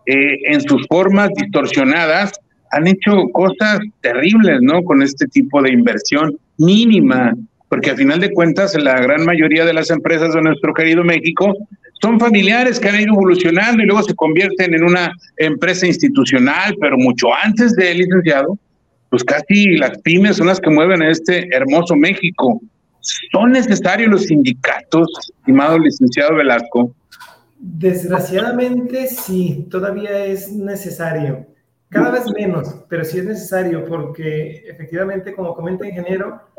eh, 0.07 0.39
en 0.47 0.59
sus 0.59 0.85
formas 0.87 1.29
distorsionadas, 1.37 2.33
han 2.71 2.85
hecho 2.85 3.29
cosas 3.31 3.79
terribles, 4.01 4.59
¿no? 4.61 4.83
Con 4.83 5.01
este 5.01 5.27
tipo 5.27 5.61
de 5.61 5.71
inversión 5.71 6.37
mínima, 6.57 7.33
porque 7.71 7.91
a 7.91 7.95
final 7.95 8.19
de 8.19 8.33
cuentas 8.33 8.75
la 8.75 8.99
gran 8.99 9.23
mayoría 9.23 9.63
de 9.63 9.71
las 9.71 9.89
empresas 9.91 10.33
de 10.33 10.41
nuestro 10.41 10.73
querido 10.73 11.05
México 11.05 11.55
son 12.01 12.19
familiares 12.19 12.81
que 12.81 12.89
han 12.89 12.99
ido 12.99 13.13
evolucionando 13.13 13.81
y 13.81 13.85
luego 13.85 14.03
se 14.03 14.13
convierten 14.13 14.73
en 14.73 14.83
una 14.83 15.13
empresa 15.37 15.87
institucional, 15.87 16.75
pero 16.81 16.97
mucho 16.97 17.33
antes 17.33 17.73
de 17.77 17.93
licenciado, 17.93 18.59
pues 19.09 19.23
casi 19.23 19.77
las 19.77 19.97
pymes 19.99 20.35
son 20.35 20.47
las 20.47 20.59
que 20.59 20.69
mueven 20.69 21.01
a 21.01 21.11
este 21.11 21.47
hermoso 21.55 21.95
México. 21.95 22.59
¿Son 23.31 23.53
necesarios 23.53 24.11
los 24.11 24.23
sindicatos, 24.23 25.07
estimado 25.37 25.79
licenciado 25.79 26.35
Velasco? 26.35 26.93
Desgraciadamente 27.57 29.07
sí, 29.07 29.65
todavía 29.71 30.25
es 30.25 30.51
necesario. 30.51 31.47
Cada 31.87 32.11
vez 32.11 32.23
menos, 32.33 32.83
pero 32.89 33.05
sí 33.05 33.19
es 33.19 33.25
necesario 33.25 33.85
porque 33.85 34.63
efectivamente, 34.67 35.33
como 35.33 35.55
comenta 35.55 35.87
ingeniero, 35.87 36.50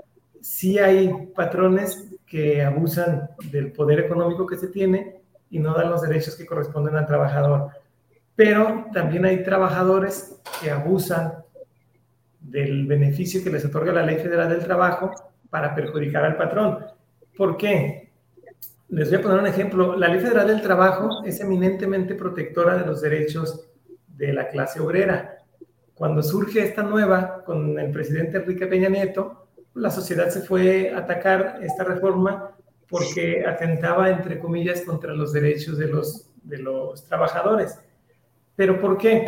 sí 0.43 0.79
hay 0.79 1.11
patrones 1.35 2.11
que 2.27 2.63
abusan 2.63 3.31
del 3.51 3.73
poder 3.73 4.01
económico 4.01 4.47
que 4.47 4.57
se 4.57 4.69
tiene 4.69 5.23
y 5.51 5.59
no 5.59 5.75
dan 5.75 5.91
los 5.91 6.03
derechos 6.03 6.35
que 6.35 6.47
corresponden 6.47 6.97
al 6.97 7.07
trabajador. 7.07 7.71
Pero 8.35 8.87
también 8.93 9.25
hay 9.25 9.43
trabajadores 9.43 10.41
que 10.61 10.71
abusan 10.71 11.35
del 12.41 12.87
beneficio 12.87 13.43
que 13.45 13.51
les 13.51 13.65
otorga 13.65 13.93
la 13.93 14.03
Ley 14.05 14.17
Federal 14.17 14.49
del 14.49 14.65
Trabajo 14.65 15.13
para 15.49 15.75
perjudicar 15.75 16.25
al 16.25 16.37
patrón. 16.37 16.79
¿Por 17.37 17.57
qué? 17.57 18.11
Les 18.89 19.09
voy 19.11 19.19
a 19.19 19.23
poner 19.23 19.39
un 19.39 19.47
ejemplo. 19.47 19.97
La 19.97 20.09
Ley 20.09 20.21
Federal 20.21 20.49
del 20.49 20.63
Trabajo 20.63 21.23
es 21.25 21.41
eminentemente 21.41 22.15
protectora 22.15 22.77
de 22.77 22.87
los 22.87 23.01
derechos 23.01 23.69
de 24.09 24.33
la 24.33 24.49
clase 24.49 24.81
obrera. 24.81 25.39
Cuando 25.95 26.23
surge 26.23 26.65
esta 26.65 26.83
nueva 26.83 27.45
con 27.45 27.79
el 27.79 27.93
presidente 27.93 28.39
Enrique 28.39 28.67
Peña 28.67 28.89
Nieto, 28.89 29.42
la 29.75 29.91
sociedad 29.91 30.29
se 30.29 30.43
fue 30.43 30.93
a 30.93 30.99
atacar 30.99 31.61
esta 31.63 31.85
reforma 31.85 32.51
porque 32.89 33.45
atentaba, 33.47 34.11
entre 34.11 34.39
comillas, 34.39 34.83
contra 34.83 35.15
los 35.15 35.33
derechos 35.33 35.79
de 35.79 35.89
los, 35.89 36.29
de 36.43 36.59
los 36.59 37.05
trabajadores. 37.05 37.79
¿Pero 38.55 38.81
por 38.81 38.99
qué? 38.99 39.25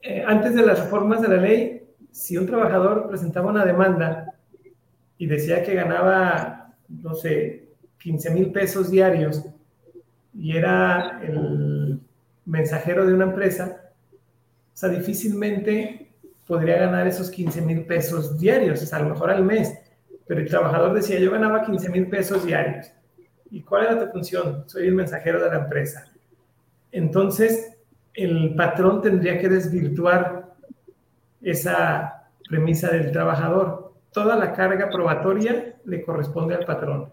Eh, 0.00 0.22
antes 0.26 0.54
de 0.54 0.64
las 0.64 0.78
reformas 0.78 1.20
de 1.20 1.28
la 1.28 1.36
ley, 1.36 1.82
si 2.12 2.36
un 2.36 2.46
trabajador 2.46 3.08
presentaba 3.08 3.50
una 3.50 3.64
demanda 3.64 4.34
y 5.18 5.26
decía 5.26 5.64
que 5.64 5.74
ganaba, 5.74 6.74
no 6.88 7.14
sé, 7.14 7.68
15 7.98 8.30
mil 8.30 8.52
pesos 8.52 8.90
diarios 8.90 9.44
y 10.34 10.56
era 10.56 11.20
el 11.22 12.00
mensajero 12.44 13.06
de 13.06 13.14
una 13.14 13.24
empresa, 13.24 13.92
o 14.12 14.76
sea, 14.76 14.88
difícilmente 14.88 16.11
podría 16.46 16.78
ganar 16.78 17.06
esos 17.06 17.30
15 17.30 17.62
mil 17.62 17.84
pesos 17.84 18.38
diarios, 18.38 18.80
sea, 18.80 18.98
a 18.98 19.02
lo 19.02 19.10
mejor 19.10 19.30
al 19.30 19.44
mes. 19.44 19.78
Pero 20.26 20.40
el 20.40 20.48
trabajador 20.48 20.94
decía, 20.94 21.18
yo 21.18 21.30
ganaba 21.30 21.64
15 21.64 21.88
mil 21.90 22.08
pesos 22.08 22.44
diarios. 22.44 22.90
¿Y 23.50 23.62
cuál 23.62 23.84
era 23.84 23.98
tu 23.98 24.12
función? 24.12 24.64
Soy 24.66 24.86
el 24.86 24.94
mensajero 24.94 25.42
de 25.42 25.50
la 25.50 25.58
empresa. 25.58 26.10
Entonces, 26.90 27.76
el 28.14 28.54
patrón 28.54 29.02
tendría 29.02 29.38
que 29.38 29.48
desvirtuar 29.48 30.54
esa 31.40 32.28
premisa 32.48 32.90
del 32.90 33.12
trabajador. 33.12 33.92
Toda 34.12 34.36
la 34.36 34.52
carga 34.52 34.90
probatoria 34.90 35.76
le 35.84 36.02
corresponde 36.02 36.54
al 36.54 36.64
patrón. 36.64 37.08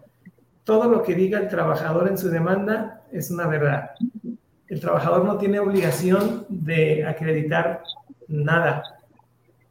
Todo 0.64 0.88
lo 0.88 1.02
que 1.02 1.14
diga 1.14 1.38
el 1.38 1.48
trabajador 1.48 2.08
en 2.08 2.18
su 2.18 2.28
demanda 2.28 3.02
es 3.10 3.30
una 3.30 3.46
verdad. 3.46 3.92
El 4.68 4.80
trabajador 4.80 5.24
no 5.24 5.36
tiene 5.38 5.58
obligación 5.58 6.46
de 6.48 7.04
acreditar 7.04 7.82
nada. 8.28 8.99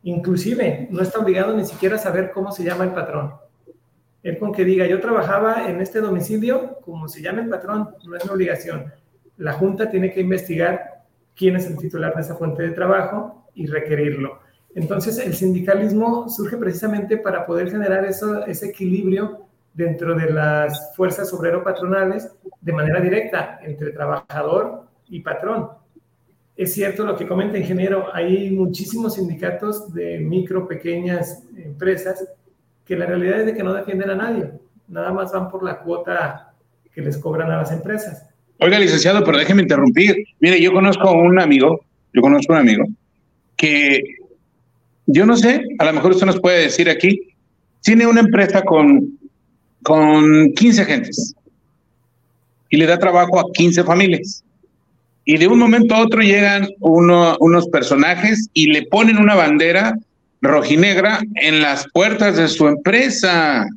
Inclusive, 0.03 0.87
no 0.91 1.01
está 1.01 1.19
obligado 1.19 1.55
ni 1.55 1.65
siquiera 1.65 1.95
a 1.95 1.99
saber 1.99 2.31
cómo 2.31 2.51
se 2.51 2.63
llama 2.63 2.85
el 2.85 2.91
patrón. 2.91 3.33
Él 4.23 4.37
con 4.37 4.51
que 4.51 4.65
diga, 4.65 4.85
yo 4.85 4.99
trabajaba 4.99 5.69
en 5.69 5.81
este 5.81 6.01
domicilio, 6.01 6.79
como 6.81 7.07
se 7.07 7.21
llama 7.21 7.41
el 7.41 7.49
patrón, 7.49 7.89
no 8.05 8.15
es 8.15 8.23
una 8.23 8.33
obligación. 8.33 8.93
La 9.37 9.53
Junta 9.53 9.89
tiene 9.89 10.11
que 10.11 10.21
investigar 10.21 11.03
quién 11.35 11.55
es 11.55 11.67
el 11.67 11.77
titular 11.77 12.13
de 12.15 12.21
esa 12.21 12.35
fuente 12.35 12.63
de 12.63 12.71
trabajo 12.71 13.49
y 13.55 13.65
requerirlo. 13.67 14.39
Entonces, 14.75 15.17
el 15.19 15.33
sindicalismo 15.33 16.29
surge 16.29 16.57
precisamente 16.57 17.17
para 17.17 17.45
poder 17.45 17.71
generar 17.71 18.05
eso, 18.05 18.45
ese 18.45 18.67
equilibrio 18.67 19.45
dentro 19.73 20.15
de 20.15 20.31
las 20.31 20.95
fuerzas 20.95 21.33
obrero-patronales 21.33 22.31
de 22.59 22.73
manera 22.73 22.99
directa 22.99 23.59
entre 23.63 23.91
trabajador 23.91 24.83
y 25.07 25.21
patrón. 25.21 25.69
Es 26.59 26.73
cierto 26.73 27.05
lo 27.05 27.15
que 27.15 27.25
comenta 27.25 27.57
ingeniero, 27.57 28.13
hay 28.13 28.51
muchísimos 28.51 29.15
sindicatos 29.15 29.93
de 29.93 30.19
micro, 30.19 30.67
pequeñas 30.67 31.41
empresas 31.55 32.27
que 32.85 32.97
la 32.97 33.05
realidad 33.05 33.39
es 33.39 33.45
de 33.45 33.53
que 33.53 33.63
no 33.63 33.73
defienden 33.73 34.09
a 34.09 34.15
nadie, 34.15 34.51
nada 34.89 35.13
más 35.13 35.31
van 35.31 35.49
por 35.49 35.63
la 35.63 35.79
cuota 35.79 36.51
que 36.93 37.01
les 37.01 37.17
cobran 37.17 37.49
a 37.49 37.59
las 37.59 37.71
empresas. 37.71 38.25
Oiga, 38.57 38.77
licenciado, 38.77 39.23
pero 39.23 39.37
déjeme 39.37 39.61
interrumpir. 39.61 40.17
Mire, 40.41 40.61
yo 40.61 40.73
conozco 40.73 41.07
a 41.07 41.13
un 41.13 41.39
amigo, 41.39 41.79
yo 42.13 42.21
conozco 42.21 42.51
a 42.51 42.57
un 42.57 42.61
amigo 42.67 42.83
que 43.55 44.03
yo 45.05 45.25
no 45.25 45.37
sé, 45.37 45.63
a 45.77 45.85
lo 45.85 45.93
mejor 45.93 46.11
usted 46.11 46.25
nos 46.25 46.41
puede 46.41 46.63
decir 46.63 46.89
aquí, 46.89 47.21
tiene 47.81 48.05
una 48.05 48.19
empresa 48.19 48.63
con, 48.63 49.17
con 49.81 50.51
15 50.51 50.81
agentes 50.81 51.33
y 52.69 52.75
le 52.75 52.85
da 52.85 52.99
trabajo 52.99 53.39
a 53.39 53.45
15 53.53 53.81
familias. 53.85 54.43
Y 55.25 55.37
de 55.37 55.47
un 55.47 55.59
momento 55.59 55.95
a 55.95 56.01
otro 56.01 56.21
llegan 56.21 56.67
unos 56.79 57.67
personajes 57.69 58.49
y 58.53 58.71
le 58.71 58.87
ponen 58.87 59.17
una 59.17 59.35
bandera 59.35 59.95
rojinegra 60.41 61.19
en 61.35 61.61
las 61.61 61.87
puertas 61.91 62.37
de 62.37 62.47
su 62.47 62.67
empresa, 62.67 63.67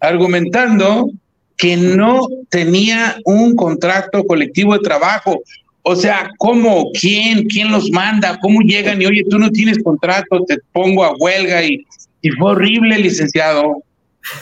argumentando 0.00 1.10
que 1.56 1.76
no 1.76 2.26
tenía 2.48 3.16
un 3.24 3.54
contrato 3.56 4.24
colectivo 4.24 4.74
de 4.74 4.80
trabajo. 4.80 5.40
O 5.82 5.94
sea, 5.94 6.30
¿cómo? 6.38 6.90
¿Quién? 7.00 7.46
¿Quién 7.46 7.70
los 7.70 7.90
manda? 7.90 8.38
¿Cómo 8.40 8.60
llegan? 8.60 9.00
Y 9.00 9.06
oye, 9.06 9.24
tú 9.30 9.38
no 9.38 9.50
tienes 9.50 9.78
contrato, 9.82 10.42
te 10.46 10.58
pongo 10.72 11.04
a 11.04 11.14
huelga 11.18 11.62
y, 11.62 11.86
y 12.22 12.30
fue 12.30 12.52
horrible, 12.52 12.98
licenciado. 12.98 13.82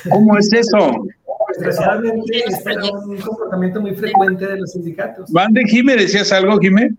¿Cómo 0.08 0.38
es 0.38 0.50
eso? 0.52 1.06
Desgraciadamente, 1.56 2.38
es 2.46 2.64
un 3.06 3.20
comportamiento 3.20 3.80
muy 3.80 3.94
frecuente 3.94 4.46
de 4.46 4.58
los 4.58 4.72
sindicatos. 4.72 5.30
Mande, 5.30 5.62
Jimé, 5.66 5.96
¿decías 5.96 6.32
algo, 6.32 6.58
Jimé? 6.58 6.90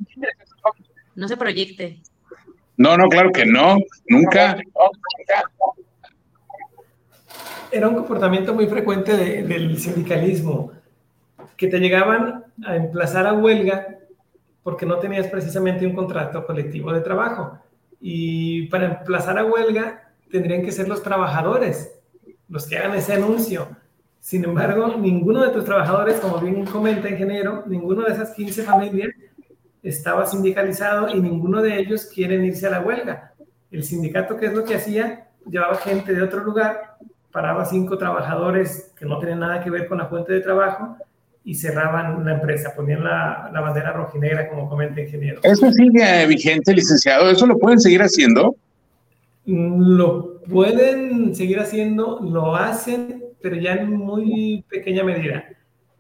No 1.15 1.27
se 1.27 1.37
proyecte. 1.37 2.01
No, 2.77 2.97
no, 2.97 3.07
claro 3.07 3.31
que 3.31 3.45
no, 3.45 3.77
nunca. 4.07 4.57
Era 7.71 7.87
un 7.87 7.95
comportamiento 7.95 8.53
muy 8.53 8.67
frecuente 8.67 9.15
del 9.15 9.77
sindicalismo, 9.79 10.71
que 11.57 11.67
te 11.67 11.79
llegaban 11.79 12.45
a 12.65 12.75
emplazar 12.75 13.27
a 13.27 13.33
huelga 13.33 13.99
porque 14.63 14.85
no 14.85 14.97
tenías 14.97 15.27
precisamente 15.27 15.85
un 15.85 15.93
contrato 15.93 16.45
colectivo 16.45 16.91
de 16.91 17.01
trabajo. 17.01 17.59
Y 18.01 18.67
para 18.67 18.85
emplazar 18.85 19.37
a 19.37 19.45
huelga 19.45 20.11
tendrían 20.31 20.63
que 20.63 20.71
ser 20.71 20.87
los 20.87 21.01
trabajadores 21.01 21.95
los 22.47 22.67
que 22.67 22.77
hagan 22.77 22.95
ese 22.95 23.13
anuncio. 23.13 23.69
Sin 24.25 24.43
embargo, 24.43 24.95
ninguno 24.97 25.43
de 25.43 25.51
tus 25.51 25.65
trabajadores, 25.65 26.19
como 26.19 26.39
bien 26.39 26.65
comenta 26.65 27.07
ingeniero, 27.07 27.63
ninguno 27.67 28.05
de 28.05 28.13
esas 28.13 28.33
15 28.33 28.63
familias 28.63 29.13
estaba 29.83 30.25
sindicalizado 30.25 31.15
y 31.15 31.21
ninguno 31.21 31.61
de 31.61 31.77
ellos 31.77 32.09
quieren 32.11 32.43
irse 32.43 32.65
a 32.65 32.71
la 32.71 32.81
huelga. 32.81 33.33
El 33.69 33.83
sindicato, 33.83 34.35
¿qué 34.35 34.47
es 34.47 34.53
lo 34.55 34.63
que 34.63 34.73
hacía? 34.73 35.27
Llevaba 35.47 35.75
gente 35.75 36.11
de 36.11 36.23
otro 36.23 36.43
lugar, 36.43 36.95
paraba 37.31 37.65
cinco 37.65 37.99
trabajadores 37.99 38.91
que 38.97 39.05
no 39.05 39.19
tenían 39.19 39.41
nada 39.41 39.63
que 39.63 39.69
ver 39.69 39.87
con 39.87 39.99
la 39.99 40.07
fuente 40.07 40.33
de 40.33 40.41
trabajo 40.41 40.97
y 41.43 41.53
cerraban 41.53 42.25
la 42.25 42.33
empresa, 42.33 42.73
ponían 42.75 43.03
la, 43.03 43.51
la 43.53 43.61
bandera 43.61 43.93
rojinegra, 43.93 44.49
como 44.49 44.67
comenta 44.67 45.01
el 45.01 45.05
ingeniero. 45.05 45.41
¿Eso 45.43 45.71
sigue 45.71 46.25
vigente, 46.25 46.73
licenciado? 46.73 47.29
¿Eso 47.29 47.45
lo 47.45 47.59
pueden 47.59 47.79
seguir 47.79 48.01
haciendo? 48.01 48.55
Lo 49.45 50.41
pueden 50.49 51.35
seguir 51.35 51.59
haciendo, 51.59 52.21
lo 52.23 52.55
hacen, 52.55 53.25
pero 53.45 53.57
ya 53.57 53.73
en 53.73 53.91
muy 53.91 54.65
pequeña 54.67 55.03
medida. 55.03 55.45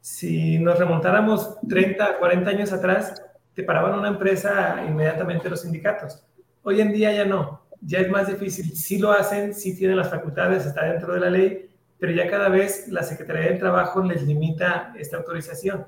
Si 0.01 0.57
nos 0.57 0.79
remontáramos 0.79 1.59
30, 1.69 2.17
40 2.17 2.49
años 2.49 2.73
atrás, 2.73 3.21
te 3.53 3.61
paraban 3.61 3.99
una 3.99 4.07
empresa 4.07 4.83
inmediatamente 4.87 5.47
los 5.47 5.61
sindicatos. 5.61 6.25
Hoy 6.63 6.81
en 6.81 6.91
día 6.91 7.13
ya 7.13 7.23
no, 7.23 7.61
ya 7.81 7.99
es 7.99 8.09
más 8.09 8.27
difícil. 8.29 8.75
Sí 8.75 8.97
lo 8.97 9.11
hacen, 9.11 9.53
sí 9.53 9.77
tienen 9.77 9.97
las 9.97 10.09
facultades, 10.09 10.65
está 10.65 10.85
dentro 10.85 11.13
de 11.13 11.19
la 11.19 11.29
ley, 11.29 11.69
pero 11.99 12.11
ya 12.13 12.27
cada 12.31 12.49
vez 12.49 12.87
la 12.87 13.03
Secretaría 13.03 13.51
del 13.51 13.59
Trabajo 13.59 14.01
les 14.01 14.23
limita 14.23 14.91
esta 14.97 15.17
autorización. 15.17 15.85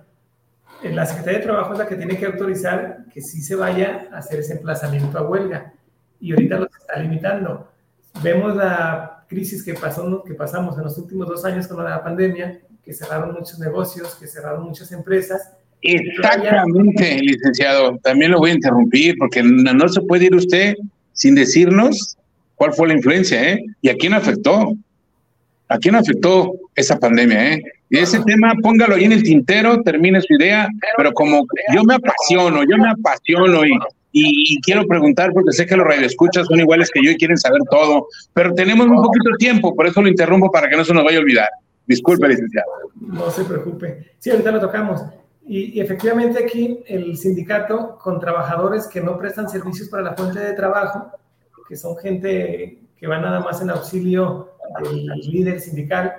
La 0.84 1.08
Secretaría 1.08 1.40
de 1.40 1.46
Trabajo 1.46 1.74
es 1.74 1.80
la 1.80 1.88
que 1.88 1.96
tiene 1.96 2.20
que 2.20 2.28
autorizar 2.28 3.06
que 3.12 3.22
sí 3.22 3.42
se 3.42 3.56
vaya 3.56 4.10
a 4.14 4.20
hacer 4.20 4.42
ese 4.42 4.54
emplazamiento 4.54 5.18
a 5.18 5.24
huelga 5.24 5.74
y 6.20 6.34
ahorita 6.34 6.60
los 6.60 6.70
está 6.80 7.00
limitando. 7.00 7.68
Vemos 8.22 8.56
la 8.56 9.17
crisis 9.28 9.64
que, 9.64 9.74
pasó, 9.74 10.24
que 10.24 10.34
pasamos 10.34 10.78
en 10.78 10.84
los 10.86 10.98
últimos 10.98 11.28
dos 11.28 11.46
años 11.46 11.68
con 11.68 11.84
la 11.84 12.04
pandemia, 12.04 12.62
que 12.84 12.94
cerraron 12.94 13.34
muchos 13.34 13.60
negocios, 13.60 14.16
que 14.16 14.28
cerraron 14.28 14.64
muchas 14.66 14.92
empresas 14.92 15.54
Exactamente, 15.82 17.20
licenciado. 17.22 17.98
También 18.04 18.32
lo 18.32 18.40
voy 18.40 18.52
a 18.52 18.56
interrumpir 18.56 19.16
porque 19.18 19.44
no, 19.44 19.88
se 19.90 20.02
puede 20.02 20.26
ir 20.26 20.36
usted 20.36 20.76
sin 21.14 21.36
decirnos 21.36 22.18
cuál 22.56 22.74
fue 22.74 22.88
la 22.88 22.96
influencia, 22.96 23.54
¿eh? 23.54 23.64
Y 23.82 23.90
a 23.90 23.96
quién 23.96 24.14
afectó. 24.14 24.74
¿A 25.70 25.78
quién 25.78 25.96
afectó 25.96 26.54
esa 26.76 26.98
pandemia, 26.98 27.54
eh? 27.54 27.62
Y 27.90 27.98
ese 27.98 28.20
tema, 28.22 28.54
póngalo 28.62 28.96
ahí 28.96 29.04
en 29.04 29.12
el 29.12 29.24
tintero, 29.24 29.82
termine 29.84 30.22
su 30.22 30.34
idea, 30.34 30.68
pero 30.98 31.12
como 31.12 31.46
yo 31.74 31.84
me 31.84 31.96
apasiono, 31.96 32.64
yo 32.64 32.78
me 32.78 32.90
apasiono 32.90 33.66
y, 33.66 33.72
y, 34.24 34.62
quiero 34.62 34.86
preguntar, 34.86 35.32
porque 35.34 35.52
sé 35.52 35.66
que 35.66 35.76
los 35.76 35.86
radioescuchas 35.86 36.48
son 36.48 36.60
iguales 36.60 36.90
que 36.92 37.04
yo 37.04 37.12
y 37.12 37.18
quieren 37.18 37.38
saber 37.38 37.62
todo, 37.70 38.08
pero 38.34 38.54
tenemos 38.54 38.88
un 38.88 38.96
poquito 38.96 39.36
tiempo, 39.38 39.76
por 39.76 39.88
eso 39.88 40.02
lo 40.02 40.08
interrumpo 40.08 40.52
para 40.52 40.70
que 40.70 40.78
no 40.78 40.84
se 40.84 40.94
nos 40.94 41.04
vaya 41.04 41.18
a 41.18 41.22
olvidar. 41.22 41.50
Disculpe, 41.86 42.28
licenciado. 42.28 42.68
No 43.00 43.30
se 43.32 43.46
preocupe. 43.46 44.12
Sí, 44.20 44.30
ahorita 44.30 44.52
lo 44.52 44.60
tocamos. 44.60 45.02
Y, 45.46 45.78
y, 45.78 45.82
efectivamente 45.82 46.44
aquí 46.44 46.84
el 46.88 47.18
sindicato 47.18 47.98
con 47.98 48.20
trabajadores 48.20 48.88
que 48.88 49.00
no 49.00 49.18
prestan 49.18 49.48
servicios 49.50 49.88
para 49.88 50.04
la 50.04 50.16
fuente 50.16 50.40
de 50.40 50.54
trabajo, 50.54 51.12
que 51.70 51.78
son 51.78 51.98
gente 51.98 52.82
que 52.98 53.08
va 53.08 53.20
nada 53.20 53.40
más 53.40 53.62
en 53.62 53.70
auxilio 53.70 54.54
del 54.84 55.06
líder 55.06 55.60
sindical, 55.60 56.14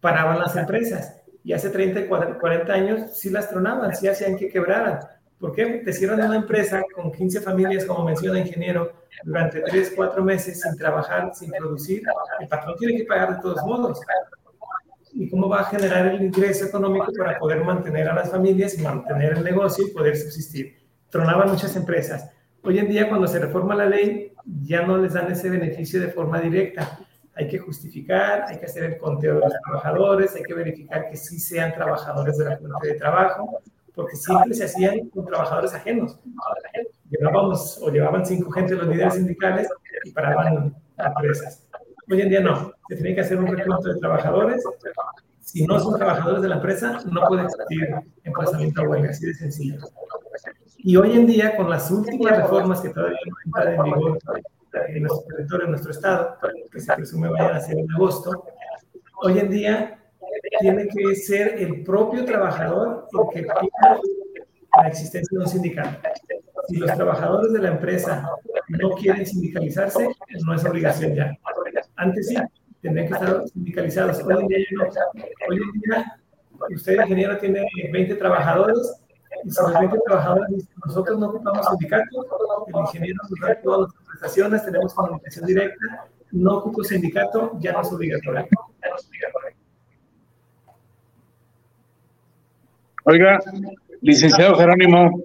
paraban 0.00 0.38
las 0.38 0.56
empresas. 0.56 1.16
Y 1.44 1.52
hace 1.52 1.70
30 1.70 2.00
y 2.00 2.06
40 2.06 2.72
años 2.72 3.00
sí 3.14 3.30
las 3.30 3.48
tronaban, 3.48 3.94
sí 3.94 4.08
hacían 4.08 4.36
que 4.36 4.48
quebraran. 4.48 5.00
¿Por 5.42 5.52
qué? 5.52 5.82
Te 5.84 5.92
cierran 5.92 6.20
una 6.24 6.36
empresa 6.36 6.80
con 6.94 7.10
15 7.10 7.40
familias, 7.40 7.84
como 7.84 8.04
menciona 8.04 8.38
el 8.38 8.46
ingeniero, 8.46 8.92
durante 9.24 9.60
3, 9.60 9.94
4 9.96 10.22
meses 10.22 10.60
sin 10.60 10.76
trabajar, 10.76 11.32
sin 11.34 11.50
producir. 11.50 12.04
El 12.38 12.46
patrón 12.46 12.76
tiene 12.78 12.98
que 12.98 13.04
pagar 13.06 13.34
de 13.34 13.42
todos 13.42 13.60
modos. 13.66 14.00
¿Y 15.12 15.28
cómo 15.28 15.48
va 15.48 15.62
a 15.62 15.64
generar 15.64 16.06
el 16.06 16.22
ingreso 16.22 16.66
económico 16.66 17.10
para 17.18 17.40
poder 17.40 17.64
mantener 17.64 18.08
a 18.08 18.14
las 18.14 18.30
familias 18.30 18.78
mantener 18.78 19.32
el 19.32 19.42
negocio 19.42 19.84
y 19.84 19.90
poder 19.90 20.16
subsistir? 20.16 20.76
Tronaban 21.10 21.50
muchas 21.50 21.74
empresas. 21.74 22.30
Hoy 22.62 22.78
en 22.78 22.88
día, 22.88 23.08
cuando 23.08 23.26
se 23.26 23.40
reforma 23.40 23.74
la 23.74 23.86
ley, 23.86 24.32
ya 24.62 24.86
no 24.86 24.96
les 24.96 25.14
dan 25.14 25.32
ese 25.32 25.50
beneficio 25.50 26.00
de 26.00 26.06
forma 26.06 26.40
directa 26.40 27.00
hay 27.34 27.48
que 27.48 27.58
justificar, 27.58 28.44
hay 28.46 28.58
que 28.58 28.66
hacer 28.66 28.84
el 28.84 28.98
conteo 28.98 29.36
de 29.36 29.40
los 29.40 29.52
trabajadores, 29.64 30.34
hay 30.36 30.42
que 30.42 30.52
verificar 30.54 31.08
que 31.08 31.16
sí 31.16 31.40
sean 31.40 31.72
trabajadores 31.72 32.36
de 32.36 32.44
la 32.44 32.58
fuente 32.58 32.88
de 32.88 32.94
trabajo, 32.94 33.62
porque 33.94 34.16
siempre 34.16 34.54
se 34.54 34.64
hacían 34.64 35.08
con 35.10 35.26
trabajadores 35.26 35.74
ajenos. 35.74 36.18
Llevábamos 37.10 37.78
o 37.82 37.90
llevaban 37.90 38.24
cinco 38.24 38.50
gente 38.50 38.74
los 38.74 38.88
líderes 38.88 39.14
sindicales 39.14 39.68
y 40.04 40.10
paraban 40.12 40.74
empresas. 40.96 41.66
Hoy 42.10 42.20
en 42.20 42.28
día 42.28 42.40
no, 42.40 42.72
se 42.88 42.96
tiene 42.96 43.14
que 43.14 43.20
hacer 43.20 43.38
un 43.38 43.46
recuento 43.46 43.88
de 43.88 44.00
trabajadores. 44.00 44.64
Si 45.40 45.66
no 45.66 45.78
son 45.78 45.98
trabajadores 45.98 46.42
de 46.42 46.48
la 46.48 46.56
empresa, 46.56 47.00
no 47.10 47.26
puede 47.28 47.42
existir 47.42 47.88
emplazamiento 48.24 48.82
a 48.82 48.88
huelga, 48.88 49.10
así 49.10 49.26
de 49.26 49.34
sencillo. 49.34 49.80
Y 50.78 50.96
hoy 50.96 51.12
en 51.12 51.26
día, 51.26 51.56
con 51.56 51.70
las 51.70 51.90
últimas 51.90 52.36
reformas 52.36 52.80
que 52.80 52.88
todavía 52.88 53.18
no 53.26 53.58
están 53.58 53.74
en 53.74 53.82
vigor 53.84 54.18
en 54.88 55.02
nuestro 55.02 55.22
territorio, 55.28 55.64
en 55.66 55.70
nuestro 55.70 55.90
estado, 55.92 56.36
que 56.70 56.80
se 56.80 56.92
presume 56.94 57.28
vayan 57.28 57.56
a 57.56 57.60
ser 57.60 57.78
en 57.78 57.90
agosto, 57.92 58.44
hoy 59.22 59.38
en 59.38 59.50
día 59.50 60.01
tiene 60.60 60.88
que 60.88 61.14
ser 61.14 61.54
el 61.58 61.82
propio 61.82 62.24
trabajador 62.24 63.08
el 63.12 63.34
que 63.34 63.42
pida 63.42 64.00
la 64.78 64.88
existencia 64.88 65.38
de 65.38 65.44
un 65.44 65.50
sindicato. 65.50 66.08
Si 66.68 66.76
los 66.76 66.92
trabajadores 66.94 67.52
de 67.52 67.58
la 67.58 67.68
empresa 67.68 68.30
no 68.68 68.90
quieren 68.92 69.26
sindicalizarse, 69.26 70.08
no 70.44 70.54
es 70.54 70.64
obligación 70.64 71.14
ya. 71.14 71.36
Antes 71.96 72.28
sí, 72.28 72.36
tendrían 72.80 73.08
que 73.08 73.14
estar 73.14 73.48
sindicalizados. 73.48 74.22
Hoy 74.22 74.34
en 74.40 74.48
día 74.48 74.58
no. 74.76 76.22
Usted, 76.74 77.00
ingeniero, 77.00 77.38
tiene 77.38 77.66
20 77.92 78.14
trabajadores 78.14 79.02
y 79.44 79.50
si 79.50 79.62
los 79.62 79.72
20 79.78 79.98
trabajadores 80.06 80.48
dicen, 80.50 80.74
nosotros 80.86 81.18
no 81.18 81.28
ocupamos 81.28 81.66
sindicatos, 81.70 82.26
el 82.68 82.80
ingeniero 82.80 83.20
nos 83.28 83.40
da 83.40 83.60
todas 83.60 83.80
las 83.80 84.06
prestaciones, 84.06 84.64
tenemos 84.64 84.94
comunicación 84.94 85.46
directa, 85.46 86.06
no 86.30 86.58
ocupo 86.58 86.84
sindicato, 86.84 87.58
ya 87.58 87.72
no 87.72 87.80
es 87.80 87.92
obligatorio. 87.92 88.46
Oiga, 93.04 93.40
licenciado 94.00 94.56
Jerónimo, 94.56 95.22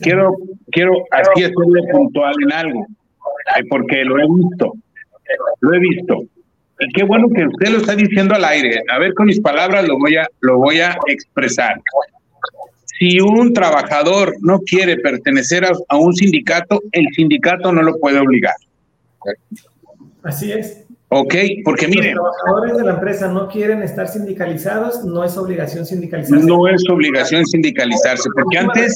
quiero, 0.00 0.36
quiero 0.70 0.92
así 1.10 1.44
hacerle 1.44 1.82
puntual 1.90 2.34
en 2.42 2.52
algo, 2.52 2.86
porque 3.68 4.04
lo 4.04 4.18
he 4.18 4.26
visto, 4.26 4.72
lo 5.60 5.74
he 5.74 5.78
visto. 5.78 6.22
Y 6.78 6.92
qué 6.92 7.04
bueno 7.04 7.28
que 7.34 7.46
usted 7.46 7.68
lo 7.70 7.78
está 7.78 7.94
diciendo 7.94 8.34
al 8.34 8.44
aire. 8.44 8.82
A 8.90 8.98
ver, 8.98 9.14
con 9.14 9.26
mis 9.26 9.40
palabras 9.40 9.88
lo 9.88 9.98
voy 9.98 10.16
a, 10.16 10.28
lo 10.40 10.58
voy 10.58 10.80
a 10.80 10.96
expresar. 11.06 11.80
Si 12.98 13.20
un 13.20 13.52
trabajador 13.52 14.34
no 14.40 14.60
quiere 14.60 14.96
pertenecer 14.96 15.64
a, 15.64 15.96
un 15.96 16.14
sindicato, 16.14 16.82
el 16.92 17.06
sindicato 17.14 17.72
no 17.72 17.82
lo 17.82 17.98
puede 17.98 18.18
obligar. 18.18 18.54
Así 20.22 20.52
es. 20.52 20.85
Ok, 21.08 21.34
porque 21.64 21.86
miren. 21.86 22.16
Los 22.16 22.36
trabajadores 22.36 22.76
de 22.78 22.84
la 22.84 22.92
empresa 22.94 23.28
no 23.28 23.48
quieren 23.48 23.82
estar 23.82 24.08
sindicalizados, 24.08 25.04
no 25.04 25.22
es 25.24 25.36
obligación 25.36 25.86
sindicalizarse. 25.86 26.44
No 26.44 26.66
es 26.66 26.82
obligación 26.90 27.46
sindicalizarse, 27.46 28.28
porque 28.34 28.58
antes, 28.58 28.94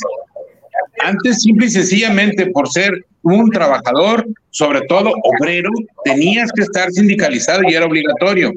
antes 1.05 1.43
simple 1.43 1.67
y 1.67 1.71
sencillamente 1.71 2.47
por 2.51 2.69
ser 2.69 3.05
un 3.23 3.51
trabajador, 3.51 4.27
sobre 4.51 4.81
todo 4.83 5.13
obrero, 5.23 5.71
tenías 6.05 6.51
que 6.53 6.63
estar 6.63 6.91
sindicalizado 6.91 7.63
y 7.69 7.75
era 7.75 7.87
obligatorio. 7.87 8.51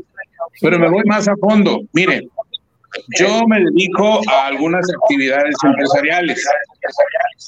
Pero 0.62 0.80
me 0.80 0.90
voy 0.90 1.04
más 1.06 1.28
a 1.28 1.36
fondo. 1.38 1.82
Miren, 1.94 2.28
yo 3.20 3.46
me 3.48 3.60
dedico 3.60 4.22
a 4.32 4.48
algunas 4.48 4.86
actividades 4.90 5.56
empresariales 5.64 6.44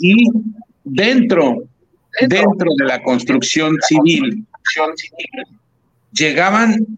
y 0.01 0.29
dentro, 0.83 1.63
dentro 2.27 2.69
de 2.77 2.85
la 2.85 3.01
construcción 3.01 3.75
civil 3.87 4.45
llegaban 6.15 6.97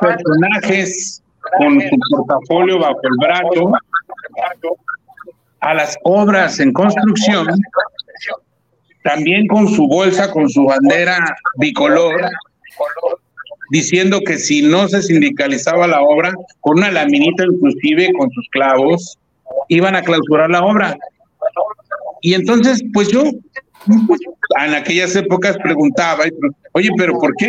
personajes 0.00 1.22
con 1.58 1.80
su 1.80 1.98
portafolio 2.10 2.78
bajo 2.78 3.00
el 3.02 3.16
brazo 3.18 3.72
a 5.60 5.74
las 5.74 5.96
obras 6.04 6.60
en 6.60 6.72
construcción, 6.72 7.46
también 9.02 9.46
con 9.48 9.68
su 9.68 9.88
bolsa, 9.88 10.30
con 10.30 10.48
su 10.48 10.64
bandera 10.64 11.36
bicolor, 11.56 12.20
diciendo 13.70 14.20
que 14.24 14.38
si 14.38 14.62
no 14.62 14.88
se 14.88 15.02
sindicalizaba 15.02 15.86
la 15.86 16.02
obra, 16.02 16.32
con 16.60 16.78
una 16.78 16.90
laminita 16.90 17.44
inclusive, 17.44 18.12
con 18.18 18.30
sus 18.30 18.48
clavos, 18.50 19.18
iban 19.68 19.96
a 19.96 20.02
clausurar 20.02 20.50
la 20.50 20.64
obra. 20.64 20.96
Y 22.20 22.34
entonces, 22.34 22.82
pues 22.92 23.08
yo 23.08 23.24
en 23.24 24.74
aquellas 24.74 25.14
épocas 25.16 25.56
preguntaba, 25.58 26.24
oye, 26.72 26.88
pero 26.96 27.18
¿por 27.18 27.34
qué? 27.36 27.48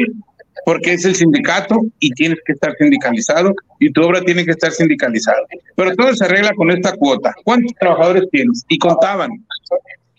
Porque 0.66 0.94
es 0.94 1.06
el 1.06 1.16
sindicato 1.16 1.80
y 2.00 2.12
tienes 2.12 2.40
que 2.46 2.54
estar 2.54 2.76
sindicalizado 2.78 3.54
y 3.80 3.92
tu 3.92 4.02
obra 4.04 4.22
tiene 4.22 4.46
que 4.46 4.52
estar 4.52 4.72
sindicalizada. 4.72 5.40
Pero 5.76 5.96
todo 5.96 6.14
se 6.14 6.26
arregla 6.26 6.52
con 6.56 6.70
esta 6.72 6.94
cuota. 6.94 7.34
¿Cuántos 7.44 7.74
trabajadores 7.80 8.24
tienes? 8.32 8.66
Y 8.68 8.78
contaban. 8.78 9.32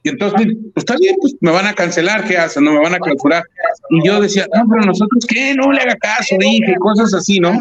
Y 0.02 0.08
entonces, 0.08 0.46
pues 0.74 0.84
está 0.84 0.96
bien, 0.96 1.16
pues 1.20 1.34
me 1.40 1.50
van 1.50 1.66
a 1.66 1.74
cancelar, 1.74 2.26
¿qué 2.26 2.38
hacen? 2.38 2.64
No 2.64 2.72
me 2.72 2.80
van 2.80 2.94
a 2.94 2.98
clausurar. 2.98 3.44
Y 3.90 4.06
yo 4.06 4.20
decía, 4.20 4.46
no, 4.54 4.64
pero 4.68 4.86
nosotros, 4.86 5.26
¿qué? 5.28 5.54
No 5.54 5.70
le 5.72 5.82
haga 5.82 5.94
caso, 5.96 6.36
dije, 6.38 6.74
cosas 6.78 7.12
así, 7.12 7.38
¿no? 7.38 7.58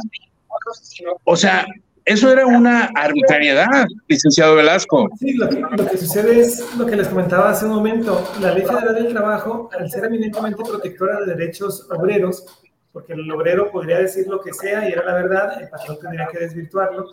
O 1.25 1.35
sea, 1.35 1.65
eso 2.05 2.31
era 2.31 2.45
una 2.45 2.89
arbitrariedad, 2.95 3.85
licenciado 4.07 4.55
Velasco. 4.55 5.09
Sí, 5.19 5.33
lo 5.33 5.49
que, 5.49 5.97
sucede 5.97 6.39
es 6.39 6.75
lo 6.77 6.85
que 6.85 6.95
les 6.95 7.07
comentaba 7.07 7.49
hace 7.49 7.65
un 7.65 7.73
momento. 7.73 8.27
La 8.41 8.53
Ley 8.53 8.63
Federal 8.65 8.95
del 8.95 9.13
Trabajo, 9.13 9.69
al 9.77 9.89
ser 9.89 10.05
eminentemente 10.05 10.63
protectora 10.63 11.19
de 11.21 11.35
derechos 11.35 11.87
obreros, 11.91 12.45
porque 12.91 13.13
el 13.13 13.29
obrero 13.31 13.71
podría 13.71 13.99
decir 13.99 14.27
lo 14.27 14.41
que 14.41 14.53
sea 14.53 14.87
y 14.89 14.91
era 14.91 15.05
la 15.05 15.13
verdad, 15.13 15.61
el 15.61 15.69
patrón 15.69 15.99
tendría 16.01 16.27
que 16.27 16.39
desvirtuarlo, 16.39 17.05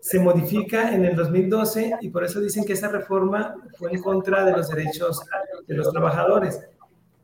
se 0.00 0.18
modifica 0.18 0.94
en 0.94 1.04
el 1.04 1.14
2012 1.14 1.96
y 2.00 2.08
por 2.08 2.24
eso 2.24 2.40
dicen 2.40 2.64
que 2.64 2.72
esa 2.72 2.88
reforma 2.88 3.54
fue 3.78 3.92
en 3.92 4.02
contra 4.02 4.44
de 4.44 4.52
los 4.52 4.68
derechos 4.68 5.20
de 5.66 5.74
los 5.74 5.90
trabajadores. 5.92 6.60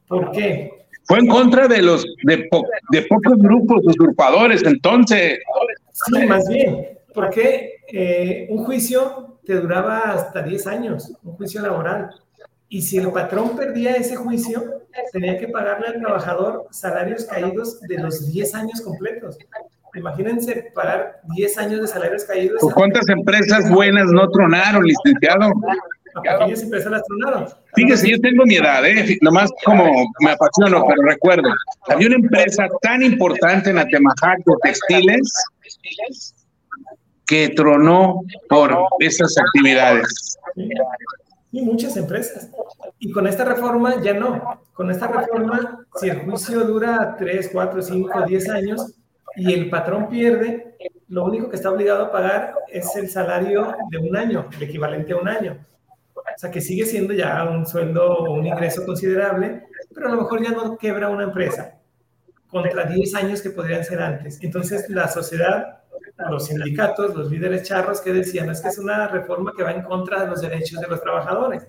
¿Por 0.07 0.31
qué? 0.31 0.87
Fue 1.05 1.19
en 1.19 1.27
contra 1.27 1.69
de 1.69 1.83
los 1.83 2.05
de, 2.25 2.49
de 2.91 3.03
pocos 3.03 3.39
grupos 3.39 3.81
usurpadores, 3.85 4.63
entonces. 4.65 5.39
Sí, 5.93 6.27
más 6.27 6.49
bien, 6.49 6.87
porque 7.17 7.77
eh, 7.89 8.47
un 8.51 8.65
juicio 8.65 9.39
te 9.45 9.55
duraba 9.55 10.13
hasta 10.13 10.43
10 10.43 10.67
años, 10.67 11.13
un 11.25 11.33
juicio 11.33 11.63
laboral. 11.63 12.11
Y 12.69 12.83
si 12.83 12.99
el 12.99 13.11
patrón 13.11 13.57
perdía 13.57 13.95
ese 13.95 14.17
juicio, 14.17 14.83
tenía 15.13 15.39
que 15.39 15.49
pagarle 15.49 15.89
al 15.89 16.01
trabajador 16.01 16.67
salarios 16.71 17.25
caídos 17.25 17.81
de 17.81 17.99
los 17.99 18.31
10 18.31 18.55
años 18.55 18.83
completos. 18.83 19.39
Imagínense 19.95 20.71
pagar 20.75 21.21
10 21.35 21.59
años 21.59 21.81
de 21.81 21.87
salarios 21.87 22.25
caídos. 22.25 22.61
¿Cuántas 22.75 23.09
empresas 23.09 23.71
buenas 23.71 24.09
no 24.09 24.29
tronaron, 24.29 24.85
licenciado? 24.85 25.53
¿Cuántas 26.13 26.63
empresas 26.63 26.93
las 26.93 27.03
tronaron? 27.05 27.49
Fíjese, 27.75 28.11
yo 28.11 28.21
tengo 28.21 28.45
mi 28.45 28.57
edad, 28.57 28.85
¿eh? 28.85 29.17
nomás 29.23 29.51
como 29.65 29.85
me 30.21 30.33
apasiono, 30.33 30.85
pero 30.87 31.03
recuerdo, 31.03 31.49
había 31.89 32.09
una 32.09 32.17
empresa 32.17 32.67
tan 32.83 33.03
importante 33.03 33.71
en 33.71 33.79
Atemajac 33.79 34.39
de 34.45 34.55
textiles 34.63 35.33
que 37.27 37.51
tronó 37.51 38.23
por 38.49 38.77
esas 39.01 39.37
actividades. 39.39 40.39
Sí, 41.51 41.63
muchas 41.63 41.97
empresas. 41.97 42.51
Y 42.99 43.11
con 43.11 43.27
esta 43.27 43.45
reforma 43.45 44.01
ya 44.03 44.15
no. 44.15 44.61
Con 44.73 44.91
esta 44.91 45.07
reforma, 45.09 45.87
si 45.97 46.09
el 46.09 46.21
juicio 46.21 46.61
dura 46.65 47.17
3, 47.19 47.51
4, 47.53 47.83
5, 47.83 48.23
10 48.27 48.51
años, 48.51 48.95
y 49.37 49.53
el 49.53 49.69
patrón 49.69 50.09
pierde, 50.09 50.77
lo 51.09 51.25
único 51.25 51.49
que 51.49 51.57
está 51.57 51.71
obligado 51.71 52.07
a 52.07 52.13
pagar 52.13 52.55
es 52.69 52.97
el 52.97 53.09
salario 53.09 53.75
de 53.91 53.99
un 53.99 54.17
año, 54.17 54.49
el 54.57 54.63
equivalente 54.63 55.13
a 55.13 55.17
un 55.17 55.29
año. 55.29 55.59
O 56.15 56.39
sea, 56.39 56.51
que 56.51 56.61
sigue 56.61 56.85
siendo 56.85 57.13
ya 57.13 57.45
un 57.45 57.67
sueldo 57.67 58.19
o 58.19 58.35
un 58.35 58.47
ingreso 58.47 58.85
considerable, 58.85 59.65
pero 59.95 60.09
a 60.09 60.11
lo 60.11 60.23
mejor 60.23 60.43
ya 60.43 60.51
no 60.51 60.77
quebra 60.77 61.09
una 61.09 61.25
empresa 61.25 61.79
contra 62.49 62.85
10 62.85 63.15
años 63.15 63.43
que 63.43 63.51
podrían 63.51 63.85
ser 63.85 64.01
antes. 64.01 64.43
Entonces, 64.43 64.89
la 64.89 65.09
sociedad, 65.09 65.81
los 66.31 66.47
sindicatos, 66.47 67.15
los 67.15 67.31
líderes 67.31 67.63
charros 67.63 68.01
que 68.01 68.13
decían, 68.13 68.51
es 68.51 68.61
que 68.61 68.69
es 68.69 68.79
una 68.79 69.09
reforma 69.09 69.53
que 69.57 69.63
va 69.63 69.73
en 69.73 69.83
contra 69.83 70.23
de 70.23 70.29
los 70.29 70.41
derechos 70.41 70.81
de 70.81 70.87
los 70.87 71.01
trabajadores. 71.01 71.67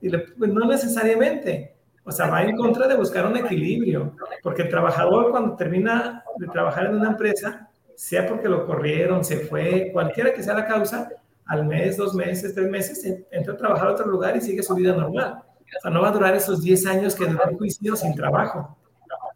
Y 0.00 0.10
pues 0.10 0.52
no 0.52 0.66
necesariamente. 0.66 1.76
O 2.04 2.10
sea, 2.10 2.28
va 2.28 2.42
en 2.42 2.56
contra 2.56 2.88
de 2.88 2.96
buscar 2.96 3.26
un 3.26 3.36
equilibrio, 3.36 4.16
porque 4.42 4.62
el 4.62 4.68
trabajador 4.68 5.30
cuando 5.30 5.54
termina 5.54 6.24
de 6.36 6.48
trabajar 6.48 6.86
en 6.86 6.96
una 6.96 7.10
empresa, 7.10 7.68
sea 7.94 8.26
porque 8.26 8.48
lo 8.48 8.66
corrieron, 8.66 9.24
se 9.24 9.36
fue, 9.36 9.90
cualquiera 9.92 10.32
que 10.32 10.42
sea 10.42 10.54
la 10.54 10.66
causa, 10.66 11.08
al 11.46 11.64
mes, 11.66 11.96
dos 11.96 12.14
meses, 12.14 12.54
tres 12.54 12.68
meses, 12.68 13.24
entra 13.30 13.54
a 13.54 13.56
trabajar 13.56 13.88
a 13.88 13.92
otro 13.92 14.06
lugar 14.06 14.36
y 14.36 14.40
sigue 14.40 14.62
su 14.62 14.74
vida 14.74 14.94
normal. 14.94 15.44
O 15.78 15.80
sea, 15.80 15.90
no 15.90 16.02
va 16.02 16.08
a 16.08 16.12
durar 16.12 16.34
esos 16.34 16.60
10 16.62 16.86
años 16.86 17.14
que 17.14 17.26
duró 17.26 17.44
el 17.48 17.56
juicio 17.56 17.94
sin 17.94 18.14
trabajo. 18.14 18.76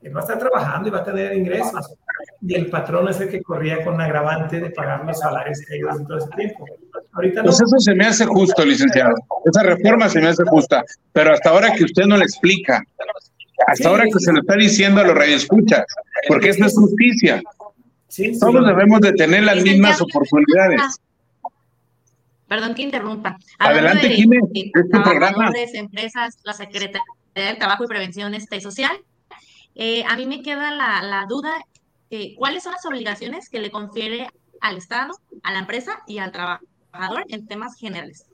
Él 0.02 0.14
va 0.14 0.20
a 0.20 0.24
estar 0.24 0.38
trabajando 0.38 0.88
y 0.88 0.90
va 0.90 0.98
a 0.98 1.04
tener 1.04 1.34
ingresos. 1.34 1.96
Y 2.42 2.54
el 2.54 2.70
patrón 2.70 3.08
es 3.08 3.20
el 3.20 3.28
que 3.28 3.42
corría 3.42 3.84
con 3.84 4.00
agravante 4.00 4.60
de 4.60 4.70
pagar 4.70 5.04
los 5.04 5.18
salarios 5.18 5.60
que 5.66 5.76
en 5.76 6.06
todo 6.06 6.18
ese 6.18 6.28
tiempo. 6.36 6.64
Ahorita 7.12 7.42
pues 7.42 7.56
eso 7.56 7.78
se 7.78 7.94
me 7.94 8.06
hace 8.06 8.26
justo, 8.26 8.64
licenciado. 8.64 9.14
Esa 9.44 9.62
reforma 9.62 10.08
se 10.08 10.20
me 10.20 10.28
hace 10.28 10.44
justa. 10.44 10.84
Pero 11.12 11.32
hasta 11.32 11.50
ahora 11.50 11.72
que 11.72 11.84
usted 11.84 12.04
no 12.04 12.16
le 12.16 12.24
explica, 12.24 12.82
hasta 13.66 13.88
ahora 13.88 14.04
que 14.04 14.18
se 14.18 14.32
lo 14.32 14.40
está 14.40 14.54
diciendo 14.56 15.00
a 15.00 15.04
los 15.04 15.14
radioescuchas, 15.14 15.84
porque 16.28 16.50
esto 16.50 16.66
es 16.66 16.74
justicia. 16.74 17.42
Todos 18.40 18.66
debemos 18.66 19.00
de 19.00 19.12
tener 19.12 19.44
las 19.44 19.62
mismas 19.62 20.00
oportunidades. 20.00 20.80
Perdón 22.48 22.74
que 22.74 22.82
interrumpa. 22.82 23.36
Adelante, 23.58 24.08
Jiménez. 24.10 24.50
Es 24.54 24.90
tu 24.90 25.02
programa. 25.02 25.50
empresas, 25.74 26.38
la 26.44 26.52
Secretaría 26.52 27.02
del 27.34 27.58
Trabajo 27.58 27.84
y 27.84 27.88
Prevención 27.88 28.34
este, 28.34 28.60
Social. 28.60 28.96
Eh, 29.74 30.04
a 30.08 30.16
mí 30.16 30.26
me 30.26 30.42
queda 30.42 30.70
la, 30.70 31.02
la 31.02 31.26
duda, 31.28 31.52
eh, 32.10 32.34
¿cuáles 32.36 32.62
son 32.62 32.72
las 32.72 32.84
obligaciones 32.86 33.48
que 33.48 33.60
le 33.60 33.70
confiere 33.70 34.28
al 34.60 34.76
Estado, 34.76 35.12
a 35.42 35.52
la 35.52 35.60
empresa 35.60 36.02
y 36.06 36.18
al 36.18 36.32
trabajador 36.32 37.24
en 37.28 37.46
temas 37.46 37.76
generales? 37.76 38.26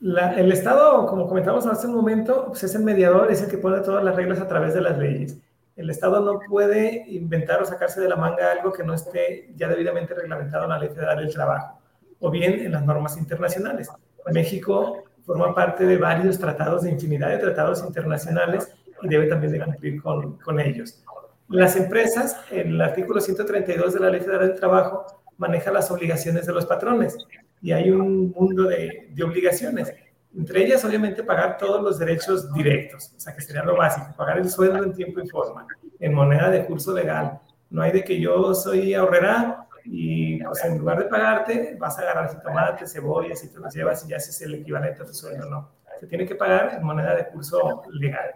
el 0.00 0.52
Estado, 0.52 1.06
como 1.06 1.26
comentamos 1.26 1.66
hace 1.66 1.88
un 1.88 1.94
momento, 1.94 2.46
pues 2.46 2.62
es 2.62 2.74
el 2.76 2.84
mediador, 2.84 3.32
es 3.32 3.42
el 3.42 3.50
que 3.50 3.58
pone 3.58 3.80
todas 3.80 4.04
las 4.04 4.14
reglas 4.14 4.40
a 4.40 4.46
través 4.46 4.72
de 4.74 4.80
las 4.80 4.96
leyes. 4.96 5.38
El 5.74 5.90
Estado 5.90 6.20
no 6.20 6.40
puede 6.48 7.04
inventar 7.08 7.62
o 7.62 7.64
sacarse 7.64 8.00
de 8.00 8.08
la 8.08 8.16
manga 8.16 8.52
algo 8.52 8.72
que 8.72 8.84
no 8.84 8.94
esté 8.94 9.52
ya 9.56 9.68
debidamente 9.68 10.14
reglamentado 10.14 10.64
en 10.64 10.70
la 10.70 10.78
Ley 10.78 10.88
Federal 10.88 11.18
del 11.18 11.32
Trabajo 11.32 11.80
o 12.20 12.30
bien 12.30 12.60
en 12.60 12.72
las 12.72 12.84
normas 12.84 13.16
internacionales. 13.16 13.88
México 14.32 15.04
forma 15.24 15.54
parte 15.54 15.84
de 15.84 15.96
varios 15.96 16.38
tratados, 16.38 16.82
de 16.82 16.90
infinidad 16.90 17.30
de 17.30 17.38
tratados 17.38 17.82
internacionales 17.84 18.74
y 19.02 19.08
debe 19.08 19.26
también 19.26 19.52
de 19.52 19.64
cumplir 19.64 20.02
con, 20.02 20.38
con 20.38 20.60
ellos. 20.60 21.02
Las 21.48 21.76
empresas, 21.76 22.36
el 22.50 22.78
artículo 22.80 23.20
132 23.20 23.94
de 23.94 24.00
la 24.00 24.10
Ley 24.10 24.20
Federal 24.20 24.48
del 24.48 24.58
Trabajo 24.58 25.06
maneja 25.38 25.72
las 25.72 25.90
obligaciones 25.90 26.46
de 26.46 26.52
los 26.52 26.66
patrones 26.66 27.16
y 27.62 27.72
hay 27.72 27.90
un 27.90 28.30
mundo 28.32 28.64
de, 28.64 29.08
de, 29.10 29.24
obligaciones. 29.24 29.94
Entre 30.36 30.64
ellas, 30.64 30.84
obviamente, 30.84 31.22
pagar 31.22 31.56
todos 31.56 31.82
los 31.82 31.98
derechos 31.98 32.52
directos, 32.52 33.14
o 33.16 33.20
sea, 33.20 33.34
que 33.34 33.40
sería 33.40 33.64
lo 33.64 33.76
básico, 33.76 34.08
pagar 34.16 34.38
el 34.38 34.50
sueldo 34.50 34.84
en 34.84 34.92
tiempo 34.92 35.20
y 35.20 35.28
forma, 35.28 35.66
en 35.98 36.12
moneda 36.12 36.50
de 36.50 36.66
curso 36.66 36.92
legal. 36.92 37.40
No 37.70 37.80
hay 37.80 37.92
de 37.92 38.04
que 38.04 38.20
yo 38.20 38.54
soy 38.54 38.92
ahorrera 38.92 39.66
y 39.84 40.42
pues, 40.44 40.62
en 40.64 40.78
lugar 40.78 40.98
de 40.98 41.06
pagarte, 41.06 41.76
vas 41.80 41.98
a 41.98 42.02
agarrar 42.02 42.42
tomates, 42.42 42.92
cebollas 42.92 43.42
y 43.42 43.52
te 43.52 43.58
los 43.58 43.74
llevas 43.74 44.04
y 44.04 44.08
ya 44.08 44.16
ese 44.16 44.30
es 44.30 44.42
el 44.42 44.54
equivalente 44.56 45.02
a 45.02 45.06
tu 45.06 45.14
sueldo. 45.14 45.48
No, 45.48 45.70
se 45.98 46.06
tiene 46.06 46.26
que 46.26 46.34
pagar 46.34 46.74
en 46.74 46.84
moneda 46.84 47.14
de 47.14 47.26
curso 47.28 47.82
legal. 47.90 48.34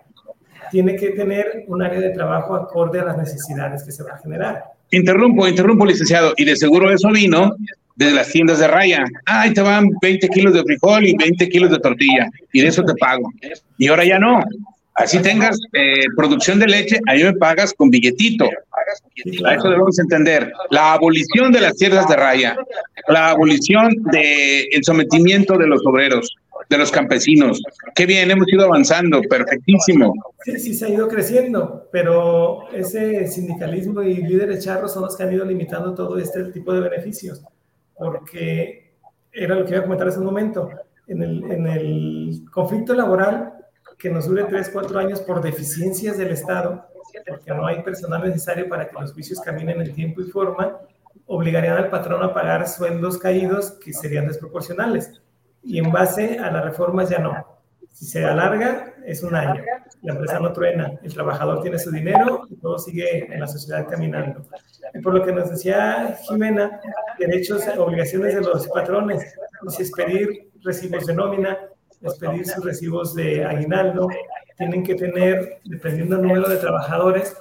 Tiene 0.71 0.97
que 0.97 1.11
tener 1.11 1.65
un 1.67 1.83
área 1.83 2.01
de 2.01 2.11
trabajo 2.11 2.55
acorde 2.55 3.01
a 3.01 3.05
las 3.05 3.19
necesidades 3.19 3.83
que 3.83 3.93
se 3.93 4.03
va 4.03 4.13
a 4.13 4.19
generar. 4.19 4.65
Interrumpo, 4.91 5.47
interrumpo, 5.49 5.87
licenciado. 5.87 6.35
Y 6.37 6.45
de 6.45 6.57
seguro 6.57 6.91
eso 6.91 7.09
vino 7.11 7.57
desde 7.97 8.15
las 8.15 8.29
tiendas 8.29 8.59
de 8.59 8.69
raya. 8.69 9.05
Ay, 9.27 9.53
te 9.53 9.63
van 9.63 9.89
20 10.01 10.29
kilos 10.29 10.55
de 10.55 10.63
frijol 10.63 11.07
y 11.07 11.17
20 11.17 11.49
kilos 11.49 11.71
de 11.71 11.79
tortilla. 11.79 12.29
Y 12.53 12.63
de 12.63 12.69
eso 12.69 12.83
te 12.83 12.95
pago. 12.95 13.31
Y 13.79 13.89
ahora 13.89 14.05
ya 14.05 14.19
no. 14.19 14.43
Así 14.95 15.21
tengas 15.21 15.59
eh, 15.73 16.05
producción 16.17 16.59
de 16.59 16.67
leche, 16.67 17.01
ahí 17.07 17.25
me 17.25 17.33
pagas 17.33 17.73
con 17.73 17.89
billetito. 17.89 18.45
A 19.45 19.55
eso 19.55 19.71
debemos 19.71 19.99
entender. 19.99 20.53
La 20.71 20.93
abolición 20.93 21.51
de 21.51 21.63
las 21.63 21.77
tierras 21.77 22.07
de 22.09 22.17
raya, 22.17 22.57
la 23.09 23.31
abolición 23.31 23.95
del 24.13 24.67
el 24.71 24.85
sometimiento 24.85 25.57
de 25.57 25.67
los 25.67 25.81
obreros, 25.87 26.37
de 26.73 26.79
los 26.79 26.91
campesinos. 26.91 27.63
Qué 27.95 28.07
bien, 28.07 28.31
hemos 28.31 28.51
ido 28.53 28.65
avanzando, 28.65 29.21
perfectísimo. 29.23 30.13
Sí, 30.45 30.59
sí, 30.59 30.75
se 30.75 30.87
ha 30.87 30.89
ido 30.89 31.07
creciendo, 31.07 31.89
pero 31.93 32.69
ese 32.73 33.27
sindicalismo 33.29 34.03
y 34.03 34.17
líderes 34.17 34.65
charros 34.65 34.93
son 34.93 35.03
los 35.03 35.17
que 35.17 35.23
han 35.23 35.33
ido 35.33 35.45
limitando 35.45 35.95
todo 35.95 36.19
este 36.19 36.45
tipo 36.45 36.73
de 36.73 36.81
beneficios, 36.81 37.43
porque 37.97 38.95
era 39.31 39.55
lo 39.55 39.65
que 39.65 39.73
iba 39.73 39.81
a 39.81 39.85
comentar 39.85 40.09
hace 40.09 40.19
un 40.19 40.27
momento. 40.27 40.71
En 41.09 41.23
el, 41.23 41.45
en 41.51 41.67
el 41.67 42.45
conflicto 42.51 42.95
laboral 42.95 43.53
que 43.99 44.09
nos 44.09 44.27
dure 44.27 44.45
3, 44.45 44.71
4 44.73 44.99
años 44.99 45.21
por 45.21 45.43
deficiencias 45.43 46.17
del 46.17 46.31
Estado, 46.31 46.87
porque 47.29 47.53
no 47.53 47.67
hay 47.67 47.83
personal 47.83 48.23
necesario 48.23 48.69
para 48.69 48.89
que 48.89 48.99
los 48.99 49.13
juicios 49.13 49.41
caminen 49.41 49.81
en 49.81 49.95
tiempo 49.95 50.21
y 50.23 50.25
forma, 50.25 50.79
obligarían 51.27 51.77
al 51.77 51.91
patrón 51.91 52.23
a 52.23 52.33
pagar 52.33 52.67
sueldos 52.67 53.19
caídos 53.19 53.73
que 53.73 53.93
serían 53.93 54.27
desproporcionales. 54.27 55.22
Y 55.63 55.79
en 55.79 55.93
base 55.93 56.39
a 56.39 56.51
las 56.51 56.65
reformas 56.65 57.09
ya 57.11 57.19
no. 57.19 57.47
Si 57.91 58.07
se 58.07 58.25
alarga, 58.25 58.95
es 59.05 59.23
un 59.23 59.35
año. 59.35 59.63
La 60.03 60.15
empresa 60.15 60.41
no 60.41 60.53
truena, 60.53 60.93
el 61.03 61.13
trabajador 61.13 61.63
tiene 61.63 61.79
su 61.79 61.91
dinero 61.91 62.47
y 62.51 62.57
todo 62.57 62.79
sigue 62.79 63.33
en 63.33 63.41
la 63.41 63.47
sociedad 63.47 63.87
caminando. 63.89 64.45
Y 64.95 65.01
por 65.01 65.15
lo 65.15 65.25
que 65.25 65.33
nos 65.33 65.51
decía 65.51 66.19
Jimena, 66.29 66.81
derechos, 67.19 67.63
obligaciones 67.79 68.35
de 68.35 68.41
los 68.41 68.67
patrones, 68.69 69.35
es 69.79 69.93
pedir 69.93 70.51
recibos 70.63 71.07
de 71.07 71.15
nómina, 71.15 71.59
pedir 72.19 72.47
sus 72.47 72.65
recibos 72.65 73.15
de 73.15 73.45
aguinaldo, 73.45 74.09
tienen 74.59 74.83
que 74.83 74.95
tener, 74.95 75.61
dependiendo 75.65 76.17
del 76.17 76.27
número 76.27 76.49
de 76.49 76.57
trabajadores, 76.57 77.37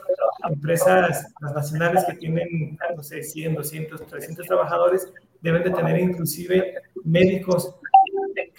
empresas 0.49 1.27
nacionales 1.39 2.05
que 2.05 2.13
tienen, 2.15 2.77
no 2.95 3.03
sé, 3.03 3.23
100, 3.23 3.55
200, 3.55 4.07
300 4.07 4.47
trabajadores, 4.47 5.11
deben 5.41 5.63
de 5.63 5.71
tener 5.71 5.99
inclusive 5.99 6.75
médicos, 7.03 7.75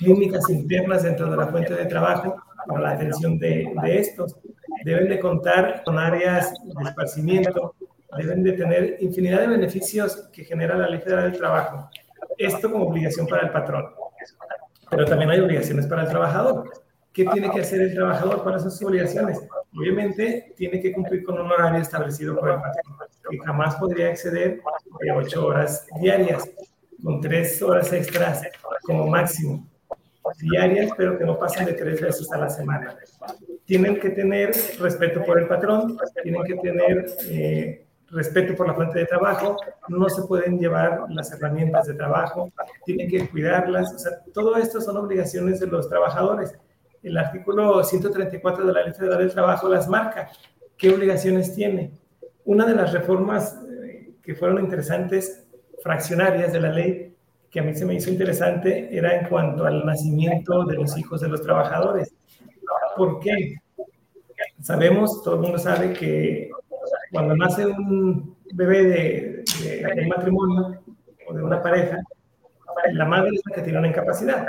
clínicas 0.03 0.49
internas 0.51 1.03
dentro 1.03 1.31
de 1.31 1.37
la 1.37 1.47
fuente 1.47 1.75
de 1.75 1.87
trabajo 1.87 2.37
para 2.67 2.81
la 2.81 2.91
atención 2.93 3.39
de, 3.39 3.73
de 3.83 3.99
estos. 3.99 4.37
Deben 4.85 5.09
de 5.09 5.21
contar 5.21 5.83
con 5.85 5.99
áreas 5.99 6.53
de 6.65 6.85
esparcimiento, 6.85 7.75
deben 8.17 8.43
de 8.43 8.53
tener 8.53 8.97
infinidad 9.01 9.41
de 9.41 9.49
beneficios 9.49 10.29
que 10.33 10.45
genera 10.45 10.77
la 10.77 10.89
Ley 10.89 11.01
Federal 11.01 11.31
del 11.31 11.39
Trabajo. 11.39 11.89
Esto 12.39 12.71
como 12.71 12.87
obligación 12.87 13.27
para 13.27 13.47
el 13.47 13.51
patrón 13.51 13.87
pero 14.93 15.07
también 15.07 15.31
hay 15.31 15.41
obligaciones 15.41 15.87
para 15.87 16.03
el 16.03 16.09
trabajador. 16.09 16.71
¿Qué 17.15 17.25
tiene 17.25 17.51
que 17.51 17.61
hacer 17.61 17.81
el 17.81 17.95
trabajador? 17.95 18.43
¿Cuáles 18.43 18.63
son 18.63 18.71
sus 18.71 18.83
obligaciones? 18.83 19.41
Obviamente 19.75 20.53
tiene 20.55 20.81
que 20.81 20.93
cumplir 20.93 21.25
con 21.25 21.41
un 21.41 21.51
horario 21.51 21.81
establecido 21.81 22.39
por 22.39 22.51
el 22.51 22.57
patrón, 22.57 22.97
que 23.31 23.39
jamás 23.39 23.77
podría 23.77 24.11
exceder 24.11 24.61
de 25.01 25.13
ocho 25.13 25.47
horas 25.47 25.87
diarias, 25.99 26.51
con 27.03 27.23
tres 27.23 27.61
horas 27.63 27.91
extras 27.93 28.43
como 28.83 29.07
máximo 29.07 29.67
diarias, 30.39 30.91
pero 30.97 31.19
que 31.19 31.25
no 31.25 31.39
pasen 31.39 31.67
de 31.67 31.75
tres 31.75 32.01
veces 32.01 32.31
a 32.33 32.39
la 32.39 32.49
semana. 32.49 32.97
Tienen 33.65 33.99
que 33.99 34.11
tener 34.11 34.53
respeto 34.79 35.23
por 35.25 35.39
el 35.39 35.47
patrón, 35.47 35.97
tienen 36.23 36.43
que 36.45 36.55
tener 36.57 37.07
eh, 37.29 37.87
respeto 38.13 38.55
por 38.55 38.69
la 38.69 38.75
fuente 38.75 38.99
de 38.99 39.07
trabajo, 39.07 39.57
no 39.89 40.09
se 40.09 40.23
pueden 40.23 40.59
llevar 40.59 41.07
las 41.09 41.33
herramientas 41.33 41.87
de 41.87 41.95
trabajo, 41.95 42.51
tienen 42.85 43.09
que 43.09 43.29
cuidarlas, 43.29 43.95
o 43.95 43.99
sea, 43.99 44.13
todo 44.33 44.57
esto 44.57 44.81
son 44.81 44.99
obligaciones 44.99 45.61
de 45.61 45.67
los 45.67 45.89
trabajadores. 45.89 46.55
El 47.03 47.17
artículo 47.19 47.83
134 47.83 48.67
de 48.67 48.73
la 48.73 48.83
Ley 48.83 48.93
Federal 48.93 49.19
del 49.19 49.33
Trabajo 49.33 49.69
las 49.69 49.89
marca. 49.89 50.31
¿Qué 50.77 50.91
obligaciones 50.91 51.55
tiene? 51.55 51.99
Una 52.45 52.67
de 52.67 52.75
las 52.75 52.93
reformas 52.93 53.59
eh, 53.83 54.13
que 54.23 54.35
fueron 54.35 54.61
interesantes, 54.61 55.47
fraccionarias 55.83 56.53
de 56.53 56.61
la 56.61 56.71
ley, 56.71 57.12
que 57.53 57.61
a 57.61 57.63
mí 57.63 57.75
se 57.75 57.85
me 57.85 57.95
hizo 57.95 58.11
interesante, 58.11 58.89
era 58.91 59.15
en 59.21 59.29
cuanto 59.29 59.67
al 59.67 59.85
nacimiento 59.85 60.65
de 60.65 60.77
los 60.77 60.97
hijos 60.97 61.21
de 61.21 61.29
los 61.29 61.43
trabajadores. 61.43 62.15
¿Por 62.97 63.21
qué? 63.21 63.57
Sabemos, 64.63 65.23
todo 65.23 65.35
el 65.35 65.43
mundo 65.43 65.59
sabe 65.59 65.93
que 65.93 66.51
cuando 67.11 67.37
nace 67.37 67.67
un 67.67 68.39
bebé 68.55 68.85
de, 68.85 69.45
un 70.03 70.09
matrimonio 70.09 70.83
o 71.29 71.35
de 71.35 71.43
una 71.43 71.63
pareja, 71.63 71.99
la 72.93 73.05
madre 73.05 73.33
es 73.35 73.43
la 73.45 73.55
que 73.55 73.61
tiene 73.61 73.79
una 73.79 73.89
incapacidad 73.89 74.47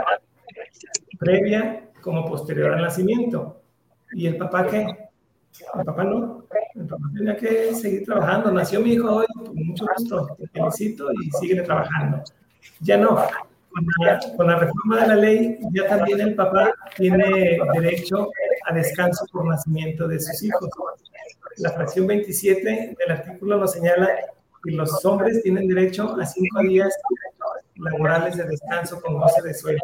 previa 1.20 1.90
como 2.02 2.26
posterior 2.26 2.72
al 2.72 2.84
nacimiento. 2.84 3.62
¿Y 4.14 4.28
el 4.28 4.38
papá 4.38 4.66
qué? 4.66 4.88
El 5.76 5.84
papá 5.84 6.06
no, 6.06 6.46
el 6.76 6.88
papá 6.88 7.04
tenía 7.14 7.36
que 7.36 7.76
seguir 7.76 8.06
trabajando. 8.06 8.50
Nació 8.50 8.80
mi 8.80 8.94
hijo 8.94 9.14
hoy, 9.14 9.26
con 9.46 9.56
mucho 9.56 9.86
gusto, 9.98 10.38
te 10.40 10.48
felicito 10.48 11.12
y 11.12 11.30
sigue 11.32 11.62
trabajando. 11.64 12.24
Ya 12.80 12.98
no, 12.98 13.18
con 14.38 14.48
la, 14.48 14.60
reforma 14.60 15.02
de 15.02 15.08
la 15.08 15.16
ley, 15.16 15.60
ya 15.72 15.88
también 15.88 16.22
el 16.22 16.36
papá 16.36 16.74
tiene 16.96 17.58
derecho 17.74 18.30
a 18.68 18.74
descanso 18.74 19.26
por 19.32 19.48
nacimiento 19.48 20.08
de 20.08 20.20
sus 20.20 20.44
hijos. 20.44 20.70
La 21.58 21.72
fracción 21.72 22.08
27 22.08 22.96
del 22.98 23.12
artículo 23.12 23.58
lo 23.58 23.68
señala 23.68 24.10
que 24.64 24.72
los 24.72 25.04
hombres 25.06 25.42
tienen 25.44 25.68
derecho 25.68 26.16
a 26.20 26.26
cinco 26.26 26.62
días 26.62 26.96
laborales 27.76 28.38
de 28.38 28.46
descanso 28.46 29.02
con 29.02 29.18
goce 29.18 29.42
de 29.42 29.54
sueldo 29.54 29.84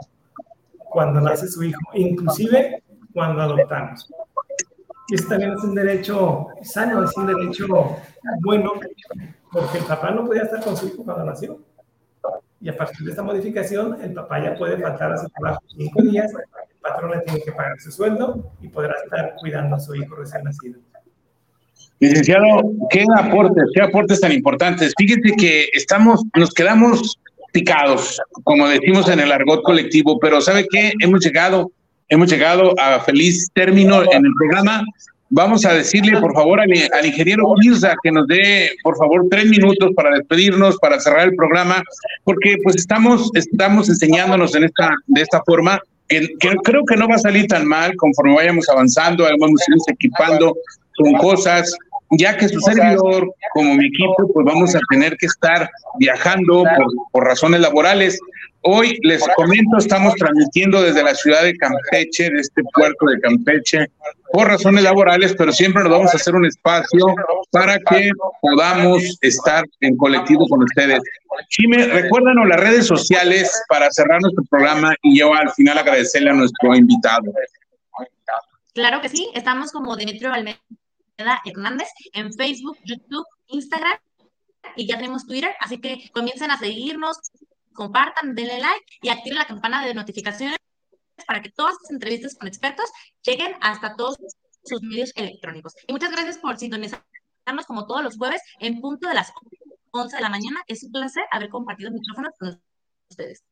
cuando 0.89 1.21
nace 1.21 1.47
su 1.47 1.63
hijo, 1.63 1.79
inclusive 1.93 2.83
cuando 3.13 3.41
adoptamos. 3.41 4.09
Este 5.11 5.27
también 5.27 5.53
es 5.53 5.63
un 5.63 5.75
derecho 5.75 6.47
sano, 6.61 7.03
es 7.03 7.15
un 7.17 7.27
derecho 7.27 7.67
bueno, 8.41 8.73
porque 9.51 9.79
el 9.79 9.85
papá 9.85 10.11
no 10.11 10.25
podía 10.25 10.43
estar 10.43 10.63
con 10.63 10.77
su 10.77 10.87
hijo 10.87 11.03
cuando 11.03 11.25
nació. 11.25 11.59
Y 12.61 12.69
a 12.69 12.75
partir 12.75 13.05
de 13.05 13.11
esta 13.11 13.23
modificación, 13.23 14.01
el 14.01 14.13
papá 14.13 14.43
ya 14.43 14.55
puede 14.55 14.77
faltar 14.77 15.13
a 15.13 15.17
su 15.17 15.29
trabajo 15.29 15.61
cinco 15.67 16.01
días, 16.01 16.31
el 16.31 16.79
patrón 16.81 17.11
le 17.11 17.19
tiene 17.21 17.41
que 17.41 17.51
pagar 17.51 17.79
su 17.79 17.91
sueldo 17.91 18.51
y 18.61 18.67
podrá 18.67 18.95
estar 19.03 19.35
cuidando 19.39 19.75
a 19.75 19.79
su 19.79 19.95
hijo 19.95 20.15
recién 20.15 20.43
nacido. 20.43 20.79
Licenciado, 21.99 22.45
qué 22.89 23.05
aportes, 23.17 23.63
qué 23.73 23.81
aportes 23.81 24.21
tan 24.21 24.31
importantes. 24.31 24.93
Fíjate 24.97 25.33
que 25.37 25.69
estamos, 25.73 26.21
nos 26.37 26.53
quedamos 26.53 27.19
picados, 27.51 28.21
como 28.43 28.67
decimos 28.67 29.09
en 29.09 29.19
el 29.19 29.31
argot 29.31 29.63
colectivo, 29.63 30.19
pero 30.19 30.41
¿sabe 30.41 30.65
qué? 30.69 30.93
Hemos 30.99 31.23
llegado, 31.25 31.71
hemos 32.07 32.29
llegado 32.29 32.73
a 32.79 32.99
feliz 33.01 33.49
término 33.53 34.01
en 34.11 34.25
el 34.25 34.33
programa. 34.37 34.83
Vamos 35.31 35.63
a 35.65 35.73
decirle, 35.73 36.19
por 36.19 36.33
favor, 36.33 36.59
al, 36.59 37.05
ingeniero 37.05 37.53
Mirza 37.59 37.95
que 38.01 38.11
nos 38.11 38.25
dé, 38.27 38.71
por 38.83 38.97
favor, 38.97 39.27
tres 39.29 39.45
minutos 39.45 39.91
para 39.95 40.15
despedirnos, 40.15 40.77
para 40.77 40.99
cerrar 40.99 41.27
el 41.27 41.35
programa, 41.35 41.83
porque 42.23 42.57
pues 42.63 42.75
estamos, 42.75 43.29
estamos 43.35 43.89
enseñándonos 43.89 44.55
en 44.55 44.63
esta, 44.63 44.89
de 45.05 45.21
esta 45.21 45.41
forma, 45.45 45.79
que, 46.07 46.27
que 46.39 46.55
creo 46.63 46.83
que 46.83 46.95
no 46.95 47.07
va 47.07 47.15
a 47.15 47.19
salir 47.19 47.45
tan 47.47 47.67
mal 47.67 47.95
conforme 47.97 48.35
vayamos 48.35 48.67
avanzando, 48.69 49.23
vamos 49.39 49.61
a 49.61 49.71
ir 49.71 49.93
equipando 49.93 50.55
con 50.97 51.13
cosas, 51.13 51.75
ya 52.11 52.35
que 52.35 52.49
su 52.49 52.59
servidor, 52.61 53.31
como 53.53 53.75
mi 53.75 53.85
equipo, 53.85 54.31
pues 54.33 54.45
vamos 54.45 54.75
a 54.75 54.79
tener 54.89 55.15
que 55.17 55.27
estar 55.27 55.69
viajando 55.99 56.63
por, 57.11 57.23
razones 57.23 57.61
laborales. 57.61 58.19
Hoy 58.61 58.99
les 59.03 59.25
comento, 59.35 59.77
estamos 59.77 60.13
transmitiendo 60.15 60.81
desde 60.81 61.01
la 61.01 61.15
ciudad 61.15 61.43
de 61.43 61.55
Campeche, 61.55 62.29
de 62.29 62.41
este 62.41 62.61
puerto 62.73 63.05
de 63.05 63.19
Campeche, 63.21 63.87
por 64.33 64.47
razones 64.47 64.83
laborales, 64.83 65.33
pero 65.37 65.51
siempre 65.53 65.83
nos 65.83 65.91
vamos 65.91 66.13
a 66.13 66.17
hacer 66.17 66.35
un 66.35 66.45
espacio 66.45 67.05
para 67.51 67.79
que 67.79 68.11
podamos 68.41 69.17
estar 69.21 69.63
en 69.79 69.95
colectivo 69.95 70.45
con 70.47 70.63
ustedes. 70.63 70.99
Chime, 71.49 71.85
recuérdanos 71.87 72.47
las 72.47 72.59
redes 72.59 72.85
sociales 72.85 73.51
para 73.69 73.89
cerrar 73.91 74.21
nuestro 74.21 74.43
programa 74.49 74.93
y 75.03 75.19
yo 75.19 75.33
al 75.33 75.51
final 75.53 75.77
agradecerle 75.77 76.31
a 76.31 76.33
nuestro 76.33 76.75
invitado. 76.75 77.31
Claro 78.73 79.01
que 79.01 79.09
sí, 79.09 79.29
estamos 79.33 79.71
como 79.71 79.95
Demetrio 79.95 80.33
Almeida 80.33 80.59
Hernández 81.45 81.87
en 82.13 82.33
Facebook, 82.33 82.77
YouTube, 82.83 83.25
Instagram 83.47 83.97
y 84.75 84.85
ya 84.85 84.97
tenemos 84.97 85.25
Twitter, 85.25 85.51
así 85.59 85.79
que 85.79 86.09
comiencen 86.13 86.51
a 86.51 86.57
seguirnos, 86.57 87.17
compartan, 87.79 88.35
denle 88.35 88.59
like 88.59 88.85
y 89.01 89.07
activen 89.07 89.37
la 89.37 89.47
campana 89.47 89.85
de 89.85 89.93
notificaciones 89.93 90.57
para 91.25 91.41
que 91.41 91.49
todas 91.49 91.75
las 91.81 91.91
entrevistas 91.91 92.35
con 92.35 92.49
expertos 92.49 92.89
lleguen 93.23 93.53
hasta 93.61 93.95
todos 93.95 94.17
sus 94.65 94.81
medios 94.81 95.13
electrónicos. 95.15 95.73
Y 95.87 95.93
muchas 95.93 96.11
gracias 96.11 96.37
por 96.39 96.57
sintonizarnos 96.57 97.65
como 97.65 97.87
todos 97.87 98.03
los 98.03 98.17
jueves 98.17 98.41
en 98.59 98.81
punto 98.81 99.07
de 99.07 99.15
las 99.15 99.31
11 99.91 100.13
de 100.13 100.21
la 100.21 100.29
mañana. 100.29 100.59
Es 100.67 100.83
un 100.83 100.91
placer 100.91 101.23
haber 101.31 101.49
compartido 101.49 101.89
micrófonos 101.91 102.33
con 102.37 102.61
ustedes. 103.09 103.43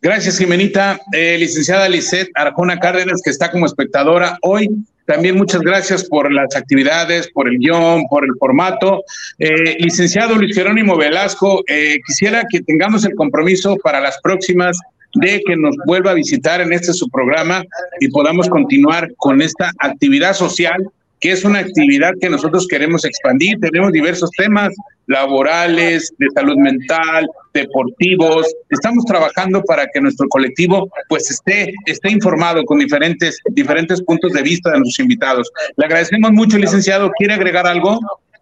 Gracias, 0.00 0.38
Jimenita. 0.38 1.00
Eh, 1.12 1.36
licenciada 1.38 1.88
Lisette 1.88 2.30
Arjona 2.34 2.78
Cárdenas, 2.78 3.20
que 3.22 3.30
está 3.30 3.50
como 3.50 3.66
espectadora 3.66 4.38
hoy 4.42 4.68
también 5.08 5.38
muchas 5.38 5.62
gracias 5.62 6.04
por 6.04 6.30
las 6.30 6.54
actividades, 6.54 7.30
por 7.32 7.48
el 7.48 7.58
guion, 7.58 8.04
por 8.10 8.26
el 8.26 8.32
formato. 8.38 9.02
Eh, 9.38 9.78
licenciado 9.78 10.34
Luis 10.34 10.54
Jerónimo 10.54 10.98
Velasco, 10.98 11.64
eh, 11.66 11.96
quisiera 12.06 12.44
que 12.46 12.60
tengamos 12.60 13.06
el 13.06 13.14
compromiso 13.14 13.78
para 13.82 14.00
las 14.00 14.20
próximas 14.20 14.78
de 15.14 15.40
que 15.46 15.56
nos 15.56 15.74
vuelva 15.86 16.10
a 16.10 16.14
visitar 16.14 16.60
en 16.60 16.74
este 16.74 16.92
su 16.92 17.08
programa 17.08 17.64
y 18.00 18.08
podamos 18.08 18.50
continuar 18.50 19.10
con 19.16 19.40
esta 19.40 19.72
actividad 19.78 20.34
social 20.34 20.76
que 21.20 21.32
es 21.32 21.44
una 21.44 21.60
actividad 21.60 22.12
que 22.20 22.30
nosotros 22.30 22.66
queremos 22.68 23.04
expandir. 23.04 23.58
Tenemos 23.60 23.92
diversos 23.92 24.30
temas 24.36 24.70
laborales, 25.06 26.12
de 26.18 26.26
salud 26.34 26.56
mental, 26.56 27.26
deportivos. 27.54 28.46
Estamos 28.70 29.04
trabajando 29.04 29.62
para 29.62 29.86
que 29.86 30.00
nuestro 30.00 30.28
colectivo 30.28 30.88
pues 31.08 31.30
esté, 31.30 31.72
esté 31.86 32.12
informado 32.12 32.64
con 32.64 32.78
diferentes, 32.78 33.38
diferentes 33.50 34.02
puntos 34.02 34.32
de 34.32 34.42
vista 34.42 34.70
de 34.70 34.78
nuestros 34.78 35.00
invitados. 35.00 35.50
Le 35.76 35.86
agradecemos 35.86 36.30
mucho, 36.32 36.58
licenciado. 36.58 37.10
¿Quiere 37.18 37.34
agregar 37.34 37.66
algo? 37.66 37.98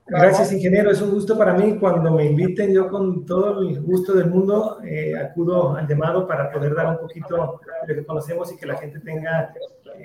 Gracias, 0.09 0.53
ingeniero. 0.53 0.91
Es 0.91 1.01
un 1.03 1.11
gusto 1.11 1.37
para 1.37 1.55
mí. 1.55 1.79
Cuando 1.81 2.13
me 2.13 2.27
inviten, 2.27 2.73
yo 2.73 2.89
con 2.89 3.27
todo 3.27 3.61
el 3.63 3.81
gusto 3.81 4.13
del 4.15 4.31
mundo 4.31 4.79
eh, 4.85 5.15
acudo 5.17 5.77
al 5.77 5.89
llamado 5.89 6.29
para 6.29 6.51
poder 6.53 6.75
dar 6.75 6.91
un 6.91 6.99
poquito 6.99 7.61
de 7.87 7.95
lo 7.95 8.01
que 8.01 8.07
conocemos 8.07 8.53
y 8.53 8.57
que 8.57 8.67
la 8.67 8.77
gente 8.77 9.01
tenga 9.01 9.53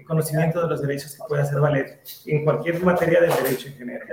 conocimiento 0.05 0.61
de 0.61 0.67
los 0.67 0.81
derechos 0.81 1.15
que 1.15 1.23
puede 1.27 1.43
hacer 1.43 1.59
valer 1.59 2.01
en 2.25 2.43
cualquier 2.43 2.81
materia 2.83 3.21
del 3.21 3.31
derecho 3.43 3.67
en 3.67 3.75
general. 3.75 4.07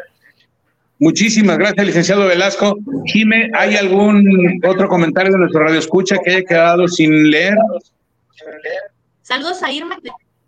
Muchísimas 1.01 1.59
gracias, 1.59 1.87
licenciado 1.87 2.27
Velasco. 2.27 2.77
Jime, 3.07 3.51
¿hay 3.55 3.77
algún 3.77 4.61
otro 4.67 4.89
comentario 4.89 5.33
de 5.33 5.39
nuestro 5.39 5.63
radio 5.63 5.79
escucha 5.79 6.17
que 6.25 6.31
haya 6.31 6.45
quedado 6.45 6.89
sin 6.89 7.31
leer? 7.31 7.57
Saludos 9.23 9.63
a 9.63 9.71
Irma, 9.71 9.97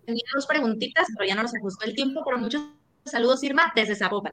tenía 0.05 0.23
dos 0.35 0.47
preguntitas, 0.47 1.07
pero 1.17 1.29
ya 1.29 1.37
no 1.37 1.43
nos 1.43 1.55
ajustó 1.55 1.85
el 1.85 1.95
tiempo, 1.95 2.23
pero 2.25 2.39
muchos 2.39 2.63
saludos, 3.05 3.43
Irma, 3.45 3.73
desde 3.77 3.95
Zapopan. 3.95 4.33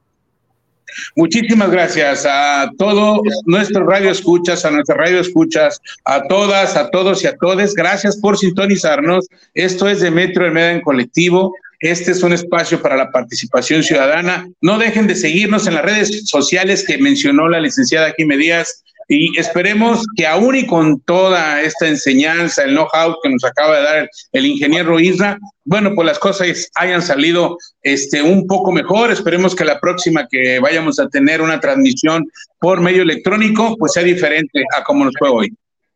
Muchísimas 1.16 1.70
gracias 1.70 2.26
a 2.28 2.70
todos 2.78 3.20
nuestros 3.46 3.86
radio 3.86 4.10
escuchas, 4.10 4.64
a 4.64 4.70
nuestras 4.70 4.98
radio 4.98 5.20
escuchas, 5.20 5.80
a 6.04 6.22
todas, 6.28 6.76
a 6.76 6.90
todos 6.90 7.24
y 7.24 7.26
a 7.26 7.36
todes. 7.36 7.74
Gracias 7.74 8.16
por 8.16 8.38
sintonizarnos. 8.38 9.26
Esto 9.54 9.88
es 9.88 10.00
Demetrio 10.00 10.46
Hermeda 10.46 10.72
en 10.72 10.80
colectivo. 10.80 11.54
Este 11.80 12.10
es 12.10 12.22
un 12.22 12.32
espacio 12.32 12.82
para 12.82 12.96
la 12.96 13.10
participación 13.10 13.82
ciudadana. 13.82 14.48
No 14.60 14.78
dejen 14.78 15.06
de 15.06 15.14
seguirnos 15.14 15.66
en 15.66 15.74
las 15.74 15.84
redes 15.84 16.28
sociales 16.28 16.84
que 16.84 16.98
mencionó 16.98 17.48
la 17.48 17.60
licenciada 17.60 18.12
Jiménez 18.16 18.44
Díaz 18.44 18.84
y 19.08 19.38
esperemos 19.38 20.06
que 20.16 20.26
aún 20.26 20.54
y 20.54 20.66
con 20.66 21.00
toda 21.00 21.62
esta 21.62 21.88
enseñanza, 21.88 22.64
el 22.64 22.72
know-how 22.72 23.16
que 23.22 23.30
nos 23.30 23.42
acaba 23.42 23.78
de 23.78 23.82
dar 23.82 24.10
el, 24.32 24.46
ingeniero 24.46 25.00
Isra, 25.00 25.38
bueno, 25.64 25.94
pues 25.94 26.06
las 26.06 26.18
cosas 26.18 26.70
hayan 26.74 27.00
salido 27.00 27.56
este, 27.82 28.20
un 28.20 28.46
poco 28.46 28.70
mejor. 28.70 29.10
Esperemos 29.10 29.56
que 29.56 29.64
la 29.64 29.80
próxima 29.80 30.26
que 30.30 30.60
vayamos 30.60 31.00
a 31.00 31.08
tener 31.08 31.40
una 31.40 31.58
transmisión 31.58 32.26
por 32.60 32.82
medio 32.82 33.02
electrónico, 33.02 33.76
pues 33.78 33.94
sea 33.94 34.02
diferente 34.02 34.62
a 34.76 34.84
como 34.84 35.06
nos 35.06 35.14
fue 35.18 35.30
hoy. 35.30 35.54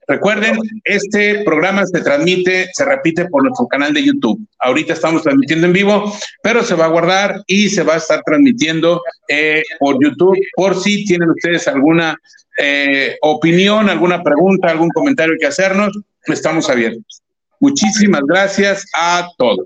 Recuerden, 0.08 0.58
este 0.84 1.44
programa 1.44 1.86
se 1.86 2.00
transmite, 2.00 2.68
se 2.72 2.84
repite 2.84 3.26
por 3.26 3.44
nuestro 3.44 3.66
canal 3.68 3.94
de 3.94 4.04
YouTube. 4.04 4.40
Ahorita 4.58 4.94
estamos 4.94 5.22
transmitiendo 5.22 5.66
en 5.66 5.72
vivo, 5.72 6.12
pero 6.42 6.62
se 6.64 6.74
va 6.74 6.86
a 6.86 6.88
guardar 6.88 7.42
y 7.46 7.68
se 7.68 7.82
va 7.82 7.94
a 7.94 7.98
estar 7.98 8.22
transmitiendo 8.24 9.00
eh, 9.28 9.62
por 9.78 10.02
YouTube 10.02 10.38
por 10.56 10.80
si 10.80 11.04
tienen 11.04 11.30
ustedes 11.30 11.68
alguna 11.68 12.16
eh, 12.58 13.16
opinión, 13.22 13.88
alguna 13.88 14.22
pregunta, 14.22 14.68
algún 14.68 14.90
comentario 14.90 15.36
que 15.38 15.46
hacernos, 15.46 15.96
estamos 16.26 16.68
abiertos. 16.68 17.22
Muchísimas 17.60 18.22
gracias 18.26 18.84
a 18.94 19.28
todos. 19.38 19.64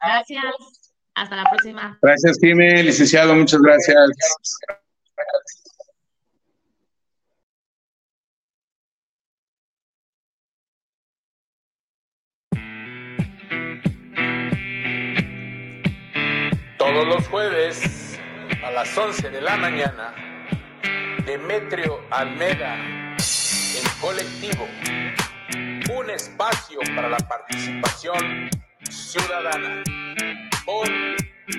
Gracias. 0.00 0.42
Hasta 1.14 1.36
la 1.36 1.44
próxima. 1.44 1.98
Gracias, 2.02 2.38
Jiménez, 2.40 2.86
licenciado, 2.86 3.34
muchas 3.34 3.60
gracias. 3.60 3.96
Todos 16.94 17.08
los 17.08 17.26
jueves 17.26 18.20
a 18.64 18.70
las 18.70 18.96
11 18.96 19.30
de 19.30 19.40
la 19.40 19.56
mañana 19.56 20.14
Demetrio 21.26 22.00
Almeda, 22.08 22.76
en 22.76 24.00
colectivo, 24.00 24.68
un 25.92 26.10
espacio 26.10 26.78
para 26.94 27.08
la 27.08 27.16
participación 27.16 28.48
ciudadana 28.88 29.82
por 30.64 30.88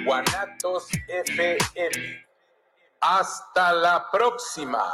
Guanatos 0.06 0.88
FM. 1.10 2.26
Hasta 3.02 3.74
la 3.74 4.10
próxima. 4.10 4.86